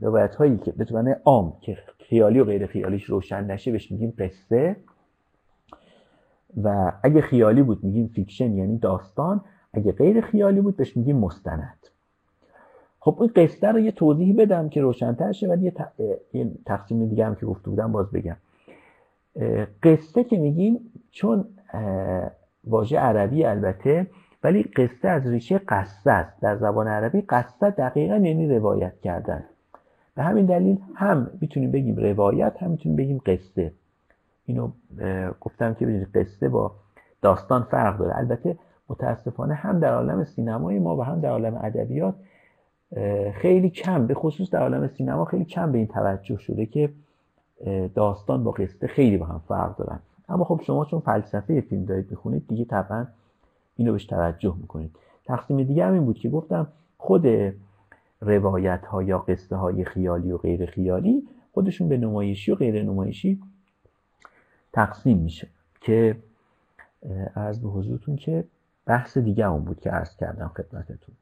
روایت 0.00 0.34
هایی 0.34 0.58
که 0.58 0.72
به 0.72 0.84
طور 0.84 1.20
عام 1.24 1.52
که 1.60 1.78
خیالی 1.98 2.40
و 2.40 2.44
غیر 2.44 2.66
خیالیش 2.66 3.04
روشن 3.04 3.44
نشه 3.44 3.72
بهش 3.72 3.92
میگیم 3.92 4.14
قصه. 4.18 4.76
و 6.62 6.92
اگه 7.02 7.20
خیالی 7.20 7.62
بود 7.62 7.84
میگیم 7.84 8.08
fiction 8.08 8.52
یعنی 8.52 8.78
داستان. 8.78 9.40
اگه 9.72 9.92
غیر 9.92 10.20
خیالی 10.20 10.60
بود 10.60 10.76
بهش 10.76 10.96
میگیم 10.96 11.16
مستند. 11.16 11.86
خب 13.00 13.16
این 13.20 13.30
قصه 13.36 13.68
رو 13.68 13.78
یه 13.78 13.92
توضیح 13.92 14.34
بدم 14.38 14.68
که 14.68 14.80
روشنتر 14.80 15.32
شه 15.32 15.48
ولی 15.48 15.72
یه 16.32 16.50
تقسیم 16.66 17.08
دیگه 17.08 17.26
هم 17.26 17.34
که 17.34 17.46
گفته 17.46 17.70
بودم 17.70 17.92
باز 17.92 18.10
بگم. 18.10 18.36
قصه 19.82 20.24
که 20.24 20.38
میگیم 20.38 20.80
چون 21.10 21.44
واژه 22.64 22.98
عربی 22.98 23.44
البته 23.44 24.06
ولی 24.44 24.62
قصه 24.62 25.08
از 25.08 25.26
ریشه 25.26 25.58
قصه 25.58 26.10
است. 26.10 26.40
در 26.40 26.56
زبان 26.56 26.88
عربی 26.88 27.20
قصه 27.20 27.70
دقیقا 27.70 28.16
یعنی 28.16 28.48
روایت 28.48 29.00
کردن. 29.00 29.44
به 30.14 30.22
همین 30.22 30.46
دلیل 30.46 30.78
هم 30.94 31.30
می‌تونیم 31.40 31.70
بگیم 31.70 31.96
روایت 31.96 32.62
هم 32.62 32.70
می‌تونیم 32.70 32.96
بگیم 32.96 33.20
قصه 33.26 33.72
اینو 34.46 34.70
گفتم 35.40 35.74
که 35.74 35.86
ببینید 35.86 36.08
قصه 36.14 36.48
با 36.48 36.72
داستان 37.22 37.62
فرق 37.62 37.98
داره. 37.98 38.18
البته 38.18 38.56
متاسفانه 38.88 39.54
هم 39.54 39.80
در 39.80 39.94
عالم 39.94 40.24
سینمای 40.24 40.78
ما 40.78 40.96
و 40.96 41.02
هم 41.02 41.20
در 41.20 41.30
عالم 41.30 41.54
ادبیات 41.62 42.14
خیلی 43.34 43.70
کم 43.70 44.06
به 44.06 44.14
خصوص 44.14 44.50
در 44.50 44.60
عالم 44.60 44.88
سینما 44.88 45.24
خیلی 45.24 45.44
کم 45.44 45.72
به 45.72 45.78
این 45.78 45.86
توجه 45.86 46.36
شده 46.36 46.66
که 46.66 46.90
داستان 47.94 48.44
با 48.44 48.50
قصه 48.50 48.86
خیلی 48.86 49.16
با 49.16 49.26
هم 49.26 49.42
فرق 49.48 49.76
دارن. 49.76 50.00
اما 50.28 50.44
خب 50.44 50.60
شما 50.64 50.84
چون 50.84 51.00
فلسفه 51.00 51.60
فیلم 51.60 51.84
دارید 51.84 52.10
می‌خونید 52.10 52.48
دیگه 52.48 52.64
طبعا 52.64 53.06
اینو 53.76 53.92
بهش 53.92 54.04
توجه 54.04 54.54
می‌کنید. 54.60 54.96
تقسیم 55.24 55.62
دیگه 55.62 55.86
هم 55.86 55.92
این 55.92 56.04
بود 56.04 56.18
که 56.18 56.28
گفتم 56.28 56.66
خود 56.98 57.26
روایت 58.20 58.86
ها 58.86 59.02
یا 59.02 59.18
قصه 59.18 59.56
های 59.56 59.84
خیالی 59.84 60.32
و 60.32 60.38
غیر 60.38 60.66
خیالی 60.66 61.28
خودشون 61.54 61.88
به 61.88 61.96
نمایشی 61.96 62.52
و 62.52 62.54
غیر 62.54 62.82
نمایشی 62.82 63.40
تقسیم 64.72 65.18
میشه 65.18 65.48
که 65.80 66.16
از 67.34 67.62
به 67.62 67.68
حضورتون 67.68 68.16
که 68.16 68.44
بحث 68.86 69.18
دیگه 69.18 69.50
اون 69.50 69.64
بود 69.64 69.80
که 69.80 69.90
عرض 69.90 70.16
کردم 70.16 70.48
خدمتتون. 70.48 71.14